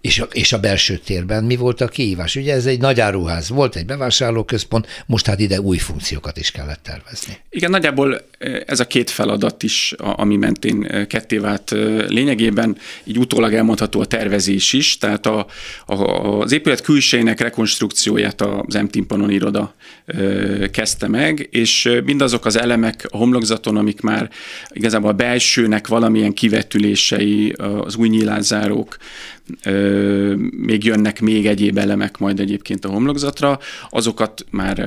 és 0.00 0.18
a, 0.18 0.28
és 0.32 0.52
a 0.52 0.58
belső 0.58 0.96
térben 0.96 1.44
mi 1.44 1.56
volt 1.56 1.80
a 1.80 1.88
kihívás? 1.88 2.36
Ugye 2.36 2.54
ez 2.54 2.66
egy 2.66 2.80
nagy 2.80 3.00
áruház, 3.00 3.48
volt 3.48 3.76
egy 3.76 3.86
bevásárlóközpont, 3.86 4.86
most 5.06 5.26
hát 5.26 5.40
ide 5.40 5.60
új 5.60 5.76
funkciókat 5.76 6.36
is 6.36 6.50
kellett 6.50 6.82
tervezni. 6.82 7.38
Igen, 7.50 7.70
nagyjából 7.70 8.20
ez 8.66 8.80
a 8.80 8.86
két 8.86 9.10
feladat 9.10 9.62
is, 9.62 9.94
ami 9.98 10.36
mentén 10.36 11.06
ketté 11.08 11.38
vált 11.38 11.70
lényegében, 12.08 12.76
így 13.04 13.18
utólag 13.18 13.54
elmondható 13.54 14.00
a 14.00 14.04
tervezés 14.04 14.72
is, 14.72 14.98
tehát 14.98 15.26
a, 15.26 15.46
a, 15.86 15.94
az 16.40 16.52
épület 16.52 16.80
külsejének 16.80 17.40
rekonstrukcióját 17.40 18.40
az 18.40 18.74
M-Timpanon 18.74 19.30
iroda 19.30 19.74
kezdte 20.70 21.08
meg, 21.08 21.48
és 21.50 22.00
mindazok 22.04 22.44
az 22.44 22.58
elemek 22.58 23.06
a 23.10 23.16
homlokzaton, 23.16 23.76
amik 23.76 24.00
már 24.00 24.30
igazából 24.72 25.10
a 25.10 25.14
belsőnek 25.14 25.86
valamilyen 25.86 26.32
kivetülései, 26.32 27.54
az 27.84 27.96
új 27.96 28.08
nyilázárók, 29.64 30.10
még 30.50 30.84
jönnek 30.84 31.20
még 31.20 31.46
egyéb 31.46 31.78
elemek 31.78 32.18
majd 32.18 32.40
egyébként 32.40 32.84
a 32.84 32.88
homlokzatra, 32.88 33.58
azokat 33.90 34.44
már, 34.50 34.78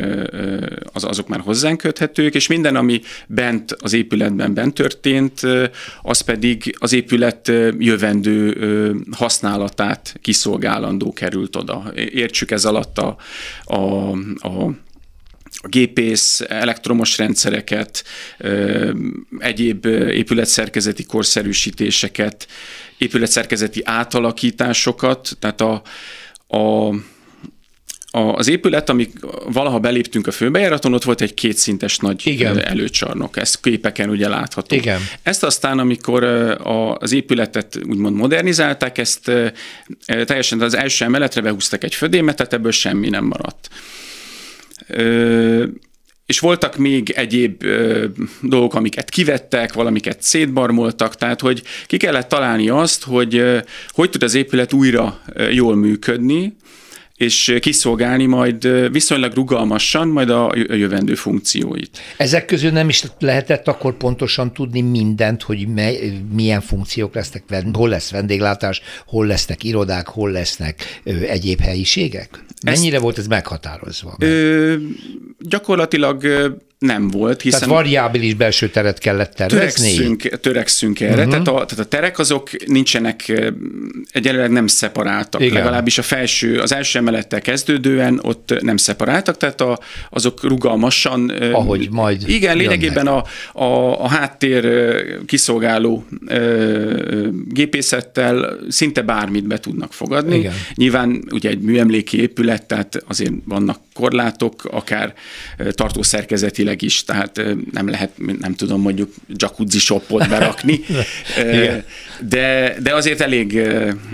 az, 0.94 1.04
azok 1.04 1.28
már 1.28 1.40
hozzánk 1.40 1.78
köthetők, 1.78 2.34
és 2.34 2.48
minden, 2.48 2.76
ami 2.76 3.02
bent 3.28 3.72
az 3.72 3.94
épületben 3.94 4.54
bent 4.54 4.74
történt, 4.74 5.42
az 6.02 6.22
pedig 6.22 6.76
az 6.80 6.94
épület 6.94 7.52
jövendő 7.78 8.58
használatát 9.12 10.16
kiszolgálandó 10.22 11.14
került 11.14 11.56
oda. 11.56 11.92
Értsük 11.96 12.52
ez 12.52 12.66
alatt 12.66 12.98
a, 12.98 13.16
a, 13.64 14.12
a 14.48 14.74
a 15.62 15.68
gépész, 15.68 16.42
elektromos 16.48 17.18
rendszereket, 17.18 18.04
egyéb 19.38 19.86
épületszerkezeti 19.86 21.04
korszerűsítéseket, 21.04 22.48
épületszerkezeti 22.98 23.82
átalakításokat, 23.86 25.38
tehát 25.40 25.62
a, 25.62 25.82
a 26.58 26.94
az 28.16 28.48
épület, 28.48 28.90
amik 28.90 29.12
valaha 29.46 29.80
beléptünk 29.80 30.28
a 30.28 30.32
főbejáraton, 30.32 30.94
ott 30.94 31.04
volt 31.04 31.22
egy 31.22 31.34
kétszintes 31.34 31.98
nagy 31.98 32.28
Igen. 32.28 32.60
előcsarnok, 32.60 33.38
ez 33.38 33.56
képeken 33.56 34.10
ugye 34.10 34.28
látható. 34.28 34.76
Igen. 34.76 35.00
Ezt 35.24 35.44
aztán, 35.44 35.80
amikor 35.80 36.24
az 37.00 37.12
épületet 37.12 37.80
úgymond 37.90 38.16
modernizálták, 38.16 38.98
ezt 38.98 39.32
teljesen 40.06 40.62
az 40.62 40.74
első 40.74 41.06
emeletre 41.06 41.42
behúztak 41.42 41.84
egy 41.84 41.96
födémetet, 41.96 42.54
ebből 42.54 42.72
semmi 42.72 43.10
nem 43.10 43.26
maradt. 43.26 43.70
És 46.26 46.40
voltak 46.40 46.78
még 46.78 47.10
egyéb 47.10 47.64
ö, 47.64 48.06
dolgok, 48.42 48.74
amiket 48.74 49.10
kivettek, 49.10 49.74
valamiket 49.74 50.22
szétbarmoltak, 50.22 51.16
tehát 51.16 51.42
hogy 51.42 51.64
ki 51.86 51.98
kellett 51.98 52.28
találni 52.28 52.70
azt, 52.70 53.04
hogy 53.04 53.36
ö, 53.36 53.58
hogy 53.90 54.10
tud 54.10 54.24
az 54.24 54.34
épület 54.34 54.74
újra 54.74 55.22
ö, 55.34 55.50
jól 55.50 55.76
működni, 55.76 56.56
és 57.24 57.56
kiszolgálni 57.60 58.26
majd 58.26 58.92
viszonylag 58.92 59.34
rugalmasan 59.34 60.08
majd 60.08 60.30
a 60.30 60.52
jövendő 60.56 61.16
funkcióit. 61.16 62.00
Ezek 62.18 62.46
közül 62.46 62.72
nem 62.72 62.90
is 62.90 63.04
lehetett 63.20 63.68
akkor 63.68 63.98
pontosan 63.98 64.54
tudni 64.54 64.82
mindent, 64.82 65.42
hogy 65.42 65.68
mely, 65.68 66.22
milyen 66.34 66.62
funkciók 66.62 67.14
lesznek, 67.14 67.44
hol 67.74 67.90
lesz 67.90 68.12
vendéglátás, 68.12 68.82
hol 69.06 69.26
lesznek 69.26 69.64
irodák, 69.64 70.08
hol 70.08 70.32
lesznek 70.32 71.02
ö, 71.04 71.12
egyéb 71.12 71.60
helyiségek? 71.60 72.44
Mennyire 72.66 72.96
Ezt, 72.96 73.04
volt 73.04 73.18
ez 73.18 73.28
meghatározva? 73.28 74.16
Ö, 74.20 74.76
gyakorlatilag 75.40 76.24
nem 76.84 77.08
volt, 77.08 77.42
hiszen... 77.42 77.60
Tehát 77.60 77.76
variábilis 77.76 78.34
belső 78.34 78.70
teret 78.70 79.00
kellett 79.00 79.34
tervezni? 79.34 79.96
Törekszünk, 79.96 80.40
törekszünk 80.40 81.00
erre, 81.00 81.26
uh-huh. 81.26 81.30
tehát, 81.30 81.48
a, 81.48 81.52
tehát 81.52 81.80
a 81.80 81.84
terek 81.86 82.20
azok 82.20 82.50
nincsenek, 82.66 83.44
egyelőre 84.12 84.48
nem 84.48 84.68
szeparáltak, 84.68 85.42
Igen. 85.42 85.54
legalábbis 85.54 85.98
a 85.98 86.02
felső, 86.02 86.60
az 86.60 86.74
első 86.74 87.00
emelettel 87.00 87.42
kezdődően 87.42 88.20
ott 88.22 88.54
nem 88.62 88.78
szeparáltak, 88.78 89.38
tehát 89.38 89.62
a, 89.62 89.80
azok 90.10 90.44
rugalmasan... 90.44 91.30
Ahogy 91.30 91.88
majd 91.92 92.24
Igen, 92.26 92.58
lényegében 92.58 93.08
a, 93.08 93.24
a, 93.54 94.04
a 94.04 94.08
háttér 94.08 94.66
kiszolgáló 95.26 96.06
gépészettel 97.48 98.58
szinte 98.70 99.02
bármit 99.02 99.48
be 99.48 99.60
tudnak 99.60 99.94
fogadni. 99.94 100.38
Igen. 100.38 100.54
Nyilván 100.76 101.24
ugye 101.32 101.50
egy 101.50 101.60
műemléki 101.60 102.22
épület, 102.22 102.66
tehát 102.66 103.04
azért 103.08 103.34
vannak 103.46 103.80
korlátok, 103.94 104.66
akár 104.72 105.14
tartószerkezetileg 105.72 106.82
is, 106.82 107.04
tehát 107.04 107.42
nem 107.72 107.90
lehet, 107.90 108.12
nem 108.40 108.54
tudom, 108.56 108.82
mondjuk 108.82 109.14
jacuzzi 109.28 109.80
shopot 109.80 110.30
berakni, 110.30 110.80
de, 112.20 112.76
de 112.82 112.96
azért 112.96 113.22
elég 113.22 113.62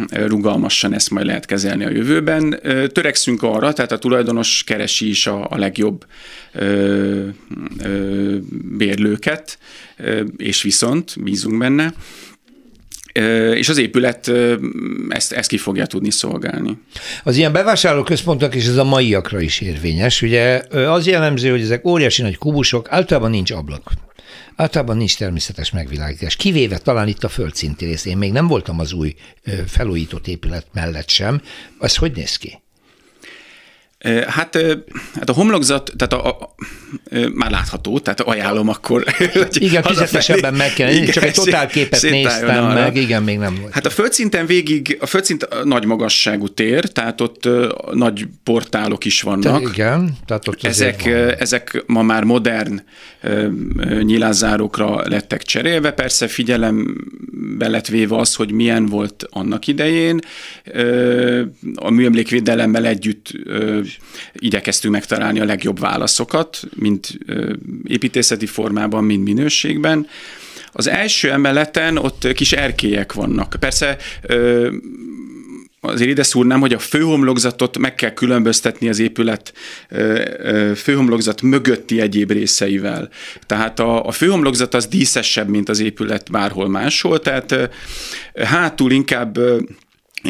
rugalmasan 0.10 0.94
ezt 0.94 1.10
majd 1.10 1.26
lehet 1.26 1.46
kezelni 1.46 1.86
a 1.86 1.90
jövőben. 1.90 2.60
Törekszünk 2.94 3.44
arra, 3.44 3.74
tehát 3.74 3.92
a 3.92 3.98
tulajdonos 3.98 4.64
keresi 4.66 5.10
is 5.10 5.28
a, 5.28 5.48
a 5.50 5.58
legjobb 5.58 6.06
bérlőket, 8.78 9.58
és 10.38 10.62
viszont 10.62 11.14
bízunk 11.24 11.58
benne, 11.58 11.94
és 13.54 13.70
az 13.70 13.78
épület 13.78 14.32
ezt, 15.10 15.32
ezt 15.32 15.50
ki 15.50 15.58
fogja 15.58 15.86
tudni 15.86 16.12
szolgálni. 16.12 16.78
Az 17.24 17.36
ilyen 17.36 17.52
bevásárlóközpontok 17.52 18.56
és 18.56 18.68
ez 18.68 18.78
a 18.78 18.84
maiakra 18.84 19.40
is 19.42 19.62
érvényes. 19.62 20.22
Ugye 20.22 20.62
az 20.72 21.08
jellemző, 21.08 21.50
hogy 21.50 21.62
ezek 21.62 21.86
óriási 21.86 22.22
nagy 22.22 22.38
kubusok, 22.38 22.88
általában 22.92 23.30
nincs 23.30 23.52
ablak. 23.52 23.92
Általában 24.56 24.98
nincs 24.98 25.18
természetes 25.18 25.72
megvilágítás, 25.72 26.36
kivéve 26.36 26.78
talán 26.78 27.08
itt 27.08 27.24
a 27.24 27.30
földszinti 27.30 27.86
rész. 27.86 28.06
Én 28.06 28.18
még 28.18 28.32
nem 28.32 28.48
voltam 28.48 28.80
az 28.80 28.94
új 28.94 29.16
felújított 29.68 30.28
épület 30.28 30.66
mellett 30.74 31.10
sem. 31.10 31.42
Ez 31.80 31.96
hogy 31.96 32.12
néz 32.16 32.36
ki? 32.36 32.62
Hát, 34.28 34.58
hát 35.16 35.30
a 35.30 35.34
homlokzat, 35.34 35.94
tehát 35.98 36.14
a, 36.14 36.28
a, 36.28 36.30
a, 36.30 36.56
már 37.34 37.52
látható, 37.52 38.00
tehát 38.00 38.22
ajánlom 38.22 38.68
akkor. 38.68 39.04
Igen, 39.52 39.84
fizetesebben 39.84 40.54
meg 40.54 40.74
kell, 40.74 40.92
igen, 40.92 41.12
csak 41.12 41.24
egy 41.24 41.34
totálképet 41.34 42.02
néztem 42.02 42.66
arra. 42.66 42.74
meg, 42.74 42.96
igen, 42.96 43.24
még 43.24 43.38
nem 43.38 43.58
volt. 43.62 43.74
Hát 43.74 43.86
a 43.86 43.90
földszinten 43.90 44.46
végig, 44.46 44.98
a 45.02 45.06
földszint 45.06 45.48
nagy 45.64 45.86
magasságú 45.86 46.48
tér, 46.48 46.92
tehát 46.92 47.22
ott 47.22 47.50
nagy 47.94 48.28
portálok 48.44 49.06
is 49.06 49.22
vannak. 49.22 49.64
Te, 49.64 49.70
igen, 49.70 50.18
tehát 50.26 50.48
ott 50.48 50.64
ezek, 50.64 51.04
van. 51.04 51.14
ezek 51.38 51.84
ma 51.86 52.02
már 52.02 52.24
modern 52.24 52.82
nyilázárókra 54.02 55.08
lettek 55.08 55.44
cserélve, 55.44 55.92
persze 55.92 56.28
figyelembe 56.28 57.68
lett 57.68 57.88
véve 57.88 58.16
az, 58.16 58.36
hogy 58.36 58.52
milyen 58.52 58.86
volt 58.86 59.26
annak 59.30 59.68
idején. 59.68 60.20
A 61.76 61.90
műemlékvédelemmel 61.90 62.86
együtt 62.86 63.32
igyekeztünk 64.34 64.94
megtalálni 64.94 65.40
a 65.40 65.46
legjobb 65.46 65.80
válaszokat, 65.80 66.60
mind 66.76 67.08
építészeti 67.84 68.46
formában, 68.46 69.04
mind 69.04 69.24
minőségben. 69.24 70.08
Az 70.72 70.88
első 70.88 71.32
emeleten 71.32 71.98
ott 71.98 72.34
kis 72.34 72.52
erkélyek 72.52 73.14
vannak. 73.14 73.56
Persze 73.60 73.98
azért 75.82 76.10
ide 76.10 76.24
szúrnám, 76.24 76.60
hogy 76.60 76.74
a 76.74 76.80
főhomlokzatot 76.80 77.78
meg 77.78 77.96
kell 77.96 78.14
különböztetni 78.14 78.90
az 78.90 79.00
épület 79.00 79.54
főhomlokzat 80.76 81.42
mögötti 81.42 82.02
egyéb 82.02 82.32
részeivel. 82.32 83.10
Tehát 83.46 83.80
a, 83.80 84.06
a 84.06 84.12
főhomlokzat 84.12 84.74
az 84.74 84.88
díszesebb, 84.88 85.48
mint 85.48 85.70
az 85.70 85.80
épület 85.80 86.32
bárhol 86.32 86.70
máshol, 86.70 87.20
tehát 87.20 87.70
hátul 88.44 88.92
inkább 88.92 89.38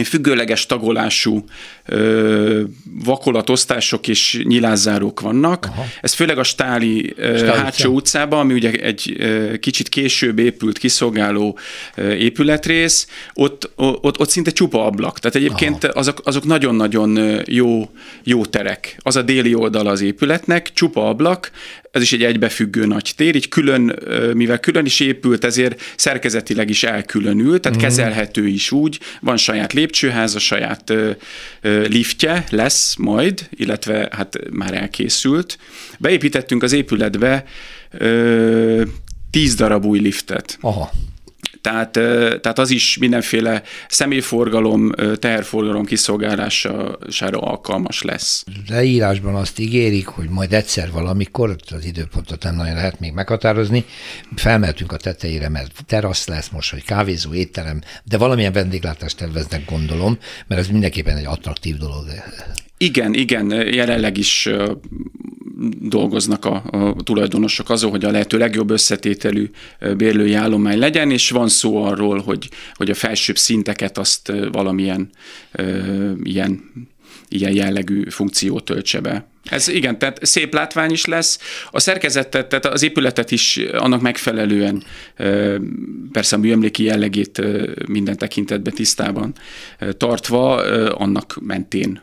függőleges 0.04 0.66
tagolású 0.66 1.46
ö, 1.90 2.62
vakolatosztások 3.04 4.08
és 4.08 4.42
nyilázárók 4.44 5.20
vannak. 5.20 5.66
Aha. 5.66 5.86
Ez 6.02 6.14
főleg 6.14 6.38
a 6.38 6.44
Stáli, 6.44 7.14
ö, 7.16 7.46
hátsó 7.46 7.94
utcában, 7.94 8.40
ami 8.40 8.54
ugye 8.54 8.72
egy 8.72 9.16
ö, 9.20 9.58
kicsit 9.60 9.90
később 9.90 10.40
épült 10.40 10.78
kiszolgáló 10.78 11.58
ö, 11.96 12.12
épületrész, 12.12 13.08
ott, 13.34 13.72
ott, 13.76 14.20
ott 14.20 14.30
szinte 14.30 14.52
csupa 14.52 14.86
ablak. 14.86 15.20
Tehát 15.20 15.38
egyébként 15.38 15.84
azok, 15.86 16.22
azok 16.24 16.46
nagyon-nagyon 16.46 17.42
jó, 17.46 17.90
jó 18.24 18.46
terek. 18.46 18.98
Az 19.00 19.16
a 19.16 19.22
déli 19.22 19.54
oldal 19.54 19.88
az 19.88 20.02
épületnek, 20.02 20.74
csupa 20.74 21.08
ablak, 21.10 21.52
ez 21.92 22.02
is 22.02 22.14
egy 22.14 22.24
egybefüggő 22.24 22.86
nagy 22.86 23.12
tér, 23.16 23.36
így 23.36 23.50
külön, 23.50 24.00
mivel 24.34 24.60
külön 24.60 24.86
is 24.86 25.00
épült, 25.00 25.46
ezért 25.46 25.82
szerkezetileg 25.96 26.70
is 26.70 26.84
elkülönült, 26.84 27.62
tehát 27.62 27.78
mm. 27.78 27.82
kezelhető 27.82 28.48
is 28.48 28.72
úgy, 28.72 29.00
van 29.22 29.38
saját 29.38 29.74
lépcsőháza, 29.74 30.40
saját 30.40 30.94
liftje 31.88 32.44
lesz 32.50 32.96
majd, 32.96 33.48
illetve 33.50 34.10
hát 34.12 34.40
már 34.52 34.74
elkészült. 34.74 35.58
Beépítettünk 36.00 36.64
az 36.64 36.72
épületbe 36.72 37.46
tíz 39.32 39.56
darab 39.56 39.86
új 39.86 40.00
liftet. 40.00 40.58
Aha. 40.62 40.92
Tehát, 41.62 41.92
tehát 42.42 42.60
az 42.60 42.70
is 42.70 42.98
mindenféle 42.98 43.64
személyforgalom, 43.88 44.92
teherforgalom 45.20 45.86
kiszolgálására 45.86 47.40
alkalmas 47.40 48.02
lesz. 48.02 48.44
Leírásban 48.68 49.36
azt 49.36 49.60
ígérik, 49.60 50.08
hogy 50.08 50.30
majd 50.30 50.54
egyszer 50.54 50.92
valamikor, 50.92 51.56
az 51.72 51.86
időpontot 51.86 52.44
nem 52.44 52.56
nagyon 52.56 52.76
lehet 52.76 53.00
még 53.00 53.14
meghatározni, 53.14 53.86
felmeltünk 54.36 54.92
a 54.92 54.98
tetejére, 54.98 55.50
mert 55.50 55.72
terasz 55.86 56.28
lesz 56.28 56.50
most, 56.50 56.72
hogy 56.72 56.84
kávézó, 56.84 57.34
étterem, 57.34 57.82
de 58.04 58.18
valamilyen 58.18 58.54
vendéglátást 58.54 59.18
terveznek, 59.18 59.66
gondolom, 59.66 60.18
mert 60.48 60.62
ez 60.62 60.68
mindenképpen 60.68 61.18
egy 61.18 61.26
attraktív 61.26 61.78
dolog. 61.78 62.06
Igen, 62.78 63.14
igen, 63.14 63.52
jelenleg 63.52 64.18
is 64.18 64.50
dolgoznak 65.82 66.46
a, 66.46 66.64
a 66.72 66.96
tulajdonosok 67.04 67.70
azon, 67.70 67.90
hogy 67.90 68.06
a 68.06 68.12
lehető 68.12 68.38
legjobb 68.38 68.70
összetételű 68.70 69.50
bérlői 69.98 70.34
állomány 70.34 70.78
legyen, 70.78 71.12
és 71.12 71.30
van 71.30 71.50
szó 71.50 71.84
arról, 71.84 72.20
hogy, 72.22 72.50
hogy 72.74 72.90
a 72.90 72.94
felsőbb 72.94 73.38
szinteket 73.38 73.98
azt 73.98 74.32
valamilyen 74.52 75.10
ilyen, 76.24 76.72
ilyen 77.30 77.54
jellegű 77.54 78.04
funkciót 78.10 78.66
töltse 78.66 79.00
be. 79.00 79.28
Ez 79.44 79.68
igen, 79.68 80.00
tehát 80.00 80.20
szép 80.22 80.54
látvány 80.54 80.92
is 80.92 81.06
lesz. 81.06 81.40
A 81.72 81.80
szerkezetet, 81.80 82.48
tehát 82.48 82.66
az 82.66 82.84
épületet 82.84 83.32
is 83.32 83.60
annak 83.74 84.02
megfelelően 84.02 84.84
persze 86.12 86.36
a 86.36 86.40
műemléki 86.40 86.84
jellegét 86.84 87.42
minden 87.88 88.18
tekintetben 88.18 88.74
tisztában 88.74 89.34
tartva, 89.98 90.56
annak 90.92 91.38
mentén 91.42 92.02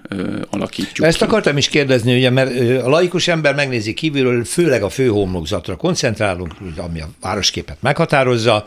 alakítjuk. 0.50 1.06
Ezt 1.06 1.22
akartam 1.22 1.56
is 1.56 1.68
kérdezni, 1.68 2.16
ugye, 2.16 2.30
mert 2.30 2.82
a 2.82 2.88
laikus 2.88 3.28
ember 3.28 3.54
megnézi 3.54 3.94
kívülről, 3.94 4.44
főleg 4.44 4.82
a 4.82 4.88
főhomlokzatra 4.88 5.76
koncentrálunk, 5.76 6.54
ami 6.76 7.00
a 7.00 7.08
városképet 7.20 7.76
meghatározza, 7.80 8.66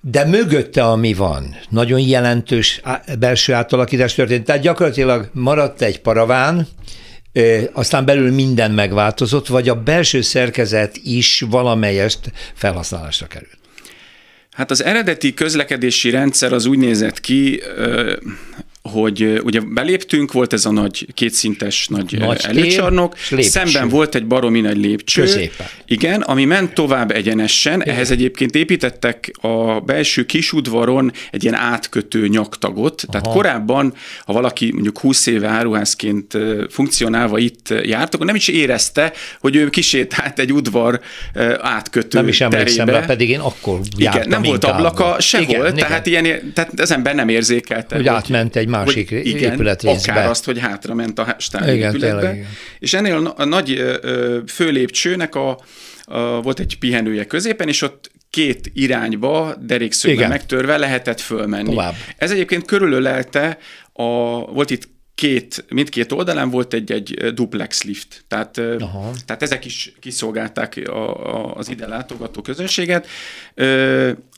de 0.00 0.24
mögötte, 0.24 0.84
ami 0.84 1.14
van, 1.14 1.56
nagyon 1.68 2.00
jelentős 2.00 2.80
belső 3.18 3.52
átalakítás 3.52 4.14
történt. 4.14 4.44
Tehát 4.44 4.62
gyakorlatilag 4.62 5.30
maradt 5.32 5.82
egy 5.82 6.00
paraván, 6.00 6.66
aztán 7.72 8.04
belül 8.04 8.32
minden 8.32 8.70
megváltozott, 8.70 9.46
vagy 9.46 9.68
a 9.68 9.82
belső 9.82 10.20
szerkezet 10.20 10.96
is 10.96 11.44
valamelyest 11.50 12.18
felhasználásra 12.54 13.26
került? 13.26 13.58
Hát 14.50 14.70
az 14.70 14.84
eredeti 14.84 15.34
közlekedési 15.34 16.10
rendszer 16.10 16.52
az 16.52 16.66
úgy 16.66 16.78
nézett 16.78 17.20
ki, 17.20 17.62
hogy 18.82 19.40
ugye 19.44 19.60
beléptünk, 19.60 20.32
volt 20.32 20.52
ez 20.52 20.64
a 20.64 20.70
nagy 20.70 21.06
kétszintes 21.14 21.88
nagy, 21.88 22.16
nagy 22.18 22.44
előcsarnok, 22.48 23.14
szemben 23.38 23.88
volt 23.88 24.14
egy 24.14 24.26
baromi 24.26 24.60
nagy 24.60 24.76
lépcső. 24.76 25.20
Középen. 25.20 25.66
Igen, 25.86 26.20
ami 26.20 26.44
ment 26.44 26.74
tovább 26.74 27.10
egyenesen, 27.10 27.80
Igen. 27.80 27.94
ehhez 27.94 28.10
egyébként 28.10 28.54
építettek 28.54 29.30
a 29.40 29.80
belső 29.80 30.26
kisudvaron 30.26 31.12
egy 31.30 31.42
ilyen 31.42 31.54
átkötő 31.54 32.28
nyaktagot, 32.28 33.02
Aha. 33.06 33.12
tehát 33.12 33.36
korábban, 33.36 33.94
ha 34.24 34.32
valaki 34.32 34.72
mondjuk 34.72 34.98
20 34.98 35.26
éve 35.26 35.48
áruházként 35.48 36.38
funkcionálva 36.70 37.38
itt 37.38 37.74
járt, 37.82 38.14
akkor 38.14 38.26
nem 38.26 38.34
is 38.34 38.48
érezte, 38.48 39.12
hogy 39.40 39.56
ő 39.56 39.70
kisétált 39.70 40.38
egy 40.38 40.52
udvar 40.52 41.00
átkötő 41.60 42.18
Nem 42.18 42.28
is 42.28 42.40
emlékszem 42.40 42.88
rá, 42.88 43.00
pedig 43.00 43.28
én 43.28 43.40
akkor 43.40 43.80
Igen, 43.96 44.28
nem 44.28 44.42
volt 44.42 44.64
ablaka 44.64 45.16
sehol, 45.20 45.48
igen, 45.48 45.74
tehát, 45.74 46.06
igen. 46.06 46.24
Ilyen, 46.24 46.52
tehát 46.54 46.80
az 46.80 46.90
ember 46.90 47.14
nem 47.14 47.28
érzékelte. 47.28 47.96
Hogy, 47.96 48.06
hogy 48.06 48.16
átment 48.16 48.56
egy 48.56 48.68
másik 48.70 49.08
hogy 49.08 49.26
igen, 49.26 49.52
épületrészbe. 49.52 50.12
Akár 50.12 50.28
azt, 50.28 50.44
hogy 50.44 50.58
hátra 50.58 50.94
ment 50.94 51.18
a 51.18 51.36
stáli 51.38 51.76
igen, 51.76 51.94
épületbe. 51.94 52.20
Tényleg, 52.20 52.36
igen. 52.36 52.50
És 52.78 52.94
ennél 52.94 53.26
a, 53.26 53.34
a 53.36 53.44
nagy 53.44 53.82
főlépcsőnek 54.46 55.34
a, 55.34 55.58
a, 56.04 56.40
volt 56.42 56.60
egy 56.60 56.78
pihenője 56.78 57.24
középen, 57.24 57.68
és 57.68 57.82
ott 57.82 58.10
két 58.30 58.70
irányba 58.74 59.54
derékszögben 59.60 60.28
megtörve 60.28 60.76
lehetett 60.76 61.20
fölmenni. 61.20 61.68
Tovább. 61.68 61.94
Ez 62.16 62.30
egyébként 62.30 62.64
körülölelte, 62.64 63.58
a, 63.92 64.04
volt 64.52 64.70
itt 64.70 64.88
két, 65.20 65.64
mindkét 65.68 66.12
oldalán 66.12 66.50
volt 66.50 66.74
egy-egy 66.74 67.32
duplex 67.34 67.82
lift, 67.82 68.24
tehát, 68.28 68.58
Aha. 68.58 69.10
tehát 69.26 69.42
ezek 69.42 69.64
is 69.64 69.92
kiszolgálták 70.00 70.82
a, 70.86 71.26
a, 71.34 71.54
az 71.54 71.68
ide 71.70 71.86
látogató 71.86 72.40
közönséget. 72.40 73.06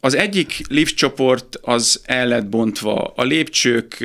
Az 0.00 0.14
egyik 0.14 0.60
lift 0.68 0.96
csoport 0.96 1.58
az 1.60 2.00
el 2.04 2.26
lett 2.26 2.46
bontva, 2.46 3.12
a 3.16 3.22
lépcsők 3.22 4.04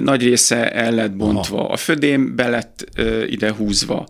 nagy 0.00 0.22
része 0.22 0.72
el 0.72 0.92
lett 0.92 1.12
bontva, 1.12 1.58
Aha. 1.58 1.72
a 1.72 1.76
födém 1.76 2.36
be 2.36 2.48
lett 2.48 3.00
ide 3.26 3.52
húzva. 3.52 4.06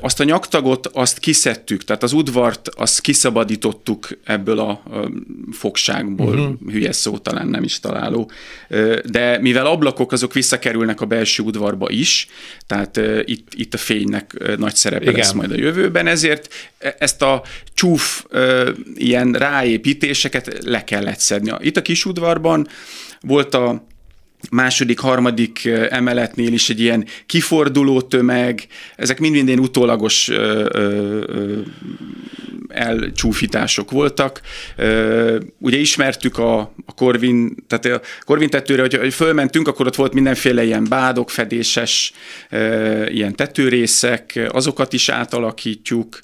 Azt 0.00 0.20
a 0.20 0.24
nyaktagot, 0.24 0.86
azt 0.86 1.18
kiszedtük, 1.18 1.84
tehát 1.84 2.02
az 2.02 2.12
udvart, 2.12 2.68
azt 2.68 3.00
kiszabadítottuk 3.00 4.08
ebből 4.24 4.58
a 4.58 4.82
fogságból, 5.52 6.38
uh-huh. 6.38 6.70
hülye 6.70 6.92
szó 6.92 7.18
talán 7.18 7.46
nem 7.46 7.62
is 7.62 7.80
találó, 7.80 8.30
de 9.04 9.38
mivel 9.40 9.66
ablakok 9.66 10.12
azok 10.12 10.32
visszakerülnek 10.32 11.00
a 11.00 11.06
belső 11.06 11.42
udvarba 11.42 11.90
is, 11.90 12.26
tehát 12.66 13.00
itt, 13.24 13.52
itt 13.54 13.74
a 13.74 13.78
fénynek 13.78 14.56
nagy 14.56 14.74
szerepe 14.74 15.02
Igen. 15.02 15.14
lesz 15.14 15.32
majd 15.32 15.50
a 15.50 15.56
jövőben, 15.56 16.06
ezért 16.06 16.54
e, 16.78 16.96
ezt 16.98 17.22
a 17.22 17.42
csúf 17.74 18.24
ilyen 18.94 19.32
ráépítéseket 19.32 20.58
le 20.64 20.84
kellett 20.84 21.18
szedni. 21.18 21.52
Itt 21.60 21.76
a 21.76 21.82
kis 21.82 22.04
udvarban 22.04 22.68
volt 23.20 23.54
a 23.54 23.86
második, 24.50 24.98
harmadik 24.98 25.64
emeletnél 25.88 26.52
is 26.52 26.70
egy 26.70 26.80
ilyen 26.80 27.06
kiforduló 27.26 28.00
tömeg, 28.00 28.66
ezek 28.96 29.18
mind-mind 29.18 29.60
utólagos 29.60 30.28
ö, 30.28 30.68
ö, 30.72 31.22
ö, 31.26 31.60
elcsúfítások 32.72 33.90
voltak. 33.90 34.40
Ugye 35.58 35.76
ismertük 35.76 36.38
a, 36.38 36.58
a 36.86 36.94
Korvin, 36.96 37.54
tehát 37.68 38.00
a 38.02 38.06
Korvin 38.20 38.48
tetőre, 38.48 38.80
hogy, 38.82 38.94
hogy 38.94 39.14
fölmentünk, 39.14 39.68
akkor 39.68 39.86
ott 39.86 39.94
volt 39.94 40.12
mindenféle 40.12 40.64
ilyen 40.64 40.86
bádok, 40.88 41.30
fedéses 41.30 42.12
ilyen 43.06 43.34
tetőrészek, 43.36 44.48
azokat 44.48 44.92
is 44.92 45.08
átalakítjuk. 45.08 46.20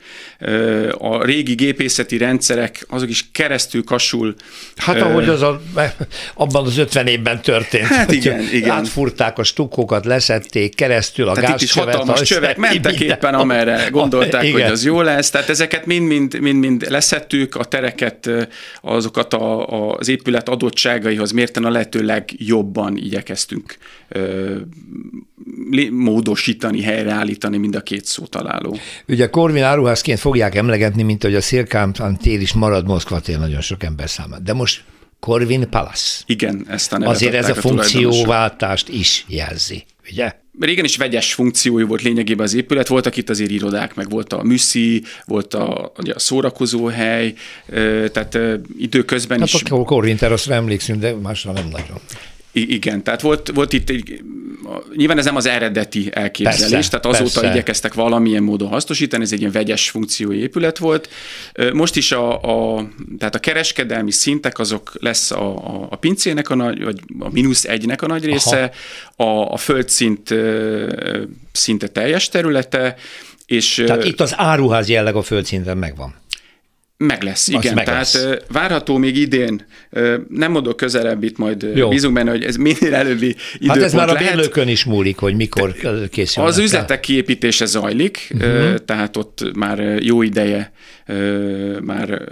A 0.98 1.24
régi 1.24 1.54
gépészeti 1.54 2.16
rendszerek, 2.16 2.84
azok 2.88 3.08
is 3.08 3.24
keresztül 3.32 3.84
kasul. 3.84 4.34
Hát 4.76 5.00
ahogy 5.00 5.28
az 5.28 5.42
a, 5.42 5.60
abban 6.34 6.66
az 6.66 6.78
50 6.78 7.06
évben 7.06 7.42
történt. 7.42 7.86
Hát 7.86 8.07
igen, 8.12 8.42
igen. 8.52 8.70
Átfurták 8.70 9.38
a 9.38 9.42
stukkókat, 9.42 10.04
leszették 10.04 10.74
keresztül 10.74 11.28
a 11.28 11.34
tehát 11.34 11.50
itt 11.50 11.60
is 11.62 11.72
hatalmas 11.72 12.20
csövek 12.20 12.56
mentek 12.56 13.00
éppen, 13.00 13.34
amerre 13.34 13.88
gondolták, 13.90 14.42
igen. 14.42 14.60
hogy 14.60 14.70
az 14.70 14.84
jó 14.84 15.00
lesz. 15.00 15.30
Tehát 15.30 15.48
ezeket 15.48 15.86
mind-mind 15.86 16.40
mind-mind 16.40 16.86
leszettük, 16.90 17.54
a 17.54 17.64
tereket, 17.64 18.30
azokat 18.82 19.34
a, 19.34 19.68
a, 19.68 19.94
az 19.94 20.08
épület 20.08 20.48
adottságaihoz 20.48 21.30
mérten 21.30 21.64
a 21.64 21.70
lehető 21.70 22.02
legjobban 22.02 22.96
igyekeztünk 22.96 23.76
ö, 24.08 24.56
módosítani, 25.90 26.82
helyreállítani 26.82 27.56
mind 27.56 27.74
a 27.74 27.80
két 27.80 28.04
szó 28.04 28.26
találó. 28.26 28.76
Ugye 29.08 29.28
Korvin 29.28 29.62
áruházként 29.62 30.18
fogják 30.18 30.54
emlegetni, 30.54 31.02
mint 31.02 31.22
hogy 31.22 31.34
a 31.34 31.40
Szélkámtán 31.40 32.16
tér 32.16 32.40
is 32.40 32.52
marad 32.52 32.86
Moszkva 32.86 33.20
tér 33.20 33.38
nagyon 33.38 33.60
sok 33.60 33.82
ember 33.82 34.10
számára. 34.10 34.42
De 34.42 34.52
most 34.52 34.82
Corvin 35.20 35.68
Palace. 35.70 36.22
Igen, 36.26 36.66
ezt 36.68 36.92
a 36.92 36.98
nevet 36.98 37.14
Azért 37.14 37.34
ez 37.34 37.48
a, 37.48 37.52
a 37.52 37.54
funkcióváltást 37.54 38.88
is 38.88 39.24
jelzi, 39.28 39.84
ugye? 40.10 40.32
régen 40.60 40.84
is 40.84 40.96
vegyes 40.96 41.34
funkciójú 41.34 41.86
volt 41.86 42.02
lényegében 42.02 42.44
az 42.46 42.54
épület, 42.54 42.88
voltak 42.88 43.16
itt 43.16 43.30
azért 43.30 43.50
irodák, 43.50 43.94
meg 43.94 44.10
volt 44.10 44.32
a 44.32 44.42
műszi, 44.42 45.02
volt 45.24 45.54
a, 45.54 45.92
a 46.14 46.18
szórakozóhely, 46.18 47.34
tehát 48.12 48.38
időközben 48.78 49.38
hát 49.38 49.48
is... 49.48 49.52
Hát 49.52 49.72
a 49.72 49.82
Corvinter, 49.82 50.32
azt 50.32 50.50
emlékszünk, 50.50 51.00
de 51.00 51.14
másra 51.14 51.52
nem 51.52 51.68
nagyon. 51.68 52.00
I- 52.58 52.74
igen, 52.74 53.02
tehát 53.02 53.20
volt, 53.20 53.50
volt 53.54 53.72
itt 53.72 53.90
egy, 53.90 54.22
nyilván 54.96 55.18
ez 55.18 55.24
nem 55.24 55.36
az 55.36 55.46
eredeti 55.46 56.10
elképzelés, 56.12 56.70
persze, 56.70 56.88
tehát 56.90 57.06
azóta 57.06 57.40
persze. 57.40 57.50
igyekeztek 57.54 57.94
valamilyen 57.94 58.42
módon 58.42 58.68
hasznosítani, 58.68 59.22
ez 59.22 59.32
egy 59.32 59.40
ilyen 59.40 59.52
vegyes 59.52 59.90
funkció 59.90 60.32
épület 60.32 60.78
volt. 60.78 61.08
Most 61.72 61.96
is 61.96 62.12
a, 62.12 62.42
a, 62.42 62.88
tehát 63.18 63.34
a 63.34 63.38
kereskedelmi 63.38 64.10
szintek 64.10 64.58
azok 64.58 64.92
lesz 65.00 65.30
a, 65.30 65.56
a, 65.56 65.86
a 65.90 65.96
pincének 65.96 66.50
a 66.50 66.54
nagy, 66.54 66.84
vagy 66.84 67.00
a 67.18 67.28
mínusz 67.30 67.64
egynek 67.64 68.02
a 68.02 68.06
nagy 68.06 68.24
része, 68.24 68.70
a, 69.16 69.24
a 69.24 69.56
földszint 69.56 70.34
szinte 71.52 71.86
teljes 71.88 72.28
területe, 72.28 72.96
és, 73.46 73.82
Tehát 73.86 74.04
itt 74.04 74.20
az 74.20 74.32
áruház 74.36 74.88
jelleg 74.88 75.16
a 75.16 75.22
földszinten 75.22 75.76
megvan. 75.76 76.14
Meg 76.98 77.22
lesz, 77.22 77.48
igen. 77.48 77.74
Meg 77.74 77.84
Tehát 77.84 78.12
lesz. 78.12 78.26
várható 78.52 78.96
még 78.96 79.16
idén, 79.16 79.66
nem 80.28 80.50
mondok 80.50 80.76
közelebb 80.76 81.22
itt, 81.22 81.38
majd 81.38 81.70
Jó. 81.74 81.88
bízunk 81.88 82.14
benne, 82.14 82.30
hogy 82.30 82.44
ez 82.44 82.56
minél 82.56 82.94
előbbi 82.94 83.36
időpont 83.54 83.80
Hát 83.80 83.82
ez 83.82 83.92
már 83.92 84.08
a 84.08 84.14
bérlőkön 84.14 84.68
is 84.68 84.84
múlik, 84.84 85.16
hogy 85.18 85.34
mikor 85.34 85.74
készül. 86.10 86.44
Az 86.44 86.58
üzletek 86.58 87.00
kiépítése 87.00 87.64
zajlik, 87.64 88.30
uh-huh. 88.34 88.74
tehát 88.74 89.16
ott 89.16 89.50
már 89.54 90.02
jó 90.02 90.22
ideje 90.22 90.72
már, 91.80 92.22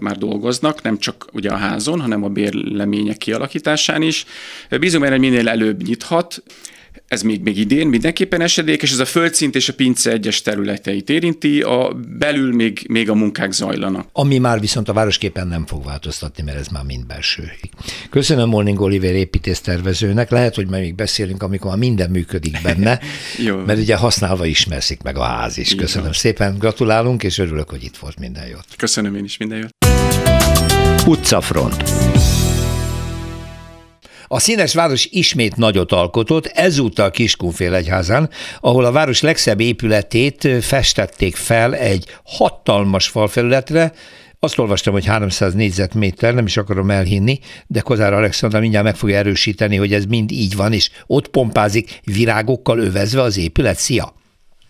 már 0.00 0.16
dolgoznak, 0.18 0.82
nem 0.82 0.98
csak 0.98 1.26
ugye 1.32 1.50
a 1.50 1.56
házon, 1.56 2.00
hanem 2.00 2.24
a 2.24 2.28
bérlemények 2.28 3.16
kialakításán 3.16 4.02
is. 4.02 4.24
Bízunk 4.80 5.02
benne, 5.02 5.16
hogy 5.16 5.30
minél 5.30 5.48
előbb 5.48 5.82
nyithat 5.82 6.42
ez 7.08 7.22
még, 7.22 7.42
még 7.42 7.58
idén 7.58 7.86
mindenképpen 7.86 8.40
esedékes, 8.40 8.92
ez 8.92 8.98
a 8.98 9.04
földszint 9.04 9.54
és 9.54 9.68
a 9.68 9.72
pince 9.72 10.10
egyes 10.10 10.42
területeit 10.42 11.10
érinti, 11.10 11.60
a 11.60 11.96
belül 12.18 12.54
még, 12.54 12.84
még 12.88 13.10
a 13.10 13.14
munkák 13.14 13.52
zajlanak. 13.52 14.08
Ami 14.12 14.38
már 14.38 14.60
viszont 14.60 14.88
a 14.88 14.92
városképen 14.92 15.48
nem 15.48 15.66
fog 15.66 15.84
változtatni, 15.84 16.42
mert 16.42 16.58
ez 16.58 16.68
már 16.68 16.84
mind 16.84 17.06
belső. 17.06 17.52
Köszönöm 18.10 18.48
Morning 18.48 18.80
Oliver 18.80 19.14
építésztervezőnek, 19.14 20.30
lehet, 20.30 20.54
hogy 20.54 20.66
majd 20.66 20.82
még 20.82 20.94
beszélünk, 20.94 21.42
amikor 21.42 21.70
már 21.70 21.78
minden 21.78 22.10
működik 22.10 22.58
benne, 22.62 23.00
Jó. 23.46 23.56
mert 23.56 23.78
ugye 23.78 23.96
használva 23.96 24.46
ismerszik 24.46 25.02
meg 25.02 25.16
a 25.16 25.22
ház 25.22 25.58
is. 25.58 25.74
Köszönöm 25.74 26.06
Jó. 26.06 26.12
szépen, 26.12 26.58
gratulálunk, 26.58 27.22
és 27.22 27.38
örülök, 27.38 27.70
hogy 27.70 27.84
itt 27.84 27.96
volt 27.96 28.18
minden 28.18 28.46
jót. 28.46 28.66
Köszönöm 28.76 29.14
én 29.14 29.24
is 29.24 29.36
minden 29.36 29.58
jót. 29.58 29.74
Utcafront. 31.06 31.82
A 34.26 34.40
színes 34.40 34.74
város 34.74 35.08
ismét 35.10 35.56
nagyot 35.56 35.92
alkotott, 35.92 36.46
ezúttal 36.46 37.10
Kiskunfélegyházán, 37.10 38.30
ahol 38.60 38.84
a 38.84 38.92
város 38.92 39.20
legszebb 39.20 39.60
épületét 39.60 40.48
festették 40.60 41.36
fel 41.36 41.74
egy 41.74 42.18
hatalmas 42.24 43.08
falfelületre, 43.08 43.92
azt 44.40 44.58
olvastam, 44.58 44.92
hogy 44.92 45.04
300 45.04 45.54
négyzetméter, 45.54 46.34
nem 46.34 46.46
is 46.46 46.56
akarom 46.56 46.90
elhinni, 46.90 47.38
de 47.66 47.80
Kozár 47.80 48.12
Alexandra 48.12 48.60
mindjárt 48.60 48.84
meg 48.84 48.96
fogja 48.96 49.16
erősíteni, 49.16 49.76
hogy 49.76 49.92
ez 49.92 50.04
mind 50.04 50.30
így 50.30 50.56
van, 50.56 50.72
és 50.72 50.90
ott 51.06 51.28
pompázik 51.28 52.00
virágokkal 52.04 52.78
övezve 52.78 53.22
az 53.22 53.38
épület. 53.38 53.78
Szia! 53.78 54.14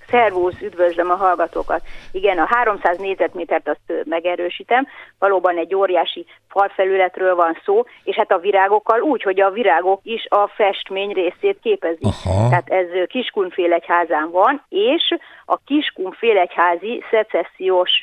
Szervusz, 0.08 0.60
üdvözlöm 0.60 1.10
a 1.10 1.14
hallgatókat. 1.14 1.82
Igen, 2.12 2.38
a 2.38 2.46
300 2.46 2.98
négyzetmétert 2.98 3.68
azt 3.68 4.04
megerősítem, 4.04 4.86
valóban 5.18 5.58
egy 5.58 5.74
óriási 5.74 6.26
falfelületről 6.48 7.34
van 7.34 7.58
szó, 7.64 7.84
és 8.04 8.16
hát 8.16 8.30
a 8.30 8.38
virágokkal 8.38 9.00
úgy, 9.00 9.22
hogy 9.22 9.40
a 9.40 9.50
virágok 9.50 10.00
is 10.02 10.26
a 10.28 10.46
festmény 10.46 11.12
részét 11.12 11.58
képezik. 11.62 12.04
Aha. 12.24 12.48
Tehát 12.48 12.68
ez 12.68 12.86
Kiskunfélegyházán 13.06 14.30
van, 14.30 14.62
és 14.68 15.16
a 15.44 15.56
Kiskunfélegyházi 15.64 17.02
szecessziós 17.10 18.02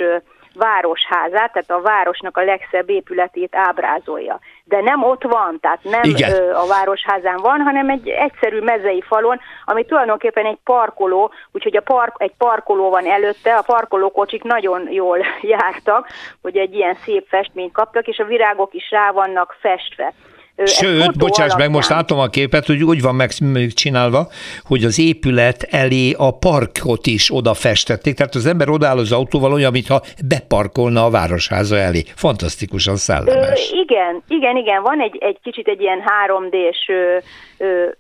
városházát, 0.54 1.52
tehát 1.52 1.72
a 1.72 1.82
városnak 1.82 2.38
a 2.38 2.44
legszebb 2.44 2.90
épületét 2.90 3.56
ábrázolja. 3.56 4.40
De 4.66 4.82
nem 4.82 5.04
ott 5.04 5.24
van, 5.24 5.60
tehát 5.60 5.84
nem 5.84 6.04
Igen. 6.04 6.54
a 6.54 6.66
városházán 6.68 7.38
van, 7.38 7.62
hanem 7.62 7.90
egy 7.90 8.08
egyszerű 8.08 8.60
mezei 8.60 9.02
falon, 9.02 9.40
ami 9.66 9.86
tulajdonképpen 9.86 10.46
egy 10.46 10.58
parkoló, 10.64 11.32
úgyhogy 11.52 11.76
a 11.78 11.82
park, 11.82 12.16
egy 12.18 12.34
parkoló 12.38 12.90
van 12.90 13.06
előtte, 13.06 13.56
a 13.56 13.62
parkolókocsik 13.62 14.44
nagyon 14.44 14.92
jól 14.92 15.20
jártak, 15.42 16.08
hogy 16.42 16.58
egy 16.58 16.74
ilyen 16.74 16.98
szép 17.04 17.28
festményt 17.28 17.74
kaptak, 17.74 18.08
és 18.08 18.18
a 18.20 18.26
virágok 18.26 18.74
is 18.74 18.92
rá 18.92 19.12
vannak 19.12 19.56
festve. 19.60 20.14
Sőt, 20.56 21.18
bocsáss 21.18 21.56
meg, 21.56 21.70
most 21.70 21.90
látom 21.90 22.20
a 22.20 22.28
képet, 22.28 22.66
hogy 22.66 22.84
úgy 22.84 23.02
van 23.02 23.16
megcsinálva, 23.16 24.28
hogy 24.64 24.84
az 24.84 25.00
épület 25.00 25.68
elé 25.70 26.12
a 26.18 26.38
parkot 26.38 27.08
is 27.08 27.30
oda 27.34 27.54
festették, 27.54 28.16
tehát 28.16 28.36
az 28.36 28.46
ember 28.46 28.70
odáll 28.70 28.98
az 28.98 29.12
autóval 29.12 29.54
olyan, 29.54 29.72
mintha 29.72 30.02
beparkolna 30.28 31.06
a 31.06 31.10
városháza 31.10 31.78
elé. 31.78 32.04
Fantasztikusan 32.16 32.96
szellemes. 32.96 33.72
Ö, 33.72 33.78
igen, 33.82 34.24
igen, 34.28 34.58
igen, 34.58 34.82
van 34.82 35.02
egy, 35.02 35.18
egy 35.20 35.40
kicsit 35.44 35.68
egy 35.68 35.82
ilyen 35.82 36.04
3D-s 36.28 36.92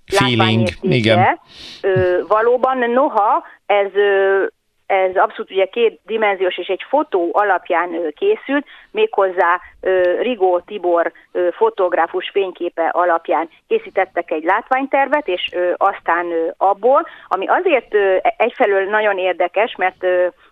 feeling, 0.05 0.67
igen. 0.81 1.39
Ö, 1.81 2.19
valóban, 2.27 2.77
noha 2.77 3.43
ez 3.65 3.95
ö, 3.95 4.43
ez 4.93 5.15
abszolút 5.15 5.51
ugye 5.51 5.65
két 5.65 5.99
dimenziós 6.05 6.57
és 6.57 6.67
egy 6.67 6.85
fotó 6.89 7.29
alapján 7.33 8.13
készült, 8.15 8.65
méghozzá 8.91 9.59
Rigó 10.19 10.59
Tibor 10.59 11.11
fotográfus 11.51 12.29
fényképe 12.29 12.87
alapján 12.87 13.49
készítettek 13.67 14.31
egy 14.31 14.43
látványtervet, 14.43 15.27
és 15.27 15.51
aztán 15.77 16.25
abból, 16.57 17.07
ami 17.27 17.47
azért 17.47 17.95
egyfelől 18.37 18.89
nagyon 18.89 19.17
érdekes, 19.17 19.75
mert 19.77 20.05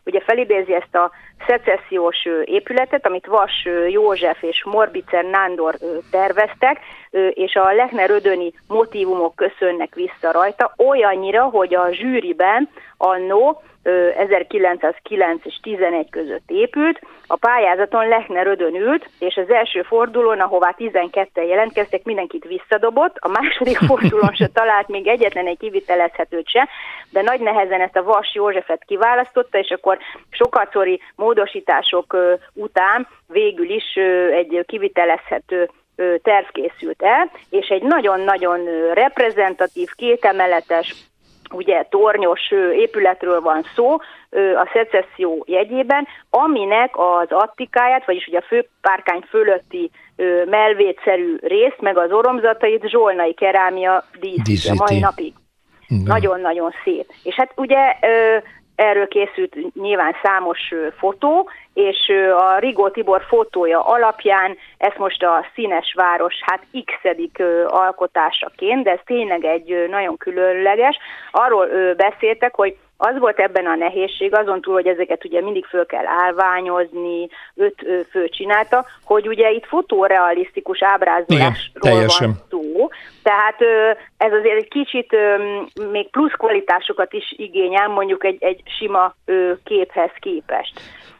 ugye 0.06 0.20
felidézi 0.20 0.74
ezt 0.74 0.96
a 0.96 1.12
szecessziós 1.48 2.28
épületet, 2.44 3.06
amit 3.06 3.26
Vas 3.26 3.68
József 3.90 4.42
és 4.44 4.64
Morbicer 4.66 5.24
Nándor 5.24 5.76
terveztek, 6.12 6.80
és 7.30 7.56
a 7.56 7.74
Lechner 7.74 8.10
Ödöni 8.10 8.54
motivumok 8.68 9.36
köszönnek 9.36 9.96
vissza 9.96 10.32
rajta, 10.32 10.74
olyannyira, 10.78 11.44
hogy 11.44 11.76
a 11.76 11.92
zsűriben 11.92 12.70
annó 12.98 13.62
1909 13.84 15.46
és 15.46 15.60
11 15.62 16.10
között 16.10 16.50
épült, 16.50 17.00
a 17.28 17.36
pályázaton 17.36 18.08
Lechner 18.08 18.48
Ödön 18.48 18.76
ült, 18.76 19.10
és 19.20 19.36
az 19.36 19.50
első 19.50 19.82
fordulón, 19.82 20.40
ahová 20.40 20.76
12-en 20.78 21.48
jelentkeztek, 21.48 22.04
mindenkit 22.04 22.44
visszadobott, 22.44 23.18
a 23.20 23.28
második 23.28 23.78
fordulón 23.90 24.34
se 24.34 24.48
talált 24.48 24.88
még 24.88 25.08
egyetlen 25.08 25.48
egy 25.48 25.58
kivitelezhetőt 25.58 26.50
se, 26.50 26.70
de 27.10 27.22
nagy 27.22 27.40
nehezen 27.40 27.82
ezt 27.82 27.96
a 27.96 28.04
Vas 28.04 28.34
Józsefet 28.34 28.84
kiválasztotta, 28.86 29.58
és 29.58 29.70
akkor 29.70 29.98
sokatszori 30.30 31.02
módosítások 31.16 32.18
után 32.54 33.08
végül 33.28 33.70
is 33.70 33.96
egy 34.32 34.64
kivitelezhető 34.66 35.70
terv 36.24 36.46
készült 36.52 37.02
el, 37.02 37.32
és 37.50 37.68
egy 37.68 37.84
nagyon-nagyon 37.84 38.60
reprezentatív, 38.94 39.90
kétemeletes, 39.96 40.94
ugye 41.54 41.86
tornyos 41.90 42.52
épületről 42.74 43.42
van 43.42 43.66
szó 43.76 43.94
a 44.56 44.70
szecesszió 44.74 45.44
jegyében, 45.48 46.08
aminek 46.30 46.98
az 46.98 47.28
attikáját, 47.30 48.06
vagyis 48.06 48.28
ugye 48.28 48.38
a 48.38 48.46
főpárkány 48.48 49.24
fölötti 49.30 49.92
melvétszerű 50.46 51.36
részt, 51.42 51.82
meg 51.82 51.98
az 51.98 52.12
oromzatait 52.12 52.90
zsolnai 52.90 53.34
kerámia 53.34 54.04
díszíti 54.20 54.78
mai 54.78 55.00
napig. 55.00 55.34
Nagyon-nagyon 56.06 56.72
szép. 56.84 57.12
És 57.24 57.36
hát 57.36 57.52
ugye 57.56 57.96
erről 58.82 59.08
készült 59.08 59.56
nyilván 59.74 60.16
számos 60.24 60.74
fotó, 60.98 61.50
és 61.74 62.12
a 62.38 62.58
Rigó 62.58 62.90
Tibor 62.90 63.22
fotója 63.28 63.82
alapján 63.86 64.58
ezt 64.78 64.98
most 64.98 65.24
a 65.24 65.46
Színes 65.54 65.94
Város 65.96 66.36
hát 66.42 66.62
x 66.86 66.94
alkotásaként, 67.68 68.84
de 68.84 68.92
ez 68.92 69.00
tényleg 69.06 69.46
egy 69.46 69.86
nagyon 69.90 70.18
különleges. 70.18 70.98
Arról 71.32 71.68
beszéltek, 71.96 72.56
hogy 72.56 72.78
az 73.04 73.20
volt 73.20 73.40
ebben 73.40 73.66
a 73.66 73.76
nehézség, 73.76 74.36
azon 74.36 74.62
túl, 74.62 74.74
hogy 74.74 74.88
ezeket 74.88 75.26
ugye 75.26 75.42
mindig 75.42 75.66
föl 75.66 75.86
kell 75.86 76.06
állványozni, 76.06 77.28
öt 77.56 77.86
fő 78.12 78.30
csinálta, 78.30 78.86
hogy 79.04 79.28
ugye 79.28 79.52
itt 79.52 79.66
fotorealisztikus 79.66 80.84
ábrázolásról 80.84 82.06
van 82.06 82.36
szó, 82.50 82.90
tehát 83.24 83.58
ez 84.18 84.32
azért 84.34 84.58
egy 84.58 84.68
kicsit 84.68 85.16
még 85.92 86.10
plusz 86.10 86.32
kvalitásokat 86.32 87.14
is 87.14 87.34
igényel, 87.38 87.88
mondjuk 87.88 88.26
egy, 88.26 88.38
egy 88.40 88.62
sima 88.78 89.16
képhez 89.64 90.12
képest. 90.20 90.74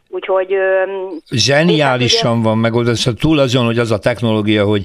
Úgyhogy... 0.10 0.56
Zseniálisan 1.30 2.38
ugye... 2.38 2.44
van 2.44 2.58
megoldva, 2.58 2.96
szóval 2.96 3.20
túl 3.20 3.40
azon, 3.40 3.66
hogy 3.66 3.80
az 3.80 3.92
a 3.92 4.00
technológia, 4.00 4.66
hogy 4.66 4.84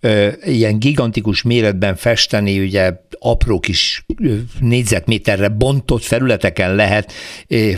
ö, 0.00 0.28
ilyen 0.44 0.78
gigantikus 0.78 1.42
méretben 1.42 1.96
festeni, 1.96 2.60
ugye 2.60 2.92
apró 3.20 3.60
kis 3.60 4.04
négyzetméterre 4.60 5.48
bontott 5.48 6.02
felületeken 6.02 6.74
lehet, 6.74 7.12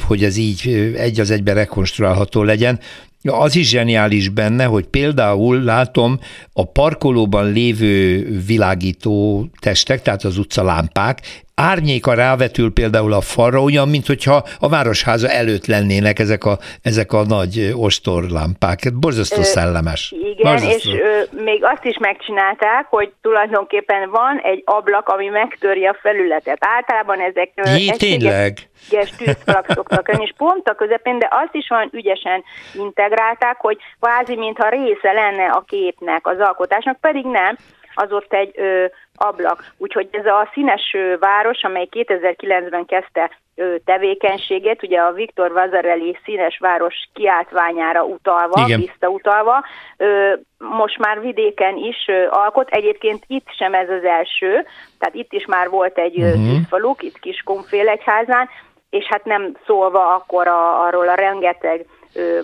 hogy 0.06 0.24
ez 0.24 0.36
így 0.36 0.92
egy 0.96 1.20
az 1.20 1.30
egyben 1.30 1.54
rekonstruálható 1.54 2.42
legyen. 2.42 2.80
Az 3.28 3.56
is 3.56 3.68
zseniális 3.68 4.28
benne, 4.28 4.64
hogy 4.64 4.86
például 4.86 5.62
látom 5.62 6.18
a 6.52 6.64
parkolóban 6.66 7.52
lévő 7.52 8.26
világító 8.46 9.46
testek, 9.60 10.02
tehát 10.02 10.24
az 10.24 10.38
utcalámpák, 10.38 11.20
árnyéka 11.54 12.14
rávetül 12.14 12.72
például 12.72 13.12
a 13.12 13.20
falra, 13.20 13.62
olyan, 13.62 13.88
mint 13.88 14.06
hogyha 14.06 14.44
a 14.60 14.68
városháza 14.68 15.28
előtt 15.28 15.66
lennének 15.66 16.18
ezek 16.18 16.44
a, 16.44 16.58
ezek 16.82 17.12
a 17.12 17.24
nagy 17.24 17.72
ostorlámpák. 17.74 18.78
Borzasztó 18.94 19.42
szellemes. 19.42 20.14
Igen, 20.32 20.52
Borzasztó. 20.52 20.90
és 20.90 20.98
ö, 21.00 21.42
még 21.42 21.64
azt 21.64 21.84
is 21.84 21.98
megcsinálták, 21.98 22.86
hogy 22.88 23.12
tulajdonképpen 23.22 24.10
van 24.10 24.40
egy 24.42 24.62
ablak, 24.64 25.08
ami 25.08 25.26
megtöri 25.26 25.86
a 25.86 25.96
felületet. 26.02 26.58
Általában 26.60 27.18
ezek 27.20 27.50
Jé, 27.78 27.86
tényleg? 27.86 28.69
Ügyes 28.90 29.10
tűzfalak 29.10 29.66
szoktak 29.68 30.08
lenni, 30.08 30.22
és 30.22 30.32
pont 30.36 30.68
a 30.68 30.74
közepén, 30.74 31.18
de 31.18 31.28
azt 31.30 31.54
is 31.54 31.68
van 31.68 31.88
ügyesen 31.92 32.44
integrálták, 32.74 33.56
hogy 33.60 33.78
kvázi 34.00 34.36
mintha 34.36 34.68
része 34.68 35.12
lenne 35.12 35.46
a 35.46 35.64
képnek, 35.66 36.26
az 36.26 36.38
alkotásnak, 36.38 37.00
pedig 37.00 37.24
nem, 37.24 37.56
az 37.94 38.12
ott 38.12 38.32
egy 38.32 38.52
ö, 38.54 38.84
ablak. 39.14 39.64
Úgyhogy 39.78 40.08
ez 40.10 40.26
a 40.26 40.48
színes 40.52 40.96
város, 41.20 41.62
amely 41.62 41.88
2009-ben 41.90 42.84
kezdte 42.84 43.30
ö, 43.54 43.74
tevékenységét, 43.84 44.82
ugye 44.82 45.00
a 45.00 45.12
Viktor 45.12 45.52
Vazareli 45.52 46.18
színes 46.24 46.58
város 46.58 46.94
kiáltványára 47.14 48.02
utalva, 48.02 48.64
Igen. 48.66 48.80
visszautalva, 48.80 49.64
ö, 49.96 50.32
most 50.58 50.98
már 50.98 51.20
vidéken 51.20 51.76
is 51.76 51.96
ö, 52.06 52.26
alkot. 52.30 52.68
Egyébként 52.68 53.24
itt 53.26 53.46
sem 53.56 53.74
ez 53.74 53.88
az 53.88 54.04
első, 54.04 54.66
tehát 54.98 55.14
itt 55.14 55.32
is 55.32 55.46
már 55.46 55.68
volt 55.68 55.98
egy 55.98 56.16
uh-huh. 56.16 56.44
tűzfaluk, 56.44 57.02
itt 57.02 57.18
Kiskunfélegyházán, 57.18 58.48
és 58.90 59.04
hát 59.04 59.24
nem 59.24 59.56
szólva 59.66 60.14
akkor 60.14 60.46
a, 60.46 60.84
arról 60.84 61.08
a 61.08 61.14
rengeteg 61.14 61.86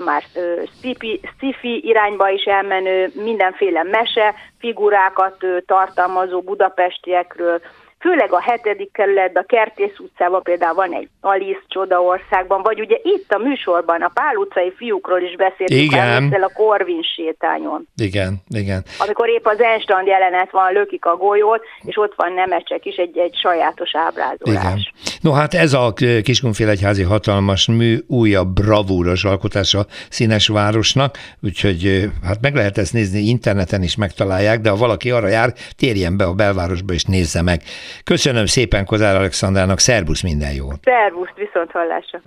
már 0.05 0.23
sci-fi 1.39 1.87
irányba 1.87 2.29
is 2.29 2.45
elmenő, 2.45 3.11
mindenféle 3.15 3.83
mese 3.83 4.35
figurákat 4.59 5.37
tartalmazó 5.67 6.41
budapestiekről, 6.41 7.61
főleg 8.07 8.33
a 8.33 8.41
hetedik 8.41 8.93
kerületben, 8.93 9.43
a 9.43 9.47
Kertész 9.47 9.99
utcában 9.99 10.43
például 10.43 10.75
van 10.75 10.93
egy 10.93 11.09
Alice 11.21 11.63
Csodaországban, 11.69 12.63
vagy 12.63 12.81
ugye 12.81 12.97
itt 13.03 13.33
a 13.33 13.39
műsorban 13.39 14.03
a 14.03 14.11
Pál 14.15 14.37
utcai 14.37 14.73
fiúkról 14.77 15.21
is 15.21 15.37
beszéltünk 15.37 15.81
igen. 15.81 16.33
a 16.33 16.53
Korvin 16.53 17.03
sétányon. 17.03 17.89
Igen, 17.97 18.43
igen. 18.49 18.85
Amikor 18.99 19.29
épp 19.29 19.47
az 19.47 19.61
Enstrand 19.61 20.07
jelenet 20.07 20.51
van, 20.51 20.73
lökik 20.73 21.05
a 21.05 21.17
golyót, 21.17 21.63
és 21.83 21.97
ott 21.97 22.15
van 22.17 22.33
Nemecsek 22.33 22.85
is, 22.85 22.97
egy, 22.97 23.19
egy 23.19 23.35
sajátos 23.43 23.95
ábrázolás. 23.95 24.63
Igen. 24.63 24.79
No 25.21 25.33
hát 25.33 25.55
ez 25.55 25.73
a 25.73 25.93
Kiskunfélegyházi 26.23 27.03
hatalmas 27.03 27.67
mű 27.67 27.99
újabb 28.07 28.49
bravúros 28.49 29.25
alkotása 29.25 29.87
Színes 30.09 30.49
Városnak, 30.49 31.19
úgyhogy 31.43 32.11
hát 32.25 32.41
meg 32.41 32.55
lehet 32.55 32.79
ezt 32.79 32.93
nézni, 32.93 33.19
interneten 33.19 33.83
is 33.83 33.97
megtalálják, 33.97 34.61
de 34.61 34.71
ha 34.71 34.77
valaki 34.77 35.11
arra 35.11 35.29
jár, 35.29 35.53
térjen 35.77 36.17
be 36.17 36.25
a 36.25 36.35
belvárosba 36.35 36.93
és 36.93 37.05
nézze 37.05 37.43
meg. 37.43 37.63
Köszönöm 38.05 38.47
szépen 38.47 38.85
Kozár 38.85 39.17
Alexandrának, 39.17 39.79
szervusz, 39.79 40.23
minden 40.23 40.53
jó. 40.53 40.67
Szervusz, 40.83 41.31
viszont 41.35 41.71
hallásra. 41.71 42.21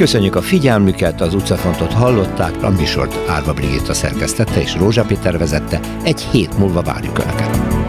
Köszönjük 0.00 0.36
a 0.36 0.40
figyelmüket, 0.40 1.20
az 1.20 1.34
utcafrontot 1.34 1.92
hallották, 1.92 2.62
a 2.62 2.70
műsort 2.70 3.28
Árva 3.28 3.52
Brigitta 3.52 3.92
szerkesztette 3.92 4.60
és 4.60 4.76
Rózsa 4.76 5.04
Péter 5.04 5.38
vezette. 5.38 5.80
Egy 6.04 6.20
hét 6.20 6.58
múlva 6.58 6.82
várjuk 6.82 7.18
Önöket. 7.18 7.79